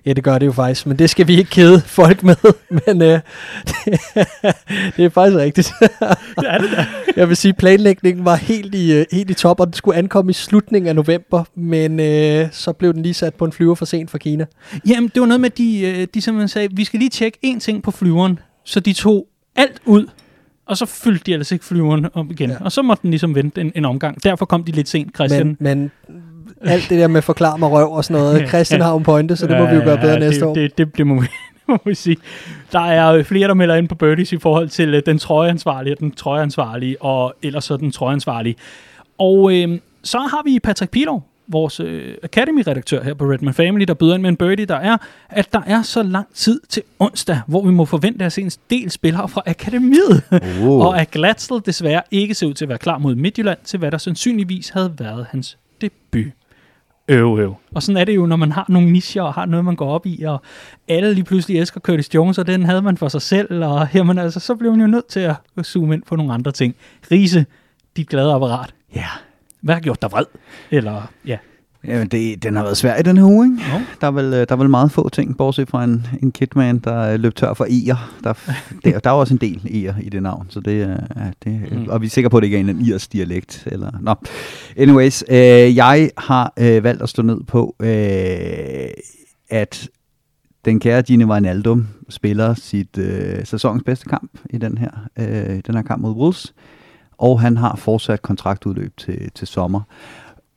[0.05, 2.35] Ja, det gør det jo faktisk, men det skal vi ikke kede folk med.
[2.85, 3.19] Men øh,
[3.67, 3.99] det,
[4.97, 5.73] det er faktisk rigtigt.
[5.79, 6.85] Det er det da.
[7.19, 10.29] Jeg vil sige, planlægningen var helt i, øh, helt i top, og den skulle ankomme
[10.29, 13.85] i slutningen af november, men øh, så blev den lige sat på en flyver for
[13.85, 14.45] sent fra Kina.
[14.87, 17.37] Jamen, det var noget med, at de, øh, de simpelthen sagde, vi skal lige tjekke
[17.45, 18.39] én ting på flyveren.
[18.65, 20.07] Så de tog alt ud,
[20.71, 22.49] og så fyldte de ellers ikke flyveren op igen.
[22.49, 22.55] Ja.
[22.61, 24.23] Og så måtte den ligesom vente en, en omgang.
[24.23, 25.47] Derfor kom de lidt sent, Christian.
[25.47, 25.91] Men, men
[26.61, 29.47] alt det der med forklar mig røv og sådan noget, Christian har en pointe, så
[29.47, 30.53] det må vi jo gøre bedre Ja, næste det, år.
[30.53, 31.27] Det, det, det må, vi,
[31.67, 32.17] må vi sige.
[32.71, 35.93] Der er øh, flere, der melder ind på Birdies i forhold til øh, den trøjeansvarlige
[35.93, 38.55] og den trøjeansvarlige, og ellers så den trøjeansvarlige.
[39.17, 43.93] Og øh, så har vi Patrick Pilov, vores øh, Academy-redaktør her på Redman Family, der
[43.93, 44.97] byder ind med en birdie, der er,
[45.29, 48.51] at der er så lang tid til onsdag, hvor vi må forvente at se en
[48.69, 50.23] del spillere fra Akademiet.
[50.61, 50.85] Oh.
[50.85, 53.91] og at Glatzel desværre ikke ser ud til at være klar mod Midtjylland, til hvad
[53.91, 56.33] der sandsynligvis havde været hans debut.
[57.07, 57.55] Øv, øv.
[57.75, 59.89] Og sådan er det jo, når man har nogle nicher og har noget, man går
[59.89, 60.41] op i, og
[60.87, 64.17] alle lige pludselig elsker Curtis Jones, og den havde man for sig selv, og jamen,
[64.17, 66.75] altså, så bliver man jo nødt til at zoome ind på nogle andre ting.
[67.11, 67.45] Riese,
[67.97, 68.73] dit glade apparat.
[68.95, 69.07] Ja.
[69.61, 70.25] Hvad har gjort dig vred?
[70.71, 71.37] Eller, ja.
[71.87, 73.57] Jamen, det, den har været svær i den her uge, ikke?
[73.73, 73.81] Jo.
[74.01, 76.79] Der er, vel, øh, der er vel meget få ting, bortset fra en, en kitman,
[76.79, 77.97] der øh, løb tør for e'er.
[78.23, 78.33] Der,
[78.85, 81.71] der, der er også en del e'er i det navn, så det, er- ja, det
[81.71, 81.87] Mm.
[81.89, 83.67] og vi er sikre på, at det ikke er en irsk dialekt.
[83.71, 84.15] Eller, nå.
[84.77, 88.89] Anyways, øh, jeg har øh, valgt at stå ned på, øh,
[89.49, 89.89] at
[90.65, 94.89] den kære Gini Wijnaldum spiller sit øh, sæsonens bedste kamp i den her,
[95.19, 96.53] øh, den her kamp mod Wolves,
[97.21, 99.81] og han har fortsat kontraktudløb til, til sommer.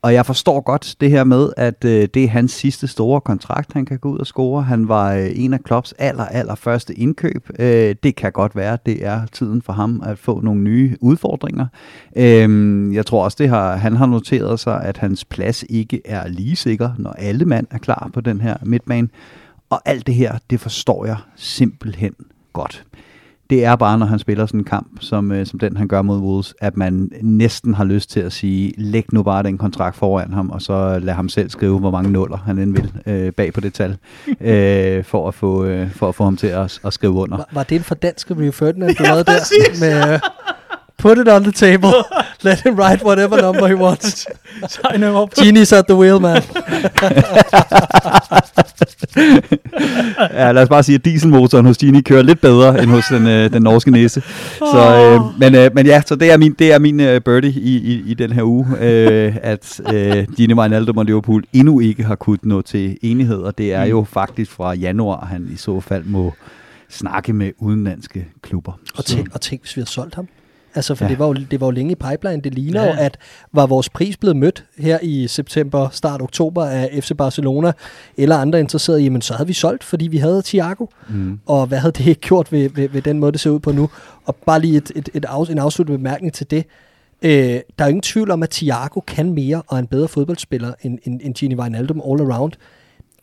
[0.02, 3.72] Og jeg forstår godt det her med, at øh, det er hans sidste store kontrakt,
[3.72, 4.62] han kan gå ud og score.
[4.62, 7.50] Han var øh, en af Klopps aller, aller første indkøb.
[7.58, 11.66] Øh, det kan godt være, det er tiden for ham at få nogle nye udfordringer.
[12.16, 16.28] Øh, jeg tror også, det har, han har noteret sig, at hans plads ikke er
[16.28, 19.08] lige sikker, når alle mand er klar på den her midtbane.
[19.70, 22.14] Og alt det her, det forstår jeg simpelthen
[22.52, 22.84] godt
[23.50, 26.02] det er bare, når han spiller sådan en kamp, som, øh, som den han gør
[26.02, 29.96] mod Wolves, at man næsten har lyst til at sige, læg nu bare den kontrakt
[29.96, 33.32] foran ham, og så lad ham selv skrive, hvor mange nuller han end vil øh,
[33.32, 33.96] bag på det tal,
[34.40, 37.36] øh, for, at få, øh, for at få ham til at, at skrive under.
[37.36, 39.40] Var, var det en for dansk Rio Ferdinand, du lavede der?
[39.80, 40.20] Med, uh,
[40.98, 41.92] put it on the table.
[42.42, 44.26] Let him write whatever number he wants.
[44.68, 45.34] Sign him up.
[45.34, 46.42] Genie's at the wheel, man.
[50.32, 53.26] ja, lad os bare sige, at dieselmotoren hos Gini kører lidt bedre end hos den,
[53.26, 54.22] øh, den norske næse.
[54.58, 57.50] Så, øh, men, øh, men ja, så det er min, det er min øh, birdie
[57.50, 62.04] i, i, i den her uge, øh, at øh, Gini Wijnaldum og Liverpool endnu ikke
[62.04, 65.80] har kunnet nå til enighed, og det er jo faktisk fra januar, han i så
[65.80, 66.34] fald må
[66.88, 68.72] snakke med udenlandske klubber.
[68.96, 70.28] Og tænk, og tænk, hvis vi havde solgt ham.
[70.74, 71.10] Altså, for Ja.
[71.10, 72.40] det, var jo, det var jo længe i pipeline.
[72.42, 72.86] Det ligner Ja.
[72.88, 72.94] ja.
[72.94, 73.18] jo, at
[73.52, 77.72] var vores pris blevet mødt her i september, start oktober af FC Barcelona,
[78.16, 80.86] eller andre interesserede, jamen så havde vi solgt, fordi vi havde Thiago.
[81.08, 81.40] Mm.
[81.46, 83.72] Og hvad havde det ikke gjort ved, ved, ved den måde, det ser ud på
[83.72, 83.90] nu?
[84.24, 86.64] Og bare lige et, et, et af, en afsluttende bemærkning til det.
[87.22, 90.08] Øh, der er jo ingen tvivl om, at Thiago kan mere og er en bedre
[90.08, 92.52] fodboldspiller end, end, end Gini Wijnaldum all around.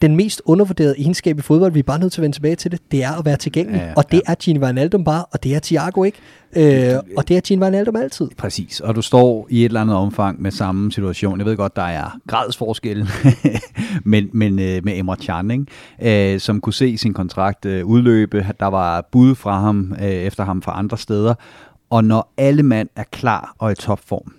[0.01, 2.71] Den mest undervurderede egenskab i fodbold, vi er bare nødt til at vende tilbage til
[2.71, 3.79] det, det er at være tilgængelig.
[3.79, 6.17] Ja, ja, og det er Gini Wijnaldum bare, og det er Thiago ikke.
[6.55, 8.29] Øh, og det er Gini Wijnaldum altid.
[8.37, 11.37] Præcis, og du står i et eller andet omfang med samme situation.
[11.37, 13.09] Jeg ved godt, der er gradsforskel,
[14.03, 16.33] men, men øh, med Emre Can, ikke?
[16.33, 18.47] Øh, som kunne se sin kontrakt øh, udløbe.
[18.59, 21.33] Der var bud fra ham, øh, efter ham fra andre steder,
[21.89, 24.33] Og når alle mand er klar og i topform,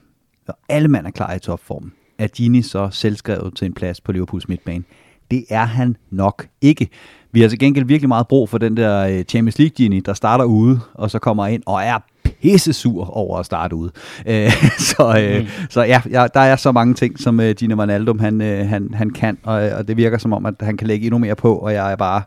[0.46, 4.12] når alle mand er klar i topform, er Gini så selvskrevet til en plads på
[4.12, 4.84] Liverpools midtbane?
[5.32, 6.88] Det er han nok ikke.
[7.32, 10.14] Vi har til gengæld virkelig meget brug for den der øh, Champions League Gini, der
[10.14, 13.90] starter ude, og så kommer ind og er pisse sur over at starte ude.
[14.26, 15.46] Øh, så, øh, mm.
[15.70, 18.94] så ja, ja, der er så mange ting, som øh, Gini Wijnaldum han, øh, han,
[18.94, 21.54] han kan, og, og det virker som om, at han kan lægge endnu mere på,
[21.54, 22.22] og jeg er bare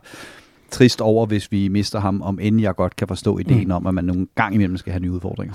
[0.70, 3.74] trist over, hvis vi mister ham, om end jeg godt kan forstå ideen mm.
[3.74, 5.54] om, at man nogle gang imellem skal have nye udfordringer.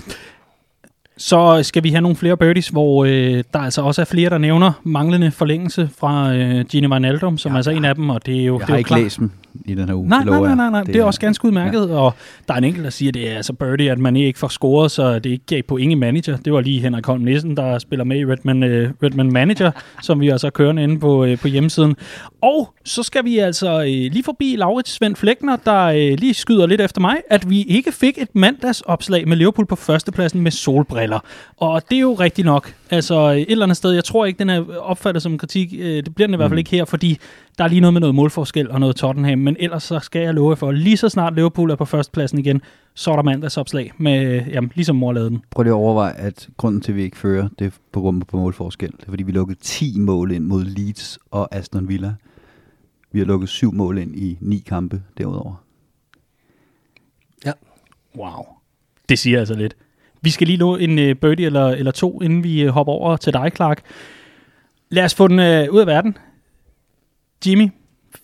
[1.16, 4.38] Så skal vi have nogle flere birdies, hvor øh, der altså også er flere, der
[4.38, 8.26] nævner manglende forlængelse fra øh, Gini Wijnaldum, som ja, er altså en af dem, og
[8.26, 8.58] det er jo...
[8.58, 9.02] Jeg det er har jo ikke klart.
[9.02, 9.30] læst dem
[9.64, 10.08] i den her uge.
[10.08, 10.82] Nej, det nej, nej, nej, nej.
[10.82, 11.94] Det er også ganske udmærket, ja.
[11.94, 12.14] og
[12.48, 14.48] der er en enkelt, der siger, at det er altså birdie, at man ikke får
[14.48, 16.36] scoret, så det ikke gav på ingen manager.
[16.36, 19.70] Det var lige Henrik Holm Nissen, der spiller med i Redman, uh, Redman Manager,
[20.02, 21.96] som vi altså kører inde på, uh, på hjemmesiden.
[22.42, 26.66] Og så skal vi altså uh, lige forbi Laurits Svend Flækner, der uh, lige skyder
[26.66, 31.11] lidt efter mig, at vi ikke fik et mandagsopslag med Liverpool på førstepladsen med solbriller.
[31.56, 32.74] Og det er jo rigtigt nok.
[32.90, 35.72] Altså et eller andet sted, jeg tror ikke, den er opfattet som kritik.
[35.72, 37.18] Uh, det bliver den i hvert fald ikke her, fordi
[37.58, 40.34] der er lige noget med noget målforskel og noget Tottenham, men ellers så skal jeg
[40.34, 42.60] love for, lige så snart Liverpool er på førstepladsen igen,
[42.94, 45.42] så er der mandagsopslag med, jamen, ligesom mor lavede den.
[45.50, 48.22] Prøv lige at overveje, at grunden til, at vi ikke fører, det er på grund
[48.22, 48.92] på målforskel.
[48.92, 52.14] Det er, fordi vi lukkede 10 mål ind mod Leeds og Aston Villa.
[53.12, 55.64] Vi har lukket 7 mål ind i 9 kampe derudover.
[57.46, 57.52] Ja.
[58.16, 58.44] Wow.
[59.08, 59.76] Det siger altså lidt.
[60.22, 63.16] Vi skal lige nå en uh, birdie eller, eller to, inden vi uh, hopper over
[63.16, 63.80] til dig, Clark.
[64.90, 66.16] Lad os få den uh, ud af verden.
[67.46, 67.68] Jimmy,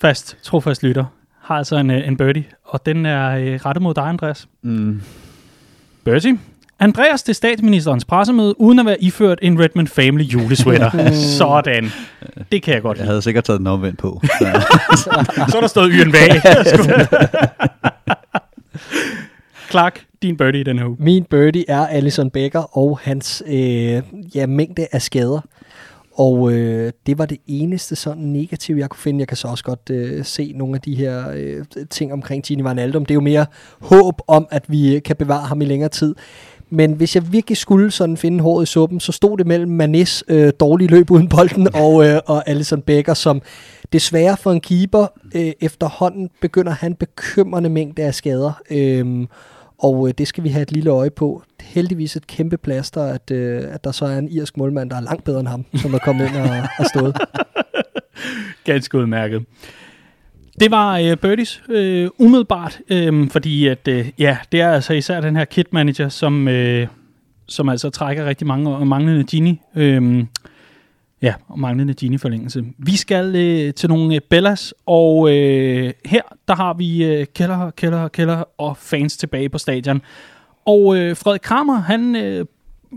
[0.01, 1.05] fast, trofast lytter,
[1.43, 4.49] har altså en, uh, en birdie, og den er uh, rettet mod dig, Andreas.
[4.63, 5.03] Mm.
[6.05, 6.39] Birdie.
[6.81, 11.11] Andreas til statsministerens pressemøde, uden at være iført en Redmond Family julesweater.
[11.39, 11.91] Sådan.
[12.53, 13.09] Det kan jeg godt Jeg lide.
[13.11, 14.21] havde sikkert taget den omvendt på.
[14.25, 14.29] Så.
[15.51, 16.43] Så er der Yren bag.
[19.71, 20.97] Clark, din birdie i den her uge.
[21.01, 24.03] Min birdie er Alison Becker og hans øh,
[24.35, 25.41] ja, mængde af skader.
[26.19, 29.21] Og øh, det var det eneste sådan negative, jeg kunne finde.
[29.21, 32.63] Jeg kan så også godt øh, se nogle af de her øh, ting omkring Gini
[32.63, 33.07] Wijnaldum.
[33.07, 33.47] Det er jo mere
[33.81, 36.15] håb om, at vi øh, kan bevare ham i længere tid.
[36.71, 40.25] Men hvis jeg virkelig skulle sådan finde håret i suppen, så stod det mellem Manes
[40.29, 43.43] øh, dårlige løb uden bolden og, øh, og Alison Becker, som
[43.93, 48.53] desværre for en keeper øh, efterhånden begynder han bekymrende mængde af skader.
[48.71, 49.27] Øh,
[49.79, 51.43] og øh, det skal vi have et lille øje på.
[51.61, 55.01] Heldigvis et kæmpe plaster, at, øh, at der så er en irsk målmand, der er
[55.01, 57.17] langt bedre end ham, som er kommet ind og har stået.
[58.65, 59.45] Ganske udmærket.
[60.61, 65.21] Det var øh, Birdies øh, umiddelbart, øh, fordi at, øh, ja, det er altså især
[65.21, 66.87] den her kit manager, som, øh,
[67.49, 69.61] som altså trækker rigtig mange og manglende Gini.
[69.77, 70.25] Øh,
[71.23, 72.65] ja, og manglende Gini-forlængelse.
[72.79, 77.71] Vi skal øh, til nogle øh, Bellas, og øh, her der har vi øh, Keller,
[77.71, 80.03] Keller, Keller og fans tilbage på stadion.
[80.67, 82.47] Og øh, Frederik Kramer, han øh,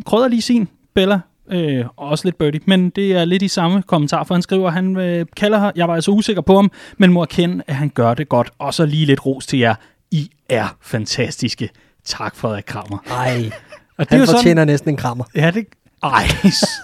[0.06, 1.20] krydder lige sin Bella,
[1.52, 4.70] øh, og også lidt birdie, men det er lidt i samme kommentar, for han skriver,
[4.70, 7.90] han øh, kalder her, jeg var altså usikker på ham, men må erkende, at han
[7.90, 8.52] gør det godt.
[8.60, 9.76] Og så lige lidt ros til jer.
[10.12, 11.70] I er fantastiske.
[12.06, 12.98] Tak, Frederik Kramer.
[13.12, 13.52] Ej,
[13.98, 15.24] Og han fortjener næsten en krammer.
[15.36, 15.66] Ja, det...
[16.04, 16.28] Ej,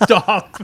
[0.03, 0.59] stop.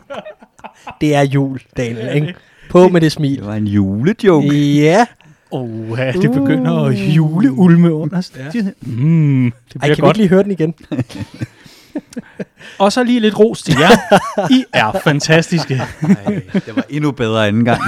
[1.01, 2.33] Det er jul, Daniel, ikke?
[2.69, 3.37] På med det smil.
[3.37, 4.73] Det var en julejoke.
[4.75, 5.05] Ja.
[5.51, 8.29] Oh, ja, det begynder at juleulme under.
[8.53, 8.61] Ja.
[8.81, 10.07] Mm, det Ej, bliver kan vi godt.
[10.07, 10.73] ikke lige høre den igen?
[12.79, 13.89] Og så lige lidt ros til jer.
[14.51, 15.73] I er fantastiske.
[16.25, 17.81] Ej, det var endnu bedre anden gang.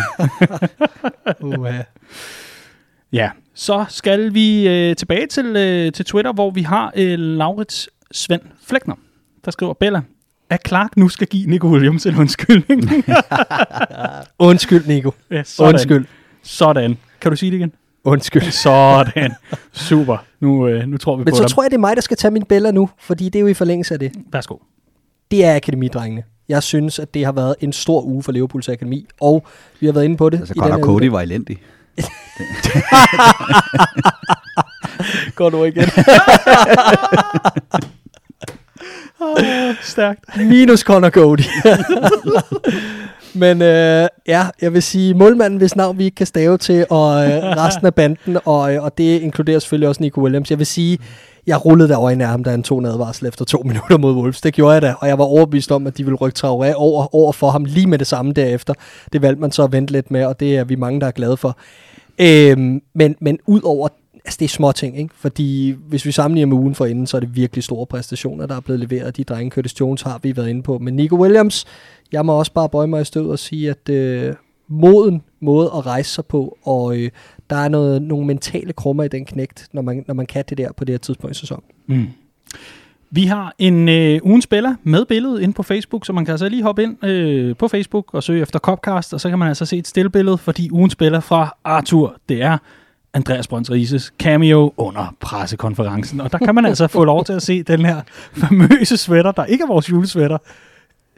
[1.40, 1.68] Uh,
[3.14, 7.90] Ja, så skal vi øh, tilbage til, øh, til Twitter, hvor vi har øh, Laurits
[8.12, 8.96] Svend Flækner,
[9.46, 10.02] der skriver, Bella,
[10.50, 12.90] at Clark nu skal give Nico Williams en undskyldning.
[14.40, 15.12] Undskyld, Nico.
[15.32, 15.74] ja, sådan.
[15.74, 16.06] Undskyld.
[16.44, 16.98] Sådan.
[17.22, 17.72] Kan du sige det igen?
[18.04, 18.52] Undskyld.
[18.64, 19.32] Sådan.
[19.74, 20.18] Super.
[20.40, 21.50] Nu, øh, nu tror vi Men på så dig.
[21.52, 23.48] tror jeg, det er mig, der skal tage min Bella nu, fordi det er jo
[23.48, 24.12] i forlængelse af det.
[24.32, 24.58] Værsgo.
[25.32, 26.24] Det er akademidrengene.
[26.50, 29.46] Jeg synes, at det har været en stor uge for Liverpools Akademi, og
[29.80, 30.40] vi har været inde på det.
[30.40, 31.58] Altså, i Connor Cody var elendig.
[35.36, 35.84] Går du igen.
[39.82, 40.38] Stærkt.
[40.38, 41.42] Minus Connor Cody.
[43.36, 47.26] Men øh, ja, jeg vil sige, målmanden, hvis navn vi ikke kan stave til, og
[47.26, 50.50] øh, resten af banden, og, øh, og det inkluderer selvfølgelig også Nico Williams.
[50.50, 50.98] Jeg vil sige,
[51.48, 54.14] jeg rullede der i af ham, da han tog en advarsel efter to minutter mod
[54.14, 54.42] Wolves.
[54.42, 57.16] Det gjorde jeg da, og jeg var overbevist om, at de ville rykke Traoré over,
[57.16, 58.74] over for ham lige med det samme derefter.
[59.14, 61.12] Det valgte man så at vente lidt med, og det er vi mange, der er
[61.12, 61.58] glade for.
[62.20, 63.88] Øhm, men, men ud over
[64.26, 65.16] altså det er små ting, ikke?
[65.18, 68.56] Fordi hvis vi sammenligner med ugen for inden, så er det virkelig store præstationer, der
[68.56, 69.18] er blevet leveret.
[69.18, 70.78] De drenge, Curtis Jones har vi været inde på.
[70.78, 71.66] Men Nico Williams,
[72.12, 74.34] jeg må også bare bøje mig i stød og sige, at øh,
[74.68, 77.10] moden måde at rejse sig på, og øh,
[77.50, 80.58] der er noget, nogle mentale krummer i den knægt, når man, når man kan det
[80.58, 81.64] der på det her tidspunkt i sæsonen.
[81.88, 82.08] Mm.
[83.12, 86.50] Vi har en øh, ugen spiller med billede inde på Facebook, så man kan altså
[86.50, 89.66] lige hoppe ind øh, på Facebook og søge efter Copcast, og så kan man altså
[89.66, 92.58] se et stillbillede, fordi ugen spiller fra Arthur, det er
[93.16, 96.22] Andreas Brøns Rises cameo under pressekonferencen.
[96.22, 98.02] Og der kan man altså få lov til at se den her
[98.34, 100.38] famøse sweater, der ikke er vores julesweater,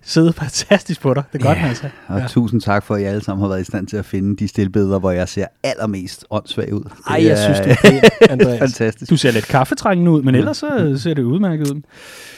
[0.04, 1.24] sidde fantastisk på dig.
[1.34, 1.90] Det er godt, Ja, altså.
[2.08, 2.28] Og ja.
[2.28, 4.48] tusind tak for, at I alle sammen har været i stand til at finde de
[4.48, 6.84] stillbilleder, hvor jeg ser allermest åndssvag ud.
[7.10, 8.60] Ej, jeg synes, det er Andreas.
[8.60, 9.10] fantastisk.
[9.12, 11.82] Du ser lidt kaffetrængende ud, men ellers så ser det udmærket ud.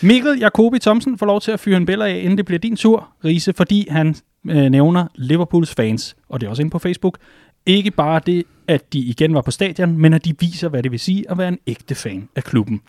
[0.01, 2.75] Mikkel Jacobi Thomsen får lov til at fyre en billede af, inden det bliver din
[2.75, 4.15] tur, Riese, fordi han
[4.49, 7.17] øh, nævner Liverpools fans, og det er også inde på Facebook,
[7.65, 10.91] ikke bare det, at de igen var på stadion, men at de viser, hvad det
[10.91, 12.81] vil sige at være en ægte fan af klubben.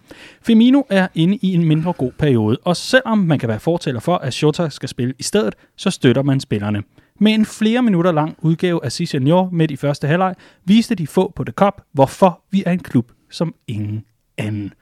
[0.43, 4.17] Firmino er inde i en mindre god periode, og selvom man kan være fortæller for,
[4.17, 6.83] at Shota skal spille i stedet, så støtter man spillerne.
[7.21, 11.07] Med en flere minutter lang udgave af Cisse Senior midt i første halvleg, viste de
[11.07, 14.05] få på The Cup, hvorfor vi er en klub som ingen
[14.39, 14.73] anden.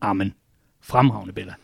[0.00, 0.34] Amen.
[0.82, 1.54] Fremragende, Bella.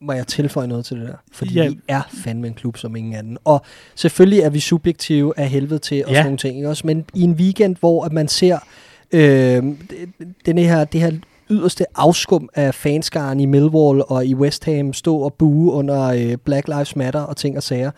[0.00, 1.14] Må jeg tilføje noget til det der?
[1.32, 1.68] Fordi Ja.
[1.68, 3.38] vi er fandme en klub som ingen anden.
[3.44, 3.62] Og
[3.94, 6.16] selvfølgelig er vi subjektive af helvede til og Ja.
[6.16, 6.56] sådan nogle ting.
[6.56, 6.68] Ikke?
[6.68, 8.58] Også, men i en weekend, hvor at man ser
[9.12, 9.62] øh,
[10.46, 11.10] den her, det her
[11.50, 16.36] yderste afskum af fanskaren i Millwall og i West Ham stå og bue under øh,
[16.44, 17.90] Black Lives Matter og ting og sager,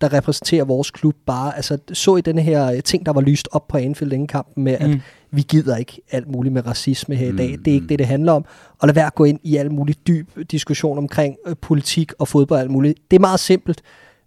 [0.00, 1.56] der repræsenterer vores klub bare.
[1.56, 4.64] Altså, så i denne her øh, ting, der var lyst op på Anfield inden kampen
[4.64, 5.00] med, at Mm.
[5.32, 7.56] Vi gider ikke alt muligt med racisme her i dag.
[7.56, 7.88] Mm, Det er ikke mm.
[7.88, 8.44] det, det handler om.
[8.78, 12.28] Og lad være at gå ind i alt muligt dyb diskussion omkring øh, politik og
[12.28, 12.98] fodbold og alt muligt.
[13.10, 13.82] Det er meget simpelt.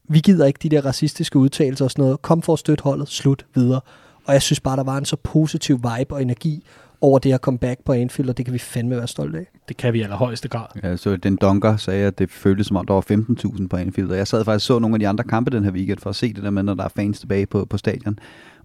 [0.09, 2.21] Vi gider ikke de der racistiske udtalelser og sådan noget.
[2.21, 3.81] Kom for at støtte holdet, slut videre.
[4.25, 6.63] Og jeg synes bare, der var en så positiv vibe og energi
[7.01, 9.45] over det at komme back på Anfield, og det kan vi fandme være stolte af.
[9.67, 10.65] Det kan vi i allerhøjeste grad.
[10.83, 14.11] Ja, så den donker sagde, at det føltes som om, der var 15.000 på Anfield.
[14.11, 16.15] Og jeg sad faktisk så nogle af de andre kampe den her weekend, for at
[16.15, 18.19] se det der med, når der er fans tilbage på, på stadion.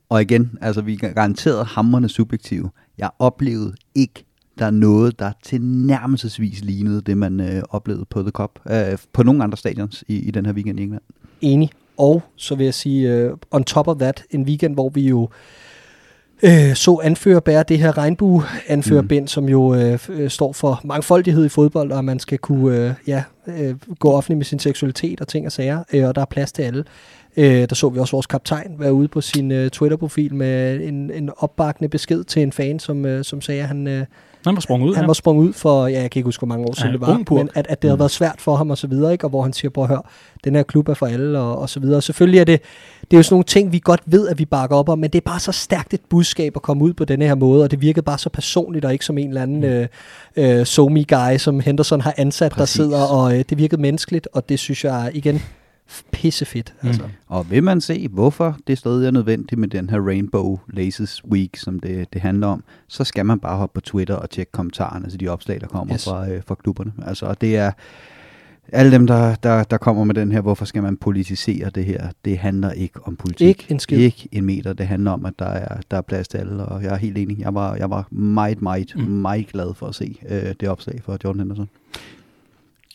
[0.08, 2.70] Og igen, altså vi er garanteret hammerne subjektive.
[2.98, 4.24] Jeg oplevede ikke,
[4.58, 8.50] der er noget, der tilnærmelsesvis lignede det, man øh, oplevede på The Cup.
[8.70, 11.02] Øh, på nogle andre stadions i, i den her weekend i England.
[11.40, 11.70] Enig.
[11.96, 15.28] Og så vil jeg sige, uh, on top of that, en weekend, hvor vi jo
[16.42, 19.26] øh, så anfører bære det her regnbue anførerbind, mm.
[19.26, 23.22] som jo øh, øh, står for mangfoldighed i fodbold, og man skal kunne øh, ja,
[23.46, 26.52] øh, gå offentlig med sin seksualitet og ting og sager, øh, og der er plads
[26.52, 26.84] til alle.
[27.38, 31.10] Øh, der så vi også vores kaptajn være ude på sin øh, Twitter-profil med en,
[31.10, 34.04] en opbakkende besked til en fan, som, øh, som sagde, at han, øh,
[34.46, 35.06] Han var sprunget ud han her.
[35.06, 37.00] var sprunget ud for, ja, jeg kan ikke huske, hvor mange år siden Ja, det
[37.00, 37.38] var, ung purk.
[37.38, 38.00] men at, at det havde Mm.
[38.00, 39.24] været svært for ham og så videre, ikke?
[39.24, 40.02] og hvor han siger, prøv at høre,
[40.44, 41.96] den her klub er for alle og, og så videre.
[41.96, 42.60] Og selvfølgelig er det,
[43.00, 45.10] det er jo sådan nogle ting, vi godt ved, at vi bakker op om, men
[45.10, 47.70] det er bare så stærkt et budskab at komme ud på denne her måde, og
[47.70, 49.86] det virkede bare så personligt, og ikke som en eller anden øh,
[50.36, 52.76] øh, somi guy som Henderson har ansat, Præcis.
[52.78, 55.42] der sidder, og øh, det virkede menneskeligt, og det synes jeg igen
[56.12, 56.74] pissefedt.
[56.82, 56.88] Mm.
[56.88, 57.02] Altså.
[57.26, 61.56] Og vil man se, hvorfor det stadig er nødvendigt med den her Rainbow Laces Week,
[61.56, 65.10] som det, det handler om, så skal man bare hoppe på Twitter og tjekke kommentarerne
[65.10, 66.04] til de opslag, der kommer Yes.
[66.04, 66.92] fra, øh, fra klubberne.
[67.06, 67.70] Altså, og det er
[68.72, 72.08] alle dem, der, der, der kommer med den her, hvorfor skal man politisere det her,
[72.24, 73.46] det handler ikke om politik.
[73.48, 73.98] Ikke en skid.
[73.98, 74.72] Ikke en meter.
[74.72, 77.18] Det handler om, at der er, der er plads til alle, og jeg er helt
[77.18, 77.38] enig.
[77.38, 79.02] Jeg var, jeg var meget, meget, Mm.
[79.02, 79.08] mm.
[79.10, 81.68] meget glad for at se øh, det opslag fra Jordan Henderson.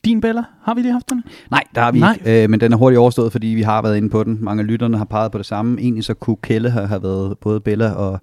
[0.05, 1.23] Din Bella, har vi lige haft den?
[1.51, 2.13] Nej, der har vi Nej.
[2.13, 4.37] ikke, øh, men den er hurtigt overstået, fordi vi har været inde på den.
[4.41, 5.81] Mange af lytterne har peget på det samme.
[5.81, 8.19] Egentlig så kunne Kelle have, have været både Bella og,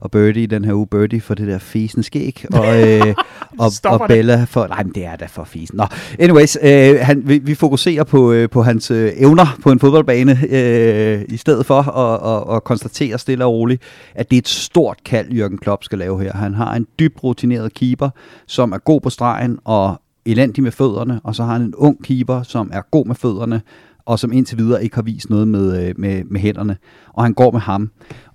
[0.00, 0.86] og Birdie i den her uge.
[0.86, 3.14] Birdie for det der fesen skæg, og, øh,
[3.58, 4.08] og, og.
[4.08, 4.66] Bella for...
[4.66, 5.76] Nej, men det er da for fesen.
[5.76, 5.84] Nå,
[6.18, 10.38] anyways, øh, han, vi, vi fokuserer på, øh, på hans øh, evner på en fodboldbane,
[10.50, 13.82] øh, i stedet for at, at, at konstatere stille og roligt,
[14.14, 16.32] at det er et stort kald, Jørgen Klopp skal lave her.
[16.32, 18.10] Han har en dybt rutineret keeper,
[18.46, 22.04] som er god på stregen og elendig med fødderne, og så har han en ung
[22.04, 23.62] keeper, som er god med fødderne,
[24.06, 26.76] og som indtil videre ikke har vist noget med, øh, med, med hænderne.
[27.12, 27.90] Og han går med ham.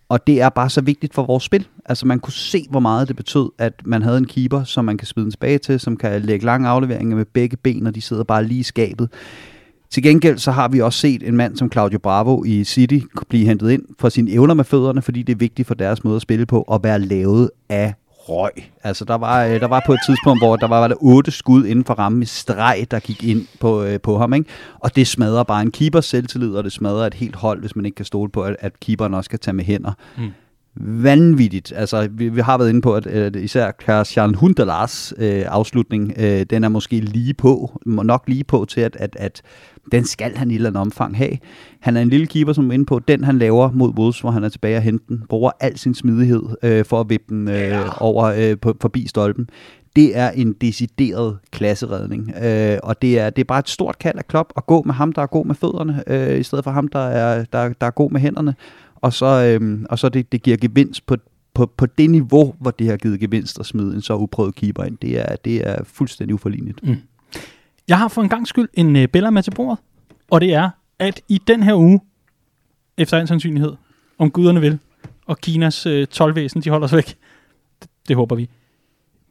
[0.10, 1.68] Og det er bare så vigtigt for vores spil.
[1.86, 4.98] Altså man kunne se, hvor meget det betød, at man havde en keeper, som man
[4.98, 8.02] kan smide den tilbage til, som kan lægge lange afleveringer med begge ben, og de
[8.02, 9.10] sidder bare lige i skabet.
[9.90, 13.00] Til gengæld så har vi også set en mand som Claudio Bravo i City
[13.30, 16.16] blive hentet ind for sine evner med fødderne, fordi det er vigtigt for deres måde
[16.16, 17.94] at spille på, at være lavet af
[18.30, 18.52] røg.
[18.84, 21.32] Altså der var, øh, der var på et tidspunkt, hvor der var, var der otte
[21.32, 24.34] skud inden for rammen i streg, der gik ind på, øh, på ham.
[24.34, 24.50] Ikke?
[24.80, 27.86] Og det smadrer bare en keepers selvtillid, og det smadrer et helt hold, hvis man
[27.86, 29.92] ikke kan stole på, at, at keeperen også kan tage med hænder.
[30.18, 30.32] Mm.
[30.80, 31.74] Vanvittigt.
[31.76, 36.46] Altså, vi, vi har været inde på, at øh, især Christian Hundelars øh, afslutning, øh,
[36.50, 39.42] den er måske lige på, nok lige på til, at, at, at
[39.92, 41.38] den skal han i et eller andet omfang have.
[41.80, 44.32] Han er en lille keeper, som er inde på, den han laver mod Wolves, hvor
[44.32, 47.48] han er tilbage og hente den, bruger al sin smidighed øh, for at vippe den
[47.48, 49.50] øh, over øh, på, forbi stolpen.
[49.96, 54.18] Det er en decideret klasseredning, øh, og det er, det er bare et stort kald
[54.18, 56.72] af Klopp at gå med ham, der er god med fødderne, øh, i stedet for
[56.72, 58.56] ham, der er, der, der er god med hænderne
[59.02, 61.16] og så, øhm, og så det, det giver gevinst på,
[61.54, 64.84] på, på det niveau, hvor det har givet gevinst at smide en så uprøvet keeper
[64.84, 66.84] ind, det er, det er fuldstændig uforligneligt.
[66.84, 66.96] Mm.
[67.88, 69.80] Jeg har for en gang skyld en øh, billede med til bordet,
[70.30, 70.70] og det er,
[71.00, 72.00] at i den her uge,
[72.98, 73.74] efter en sandsynlighed,
[74.18, 74.80] om guderne vil,
[75.26, 77.18] og Kinas øh, tolvvæsen, de holder os væk,
[77.82, 78.50] det, det håber vi,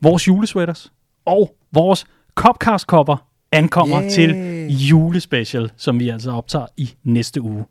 [0.01, 0.93] vores julesweaters
[1.25, 3.17] og vores Copcast-kopper
[3.53, 4.11] ankommer yeah.
[4.11, 7.65] til julespecial, som vi altså optager i næste uge.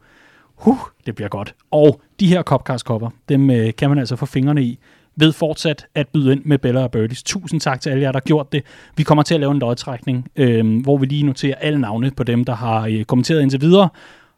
[0.56, 1.56] Huh, det bliver godt.
[1.72, 4.80] Og de her Copcast-kopper, dem øh, kan man altså få fingrene i
[5.16, 7.24] ved fortsat at byde ind med Bella og Birdies.
[7.24, 8.64] Tusind tak til alle jer, der har gjort det.
[8.98, 12.24] Vi kommer til at lave en lodtrækning, øh, hvor vi lige noterer alle navne på
[12.24, 13.90] dem, der har øh, kommenteret indtil videre,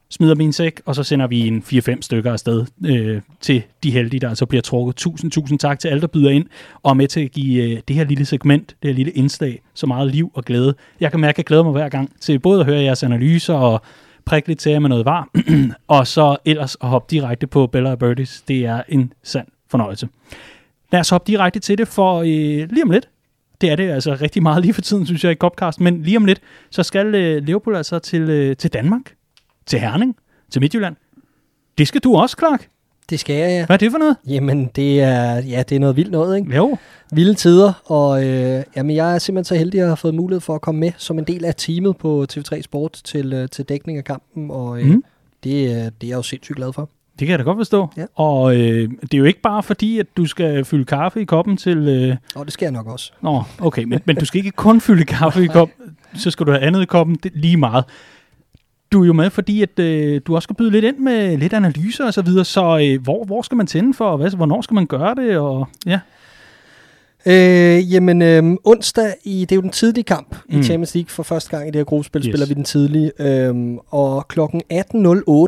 [0.10, 4.20] smider min sæk, og så sender vi en 4-5 stykker afsted øh, til de heldige,
[4.20, 4.96] der altså bliver trukket.
[4.96, 6.46] Tusind, tusind tak til alle, der byder ind
[6.84, 9.62] og er med til at give øh, det her lille segment, det her lille indslag,
[9.74, 10.74] så meget liv og glæde.
[11.00, 13.54] Jeg kan mærke, at jeg glæder mig hver gang til både at høre jeres analyser
[13.54, 13.82] og
[14.28, 15.30] prikke lidt til jer med noget var,
[15.88, 18.44] og så ellers at hoppe direkte på Bella og Birdies.
[18.48, 20.10] Det er en sand fornøjelse.
[20.92, 23.10] Lad os hoppe direkte til det, for øh, lige om lidt,
[23.62, 26.18] det er det altså rigtig meget lige for tiden, synes jeg, i Copcast, men lige
[26.18, 29.14] om lidt, så skal øh, Liverpool altså til, øh, til Danmark
[29.68, 30.16] til Herning,
[30.52, 30.96] til Midtjylland.
[31.78, 32.70] Det skal du også, Clark.
[33.10, 33.66] Det skal jeg, ja.
[33.66, 34.18] Hvad er det for noget?
[34.28, 36.56] Jamen, det er, ja, det er noget vildt noget, ikke?
[36.56, 36.78] Jo.
[37.12, 40.56] Vilde tider, og øh, jamen, jeg er simpelthen så heldig at have fået mulighed for
[40.56, 43.98] at komme med som en del af teamet på TV3 Sport til, øh, til dækning
[43.98, 45.04] af kampen, og øh, mm.
[45.44, 45.54] det,
[46.02, 46.90] det er jeg jo sindssygt glad for.
[47.20, 47.88] Det kan jeg da godt forstå.
[47.98, 48.06] Ja.
[48.16, 51.58] Og øh, det er jo ikke bare fordi, at du skal fylde kaffe i koppen
[51.58, 51.78] til...
[51.78, 52.16] Øh...
[52.36, 53.12] Og det skal jeg nok også.
[53.22, 56.52] Nå, okay, men, men du skal ikke kun fylde kaffe i koppen, så skal du
[56.52, 57.84] have andet i koppen, det lige meget
[58.92, 61.54] du er jo med, fordi at, øh, du også skal byde lidt ind med lidt
[61.54, 64.62] analyser og så videre, så øh, hvor, hvor skal man tænde for, og hvad, hvornår
[64.62, 66.00] skal man gøre det, og ja.
[67.26, 70.60] Øh, jamen, øh, onsdag, i, det er jo den tidlige kamp mm.
[70.60, 71.10] i Champions League.
[71.10, 72.26] For første gang i det her gruppespil yes.
[72.26, 73.12] spiller vi den tidlige.
[73.20, 74.78] Øh, og klokken 18.08,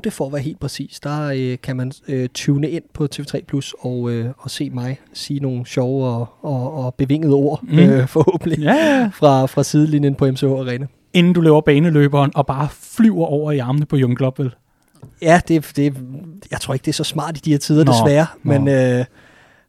[0.10, 3.76] for at være helt præcis, der øh, kan man øh, tune ind på TV3 Plus
[3.80, 7.80] og, øh, og se mig sige nogle sjove og, og, og bevingede ord, mm.
[7.80, 9.10] øh, forhåbentlig, ja, ja.
[9.14, 13.58] Fra, fra sidelinjen på MCH Arena inden du laver baneløberen og bare flyver over i
[13.58, 14.56] armene på Jürgen Klopp, vel?
[15.22, 15.98] Ja, det, det,
[16.52, 18.26] jeg tror ikke, det er så smart i de her tider, nå, desværre.
[18.44, 18.52] Nå.
[18.54, 19.06] Men øh,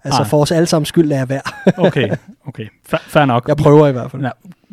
[0.04, 1.40] altså, for os alle sammen skyld jeg være.
[1.86, 2.08] okay,
[2.46, 2.66] okay.
[2.84, 3.48] Fair nok.
[3.48, 4.22] Jeg prøver i hvert fald.
[4.22, 4.30] Ja,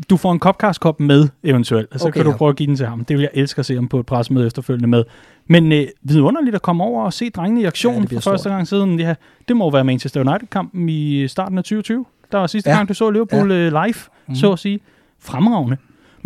[0.10, 2.38] du får en Copcast-kop med eventuelt, og så okay, kan du ja.
[2.38, 3.06] prøve at give den til ham.
[3.06, 5.04] Det vil jeg elske at se ham på et pressemøde efterfølgende med.
[5.48, 8.68] Men øh, vidunderligt at komme over og se drengene i aktion ja, for første gang
[8.68, 9.00] siden.
[9.00, 9.16] Ja,
[9.48, 12.06] det må være Manchester United-kampen i starten af 2020.
[12.32, 12.76] Der var sidste ja.
[12.76, 13.58] gang, du så Liverpool ja.
[13.58, 13.96] Øh, live,
[14.28, 14.36] mm.
[14.36, 14.80] så at sige.
[15.20, 15.78] Fremragende.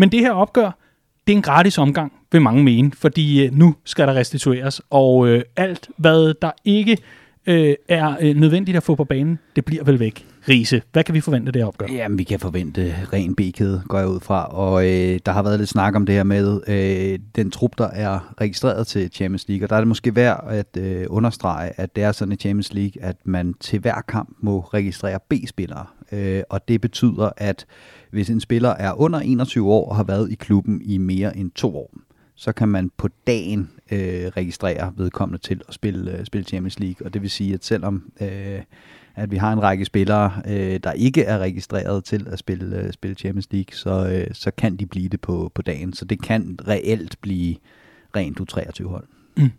[0.01, 0.71] Men det her opgør,
[1.27, 5.27] det er en gratis omgang, vil mange mene, fordi øh, nu skal der restitueres, og
[5.27, 6.97] øh, alt, hvad der ikke
[7.45, 10.25] øh, er øh, nødvendigt at få på banen, det bliver vel væk.
[10.49, 11.85] Riese, hvad kan vi forvente det opgør?
[11.91, 14.45] Jamen, vi kan forvente ren bækhed, går jeg ud fra.
[14.45, 17.87] Og øh, der har været lidt snak om det her med øh, den trup, der
[17.87, 19.65] er registreret til Champions League.
[19.65, 22.73] Og der er det måske værd at øh, understrege, at det er sådan i Champions
[22.73, 25.85] League, at man til hver kamp må registrere B-spillere.
[26.11, 27.65] Øh, og det betyder, at
[28.11, 31.51] hvis en spiller er under 21 år og har været i klubben i mere end
[31.51, 31.93] to år,
[32.35, 37.07] så kan man på dagen øh, registrere vedkommende til at spille, øh, spille Champions League.
[37.07, 38.61] Og det vil sige, at selvom øh,
[39.15, 42.93] at vi har en række spillere, øh, der ikke er registreret til at spille, øh,
[42.93, 45.93] spille Champions League, så, øh, så kan de blive det på, på dagen.
[45.93, 47.55] Så det kan reelt blive
[48.15, 49.07] rent U23-hold.
[49.37, 49.49] Mm.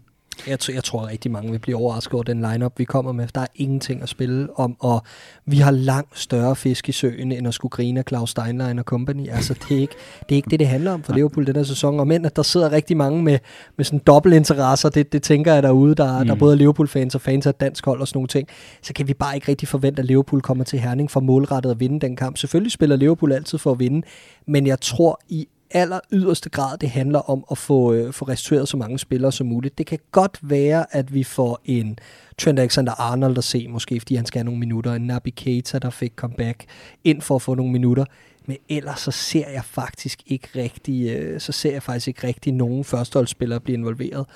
[0.47, 3.29] Jeg, t- jeg tror rigtig mange vil blive overrasket over den lineup vi kommer med.
[3.35, 5.03] Der er ingenting at spille om, og
[5.47, 8.85] vi har langt større fisk i søen, end at skulle grine af Claus Steinlein og
[8.85, 9.29] company.
[9.29, 11.63] Altså, det er ikke det, er ikke det, det handler om for Liverpool den her
[11.63, 12.01] sæson.
[12.01, 13.39] Og men at der sidder rigtig mange med,
[13.77, 16.27] med sådan dobbeltinteresser, det, det tænker jeg derude, der, mm.
[16.27, 18.49] der er både Liverpool-fans og fans af dansk hold og sådan nogle ting,
[18.83, 21.81] så kan vi bare ikke rigtig forvente, at Liverpool kommer til Herning for målrettet at
[21.81, 22.39] vinde den kamp.
[22.39, 24.03] Selvfølgelig spiller Liverpool altid for at vinde,
[24.47, 28.69] men jeg tror i aller yderste grad, det handler om at få, øh, få restitueret
[28.69, 29.79] så mange spillere som muligt.
[29.79, 31.99] Det kan godt være, at vi får en
[32.39, 35.91] Trent Alexander-Arnold at se, måske fordi han skal have nogle minutter, en Naby Keita, der
[35.91, 36.65] fik comeback
[37.05, 38.05] ind for at få nogle minutter.
[38.47, 42.53] Men ellers så ser jeg faktisk ikke rigtig, øh, så ser jeg faktisk ikke rigtig
[42.53, 44.27] nogen førsteholdsspillere blive involveret.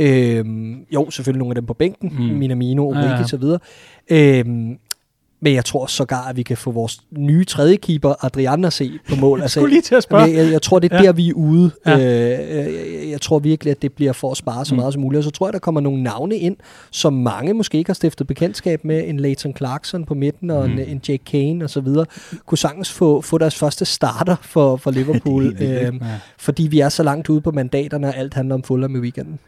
[0.00, 2.38] Øhm, jo, selvfølgelig nogle af dem på bænken, mm.
[2.38, 3.36] Minamino, Origi ja, ja.
[3.36, 3.58] videre.
[4.10, 4.78] Øhm,
[5.44, 8.98] men jeg tror sågar, at vi kan få vores nye tredje keeper, Adrian, at se
[9.08, 9.40] på mål.
[9.44, 10.22] Altså, jeg lige til at spørge.
[10.22, 11.02] Jeg, jeg, jeg tror, det er ja.
[11.02, 11.70] der, vi er ude.
[11.86, 11.98] Ja.
[11.98, 14.80] Øh, jeg, jeg tror virkelig, at det bliver for at spare så mm.
[14.80, 15.18] meget som muligt.
[15.18, 16.56] Og så tror jeg, der kommer nogle navne ind,
[16.90, 19.08] som mange måske ikke har stiftet bekendtskab med.
[19.08, 20.78] En Leighton Clarkson på midten, og mm.
[20.78, 21.88] en, en Jake Kane osv.
[22.46, 25.56] Kunne sagtens få, få deres første starter for, for Liverpool.
[25.60, 25.90] øh, ja.
[26.38, 29.38] Fordi vi er så langt ude på mandaterne, og alt handler om Fulham i weekenden.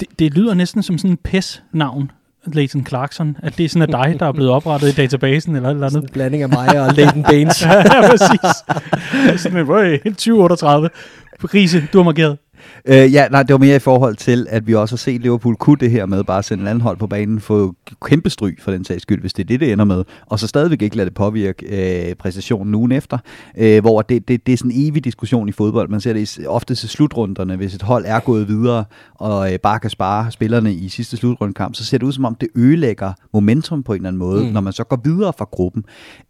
[0.00, 2.10] Det, det lyder næsten som sådan en PES-navn.
[2.46, 5.68] Leighton Clarkson, at det er sådan at dig, der er blevet oprettet i databasen eller
[5.70, 6.02] eller andet.
[6.02, 7.62] en blanding af mig og Leighton Baines.
[7.66, 9.42] ja, præcis.
[9.42, 9.66] sådan en,
[10.12, 10.90] 2038.
[11.54, 12.38] Riese, du har markeret
[12.84, 15.56] Øh, ja, nej, det var mere i forhold til, at vi også har set Liverpool
[15.56, 17.74] kunne det her med bare at sende en anden hold på banen, få
[18.04, 20.46] kæmpe stryg for den sags skyld, hvis det er det, det ender med, og så
[20.46, 23.18] stadigvæk ikke lade det påvirke øh, præstationen ugen efter,
[23.58, 25.88] øh, hvor det, det, det er sådan en evig diskussion i fodbold.
[25.88, 28.84] Man ser det ofte til slutrunderne, hvis et hold er gået videre
[29.14, 32.34] og øh, bare kan spare spillerne i sidste slutrundekamp, så ser det ud som om,
[32.34, 34.52] det ødelægger momentum på en eller anden måde, mm.
[34.52, 35.84] når man så går videre fra gruppen.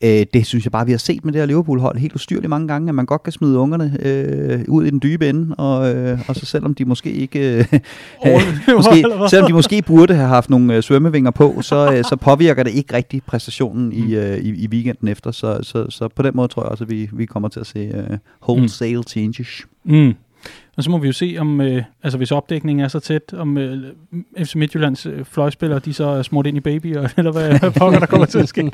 [0.04, 2.68] Øh, det synes jeg bare, vi har set med det her Liverpool-hold helt ustyrligt mange
[2.68, 6.18] gange, at man godt kan smide ungerne øh, ud i den dybe ende, og, øh,
[6.28, 7.58] og så selvom de måske ikke...
[7.58, 7.64] Øh,
[8.76, 12.62] måske, selvom de måske burde have haft nogle øh, svømmevinger på, så, øh, så påvirker
[12.62, 15.30] det ikke rigtig præstationen i, øh, i, i weekenden efter.
[15.30, 17.66] Så, så, så på den måde tror jeg også, at vi, vi kommer til at
[17.66, 19.02] se øh, wholesale mm.
[19.02, 19.66] changes.
[19.84, 20.14] Mm.
[20.78, 23.58] Og så må vi jo se, om øh, altså hvis opdækningen er så tæt, om
[23.58, 23.92] øh,
[24.44, 27.70] FC Midtjyllands øh, fløjspillere, de så er smurt ind i baby, og, eller hvad, hvad
[27.70, 28.62] pokker der kommer til at ske.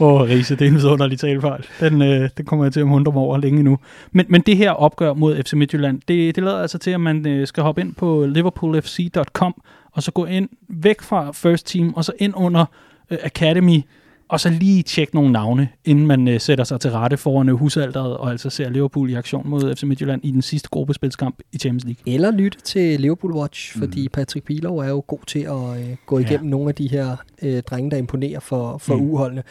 [0.00, 1.66] Åh, oh, Riese, det er en vidunderlig talefejl.
[1.80, 3.78] Den, øh, den kommer jeg til at hundre mig over længe nu.
[4.12, 7.26] Men, men det her opgør mod FC Midtjylland, det, det lader altså til, at man
[7.26, 9.62] øh, skal hoppe ind på liverpoolfc.com,
[9.92, 12.64] og så gå ind væk fra First Team, og så ind under
[13.10, 13.80] øh, Academy,
[14.28, 17.54] og så lige tjekke nogle navne, inden man øh, sætter sig til rette foran øh,
[17.54, 21.58] husalderet, og altså ser Liverpool i aktion mod FC Midtjylland i den sidste gruppespilskamp i
[21.58, 22.14] Champions League.
[22.14, 23.82] Eller lytte til Liverpool Watch, mm.
[23.82, 26.50] fordi Patrick Pilov er jo god til at øh, gå igennem ja.
[26.50, 29.10] nogle af de her øh, drenge, der imponerer for, for mm.
[29.10, 29.42] uholdene.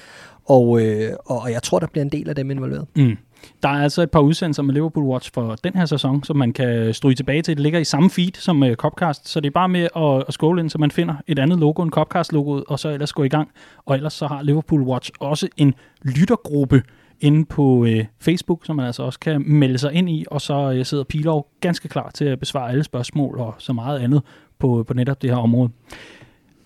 [0.45, 2.85] Og, øh, og jeg tror, der bliver en del af dem involveret.
[2.95, 3.17] Mm.
[3.63, 6.53] Der er altså et par udsendelser med Liverpool Watch for den her sæson, som man
[6.53, 7.55] kan stryge tilbage til.
[7.55, 10.33] Det ligger i samme feed som uh, Copcast, så det er bare med at, at
[10.33, 13.29] scrolle ind, så man finder et andet logo end Copcast-logoet, og så ellers gå i
[13.29, 13.49] gang.
[13.85, 16.83] Og ellers så har Liverpool Watch også en lyttergruppe
[17.19, 17.89] inde på uh,
[18.19, 21.47] Facebook, som man altså også kan melde sig ind i, og så uh, sidder Pilov
[21.61, 24.21] ganske klar til at besvare alle spørgsmål og så meget andet
[24.59, 25.69] på, på netop det her område.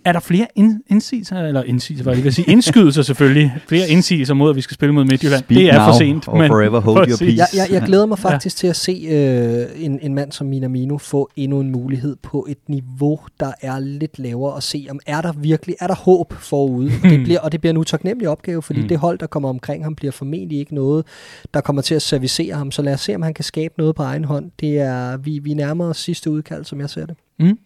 [0.06, 4.34] Er der flere ind, indsigelser, eller indsigelser, hvad jeg vil sige, indskydelser selvfølgelig, flere indsigelser
[4.34, 5.44] mod, at vi skal spille mod Midtjylland?
[5.44, 6.28] Speak det er for sent.
[6.34, 7.38] Men forever hold your peace.
[7.38, 8.60] Jeg, jeg, jeg glæder mig faktisk ja.
[8.60, 12.58] til at se øh, en, en mand som Minamino få endnu en mulighed på et
[12.68, 16.92] niveau, der er lidt lavere, og se, om er der virkelig, er der håb forude?
[17.04, 18.88] Og det bliver, og det bliver en utaknemmelig opgave, fordi mm.
[18.88, 21.06] det hold, der kommer omkring ham, bliver formentlig ikke noget,
[21.54, 22.72] der kommer til at servicere ham.
[22.72, 24.52] Så lad os se, om han kan skabe noget på egen hånd.
[24.60, 27.16] Det er, vi, vi nærmer os sidste udkald, som jeg ser det.
[27.40, 27.58] Mm.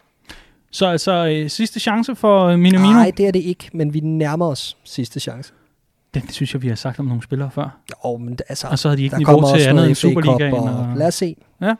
[0.72, 2.94] Så altså øh, sidste chance for øh, Minamino?
[2.94, 5.54] Nej, det er det ikke, men vi nærmer os sidste chance.
[6.14, 7.78] Det synes jeg, vi har sagt om nogle spillere før.
[8.06, 10.54] Jo, men altså, og så har de ikke niveau til andet end Superligaen.
[10.54, 10.64] Og...
[10.64, 10.98] Og...
[10.98, 11.36] Lad os se.
[11.62, 11.76] Ja.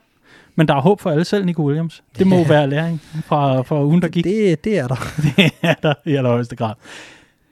[0.56, 2.02] Men der er håb for alle, selv Nico Williams.
[2.18, 4.24] Det må være læring fra, fra ugen, der gik.
[4.24, 4.96] Det, det er der.
[5.36, 6.74] det er der i allerhøjeste grad.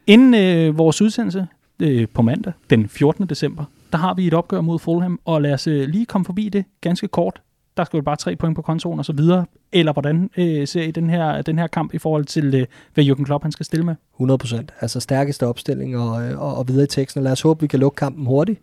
[0.07, 1.47] Inden øh, vores udsendelse
[1.83, 3.27] øh, på mandag, den 14.
[3.27, 6.49] december, der har vi et opgør mod Fulham, og lad os øh, lige komme forbi
[6.49, 7.41] det ganske kort
[7.77, 10.83] der skal jo bare tre point på kontoen og så videre, eller hvordan øh, ser
[10.83, 13.67] I den her, den her kamp i forhold til, øh, hvad Jürgen Klopp han skal
[13.67, 13.95] stille med?
[14.15, 14.73] 100 procent.
[14.81, 17.23] Altså stærkeste opstilling og, øh, og, og videre i teksten.
[17.23, 18.61] Lad os håbe, vi kan lukke kampen hurtigt.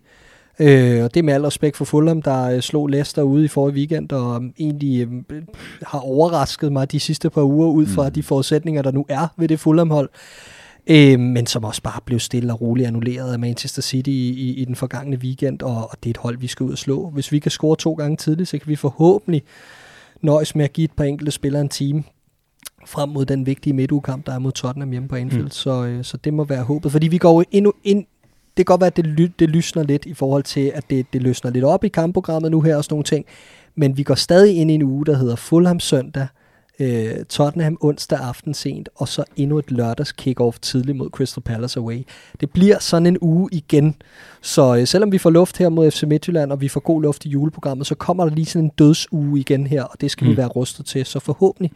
[0.60, 3.74] Øh, og det med al respekt for Fulham, der øh, slog Leicester ude i forrige
[3.74, 5.42] weekend, og egentlig øh,
[5.82, 8.12] har overrasket mig de sidste par uger ud fra mm.
[8.12, 10.10] de forudsætninger, der nu er ved det Fulham-hold
[10.86, 14.54] øh, men som også bare blev stille og roligt annulleret af Manchester City i, i,
[14.54, 17.10] i den forgangne weekend, og, og det er et hold, vi skal ud og slå.
[17.10, 19.42] Hvis vi kan score to gange tidligt, så kan vi forhåbentlig
[20.20, 22.02] nøjes med at give et par enkelte spillere en time
[22.86, 25.44] frem mod den vigtige midtugekamp, der er mod Tottenham hjemme på Anfield.
[25.44, 25.50] Mm.
[25.50, 28.04] Så, øh, så det må være håbet, fordi vi går endnu ind,
[28.56, 31.06] det kan godt være, at det, ly, det lysner lidt i forhold til, at det,
[31.12, 33.24] det løsner lidt op i kampprogrammet nu her og sådan nogle ting,
[33.74, 36.41] men vi går stadig ind i en uge, der hedder Fulham søndag, øh,
[37.28, 42.02] Tottenham onsdag aften sent, og så endnu et lørdags kick-off tidligt mod Crystal Palace away.
[42.40, 43.94] Det bliver sådan en uge igen.
[44.42, 47.24] Så øh, selvom vi får luft her mod FC Midtjylland, og vi får god luft
[47.24, 50.30] i juleprogrammet, så kommer der lige sådan en dødsuge igen her, og det skal mm.
[50.30, 51.06] vi være rustet til.
[51.06, 51.72] Så forhåbentlig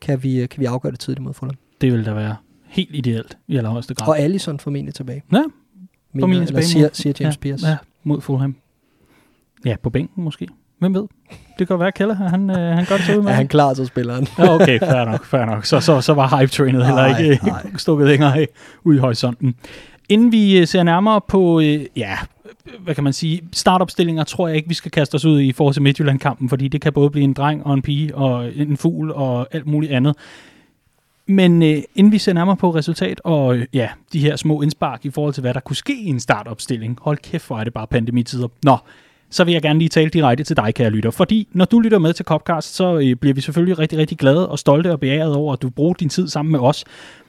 [0.00, 1.56] kan vi, øh, kan vi afgøre det tidligt mod Fulham.
[1.80, 4.08] Det vil da være helt ideelt i allerhøjeste grad.
[4.08, 5.22] Og Allison formentlig tilbage.
[5.32, 5.42] Ja,
[6.20, 6.66] formentlig tilbage.
[6.66, 7.66] Siger, siger James ja, Pierce.
[7.66, 8.56] Ja, mod Fulham.
[9.64, 10.48] Ja, på bænken måske.
[10.80, 11.06] Hvem ved?
[11.58, 13.30] Det kan være, at Keller, han, øh, han gør det så ud med.
[13.30, 14.26] Ja, han klarer sig spilleren.
[14.38, 15.64] ja, okay, fair nok, fair nok.
[15.64, 17.66] Så, så, så var hype-trainet heller ikke nej.
[17.76, 18.48] stukket længere af
[18.84, 19.54] ud i horisonten.
[20.08, 22.18] Inden vi øh, ser nærmere på, øh, ja,
[22.80, 25.74] hvad kan man sige, startopstillinger, tror jeg ikke, vi skal kaste os ud i forhold
[25.74, 29.12] til Midtjylland-kampen, fordi det kan både blive en dreng og en pige og en fugl
[29.12, 30.16] og alt muligt andet.
[31.26, 35.04] Men øh, inden vi ser nærmere på resultat og øh, ja, de her små indspark
[35.04, 37.72] i forhold til, hvad der kunne ske i en startopstilling, hold kæft, hvor er det
[37.72, 38.48] bare pandemitider.
[38.62, 38.76] Nå,
[39.30, 41.10] så vil jeg gerne lige tale direkte til dig, kære lytter.
[41.10, 44.48] Fordi når du lytter med til Copcast, så øh, bliver vi selvfølgelig rigtig, rigtig glade
[44.48, 46.84] og stolte og beæret over, at du bruger din tid sammen med os.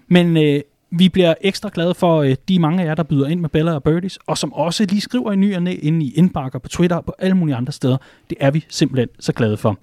[0.08, 0.62] Men øh,
[0.92, 3.74] vi bliver ekstra glade for øh, de mange af jer, der byder ind med Bella
[3.74, 6.70] og Birdies, og som også lige skriver i ny og næ inde i indbakker på
[6.70, 7.98] Twitter og på alle mulige andre steder.
[8.30, 9.78] Det er vi simpelthen så glade for.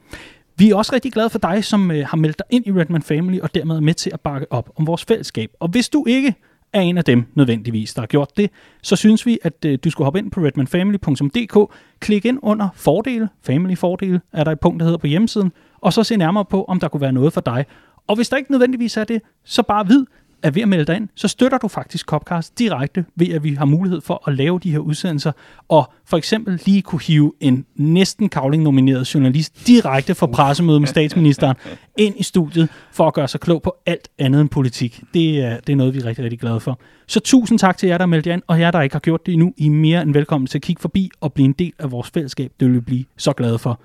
[0.56, 3.02] Vi er også rigtig glade for dig, som øh, har meldt dig ind i Redman
[3.02, 5.50] Family, og dermed er med til at bakke op om vores fællesskab.
[5.60, 6.34] Og hvis du ikke
[6.72, 8.50] er en af dem nødvendigvis, der har gjort det,
[8.82, 13.28] så synes vi, at øh, du skulle hoppe ind på redmanfamily.dk, klik ind under fordele,
[13.42, 16.64] family fordele, er der et punkt, der hedder på hjemmesiden, og så se nærmere på,
[16.64, 17.64] om der kunne være noget for dig.
[18.06, 20.04] Og hvis der ikke nødvendigvis er det, så bare vid,
[20.42, 23.54] at ved at melde dig ind, så støtter du faktisk Copcast direkte ved, at vi
[23.54, 25.32] har mulighed for at lave de her udsendelser,
[25.68, 31.56] og for eksempel lige kunne hive en næsten kavling-nomineret journalist direkte fra pressemødet med statsministeren
[31.98, 35.02] ind i studiet for at gøre sig klog på alt andet end politik.
[35.14, 36.80] Det er, det er noget, vi er rigtig, rigtig glade for.
[37.06, 39.26] Så tusind tak til jer, der meldte jer ind, og jer, der ikke har gjort
[39.26, 41.72] det endnu, I er mere end velkommen til at kigge forbi og blive en del
[41.78, 42.52] af vores fællesskab.
[42.60, 43.80] Det vil vi blive så glade for.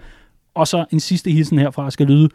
[0.55, 2.29] Og så en sidste hilsen herfra skal lyde.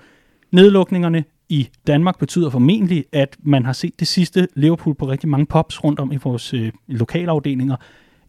[0.53, 5.47] Nedlukningerne i Danmark betyder formentlig, at man har set det sidste Liverpool på rigtig mange
[5.47, 7.77] pops rundt om i vores øh, lokalafdelinger.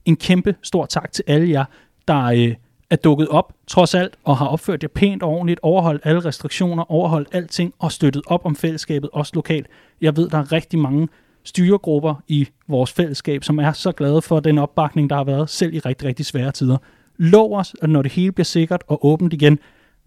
[0.05, 1.65] En kæmpe stor tak til alle jer,
[2.07, 2.55] der øh,
[2.89, 6.91] er dukket op trods alt og har opført jer pænt og ordentligt, overholdt alle restriktioner,
[6.91, 9.67] overholdt alting og støttet op om fællesskabet, også lokalt.
[10.01, 11.07] Jeg ved, der er rigtig mange
[11.43, 15.73] styregrupper i vores fællesskab, som er så glade for den opbakning, der har været, selv
[15.73, 16.77] i rigtig, rigtig svære tider.
[17.17, 19.59] Lov os, at når det hele bliver sikkert og åbent igen,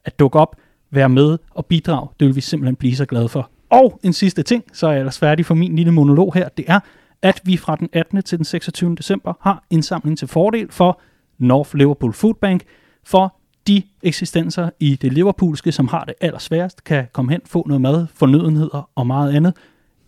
[0.05, 0.57] at dukke op
[0.93, 2.09] være med og bidrage.
[2.21, 3.51] Det vil vi simpelthen blive så glade for.
[3.71, 6.65] Og en sidste ting, så er jeg ellers færdig for min lille monolog her, det
[6.69, 6.81] er,
[7.23, 8.23] at vi fra den 18.
[8.23, 8.95] til den 26.
[8.95, 11.01] december har indsamling til fordel for
[11.39, 12.63] North Liverpool Food Bank,
[13.05, 13.37] for
[13.67, 18.07] de eksistenser i det liverpoolske, som har det allersværest, kan komme hen, få noget mad,
[18.15, 19.57] fornødenheder og meget andet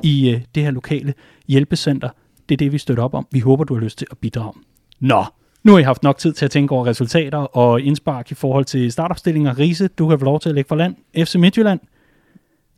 [0.02, 1.15] i øh, det her lokale
[1.48, 2.09] hjælpecenter.
[2.48, 3.27] Det er det, vi støtter op om.
[3.31, 4.52] Vi håber, du har lyst til at bidrage.
[5.01, 5.24] Nå,
[5.65, 8.65] nu har I haft nok tid til at tænke over resultater og indspark i forhold
[8.65, 9.59] til startopstillinger.
[9.59, 10.95] Riese, du kan få lov til at lægge for land.
[11.16, 11.81] FC Midtjylland,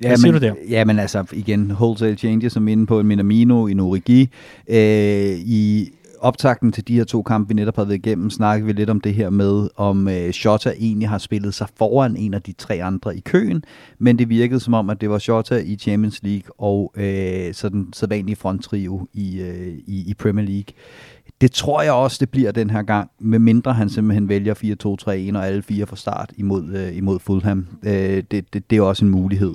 [0.03, 0.55] Ja, Hvad siger men, du der?
[0.69, 4.29] Ja, men altså igen, wholesale changes som inde på en Minamino, en Origi.
[4.69, 4.79] Øh,
[5.39, 5.91] I
[6.21, 9.01] optakten til de her to kampe, vi netop har været igennem, snakkede vi lidt om
[9.01, 12.83] det her med, om øh, Shota egentlig har spillet sig foran en af de tre
[12.83, 13.65] andre i køen,
[13.99, 17.69] men det virkede som om, at det var Shota i Champions League og øh, så
[17.69, 20.75] den sædvanlige fronttrio i, øh, i, i Premier League.
[21.41, 24.55] Det tror jeg også, det bliver den her gang, med mindre han simpelthen vælger
[25.33, 27.67] 4-2-3-1 og alle fire fra start imod, øh, imod Fulham.
[27.83, 29.55] Øh, det, det, det er også en mulighed.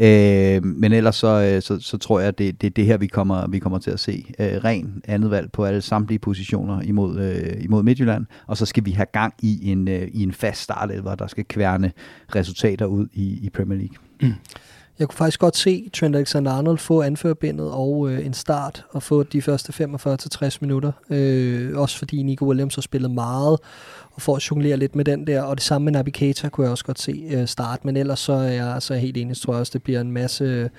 [0.00, 3.06] Øh, men ellers så, øh, så, så tror jeg, det er det, det her, vi
[3.06, 4.24] kommer, vi kommer til at se.
[4.38, 8.84] Øh, ren andet valg på alle samtlige positioner imod, øh, imod Midtjylland, og så skal
[8.84, 11.92] vi have gang i en, øh, i en fast startelver, der skal kværne
[12.34, 13.96] resultater ud i, i Premier League.
[14.22, 14.34] Mm.
[14.98, 19.22] Jeg kunne faktisk godt se Trent Alexander-Arnold få anførbindet og øh, en start og få
[19.22, 19.84] de første
[20.44, 20.92] 45-60 minutter.
[21.10, 23.58] Øh, også fordi Nico Williams har spillet meget
[24.16, 25.42] og får at jonglere lidt med den der.
[25.42, 27.84] Og det samme med Keita kunne jeg også godt se øh, start.
[27.84, 30.70] Men ellers så er jeg altså helt enig, tror jeg også, det bliver en masse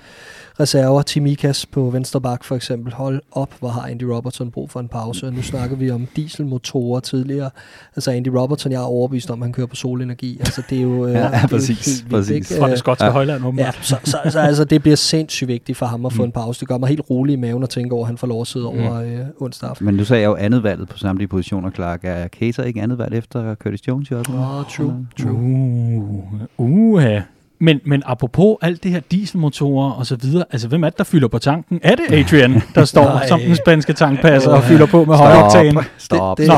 [0.60, 1.02] reserver.
[1.02, 2.92] Timikas på venstre bak for eksempel.
[2.92, 5.26] Hold op, hvor har Andy Robertson brug for en pause.
[5.26, 7.50] Og nu snakker vi om dieselmotorer tidligere.
[7.96, 10.36] Altså Andy Robertson, jeg er overbevist om, at han kører på solenergi.
[10.40, 12.50] Altså det er jo, øh, Ja, det er jo præcis, helt vildt, præcis.
[12.50, 12.60] ikke?
[12.60, 13.08] fra det skotske Ja.
[13.08, 13.12] ja.
[13.12, 16.24] højland, Ja, så, så, så altså, det bliver sindssygt vigtigt for ham at få Mm.
[16.24, 16.60] en pause.
[16.60, 18.46] Det gør mig helt rolig i maven at tænke over, at han får lov at
[18.46, 19.86] sidde over øh, onsdag aften.
[19.86, 22.00] Men nu sagde jeg jo andet valget på samtlige positioner, Clark.
[22.02, 24.10] Er Keita ikke andet valg efter Curtis Jones?
[24.10, 24.16] Jo?
[24.18, 25.32] Åh, true, true.
[25.32, 27.22] Uh, uh, ja.
[27.60, 31.04] Men, men apropos alt det her dieselmotorer og så videre, altså hvem er det, der
[31.04, 31.80] fylder på tanken?
[31.82, 33.28] Er det Adrian, der står Nej.
[33.28, 35.78] som den spanske tankpasser og fylder på med højoktan?
[35.98, 36.38] Stop.
[36.38, 36.54] Det- Nå,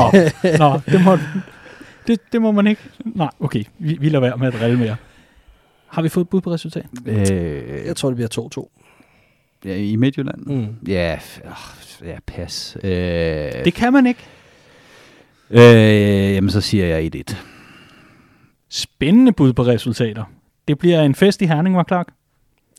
[0.57, 1.17] nå det, må,
[2.07, 2.81] det, det må man ikke.
[3.05, 4.95] Nej, okay, vi, vi lader være med at drille mere.
[5.87, 6.85] Har vi fået et bud på resultat?
[7.05, 7.17] Øh,
[7.87, 9.65] Jeg tror, det bliver 2-2.
[9.65, 10.45] ja, I Midtjylland?
[10.45, 10.67] Mm.
[10.87, 12.77] Ja, åh, ja, pas.
[12.83, 12.91] Øh,
[13.65, 14.19] Det kan man ikke.
[15.51, 17.35] Øh, jamen, så siger jeg 1-1.
[18.69, 20.23] Spændende bud på resultater.
[20.67, 22.07] Det bliver en fest i Herning, var Clark.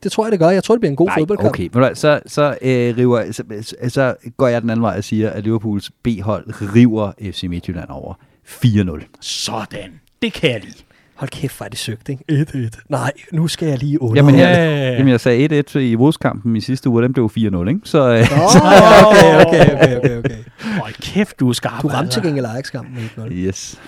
[0.02, 0.48] Det tror jeg, det gør.
[0.50, 1.50] Jeg tror, det bliver en god Nej, fodboldkamp.
[1.50, 1.68] okay.
[1.68, 5.30] Hvad, Så, så, øh, river, så, så, så går jeg den anden vej og siger,
[5.30, 8.14] at Liverpools B-hold river FC Midtjylland over
[8.46, 9.06] 4-0.
[9.20, 10.00] Sådan.
[10.22, 10.74] Det kan jeg lide.
[11.22, 12.24] Hold kæft, hvor er det søgt, ikke?
[12.30, 12.84] 1-1.
[12.88, 14.16] Nej, nu skal jeg lige under.
[14.22, 14.48] Jamen, Ja.
[14.48, 17.80] jeg, jamen, jeg sagde 1-1 i Wolves-kampen i sidste uge, og den blev 4-0, ikke?
[17.84, 18.22] Så ja,
[19.06, 20.36] okay, okay, okay, okay, okay.
[20.80, 21.82] Hold kæft, du er skarp.
[21.82, 22.20] Du ramte altså.
[22.20, 23.32] til gengæld Ajax-kampen med 1-0.
[23.32, 23.80] yes.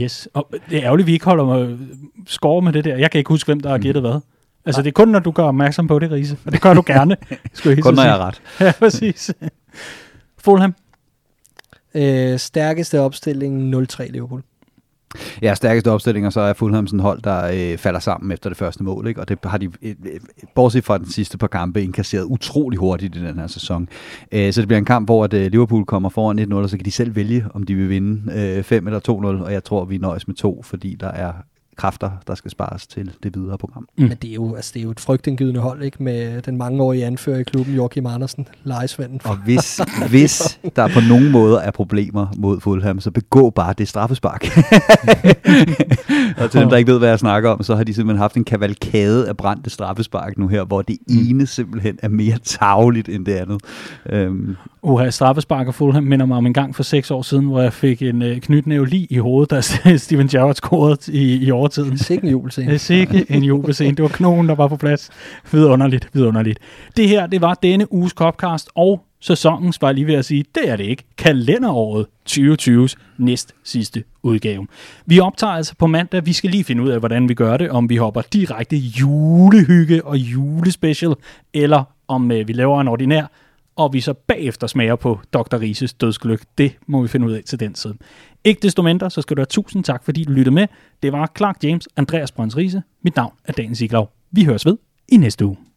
[0.00, 0.28] Yes.
[0.34, 1.78] Og det er ærgerligt, at vi ikke holder mig
[2.26, 2.96] score med det der.
[2.96, 4.20] Jeg kan ikke huske, hvem der har gættet hvad.
[4.66, 6.36] Altså, det er kun, når du gør opmærksom på det, Riese.
[6.46, 7.16] Og det gør du gerne.
[7.54, 8.42] Skulle jeg Kun når jeg er ret.
[8.60, 9.30] Ja, præcis.
[10.38, 10.74] Fulham.
[11.94, 14.42] Øh, stærkeste opstilling 0-3 Liverpool.
[15.42, 18.84] Ja, stærkeste opstillinger, så er Fulham sådan hold, der øh, falder sammen efter det første
[18.84, 19.20] mål, ikke?
[19.20, 20.20] og det har de, øh, øh,
[20.54, 23.88] bortset fra den sidste par kampe, indkasseret utrolig hurtigt i den her sæson.
[24.32, 26.76] Øh, så det bliver en kamp, hvor at, øh, Liverpool kommer foran 1-0, og så
[26.76, 29.84] kan de selv vælge, om de vil vinde øh, 5 eller 2-0, og jeg tror,
[29.84, 31.32] vi nøjes med 2, fordi der er
[31.80, 33.88] kræfter, der skal spares til det videre program.
[33.98, 34.02] Mm.
[34.02, 36.02] Men det er, jo, altså, det er jo et frygtindgydende hold, ikke?
[36.02, 39.20] Med den mangeårige anfører i klubben, Joachim Andersen, lejesvenden.
[39.24, 39.80] Og hvis,
[40.10, 44.44] hvis der på nogen måder er problemer mod Fulham, så begå bare det straffespark.
[46.42, 48.36] og til dem, der ikke ved, hvad jeg snakker om, så har de simpelthen haft
[48.36, 51.16] en kavalkade af brændte straffespark nu her, hvor det mm.
[51.28, 53.60] ene simpelthen er mere tageligt end det andet.
[54.06, 54.56] Øhm.
[54.82, 57.72] Uha, straffespark og Fulham minder mig om en gang for seks år siden, hvor jeg
[57.72, 59.60] fik en øh, knytnæve lige i hovedet, da
[59.96, 61.98] Steven Gerrard scorede i, i fortiden.
[61.98, 62.78] Sikke en jubelscene.
[62.90, 63.96] Sikke en jubelscene.
[63.96, 65.10] Det var knogen, der var på plads.
[65.52, 66.58] Vidunderligt, vidunderligt.
[66.96, 70.44] Det her, det var denne uges Copcast, og sæsonens, var jeg lige ved at sige,
[70.54, 74.66] det er det ikke, kalenderåret 2020's næst sidste udgave.
[75.06, 77.70] Vi optager altså på mandag, vi skal lige finde ud af, hvordan vi gør det,
[77.70, 81.14] om vi hopper direkte julehygge og julespecial,
[81.54, 83.26] eller om øh, vi laver en ordinær,
[83.80, 85.60] og vi så bagefter smager på Dr.
[85.60, 86.42] Rises dødsgløk.
[86.58, 87.94] Det må vi finde ud af til den side.
[88.44, 90.66] Ikke desto mindre, så skal du have tusind tak, fordi du lyttede med.
[91.02, 92.82] Det var Clark James, Andreas Brøns Riese.
[93.04, 94.12] Mit navn er Daniel Siglov.
[94.30, 94.76] Vi høres ved
[95.08, 95.69] i næste uge.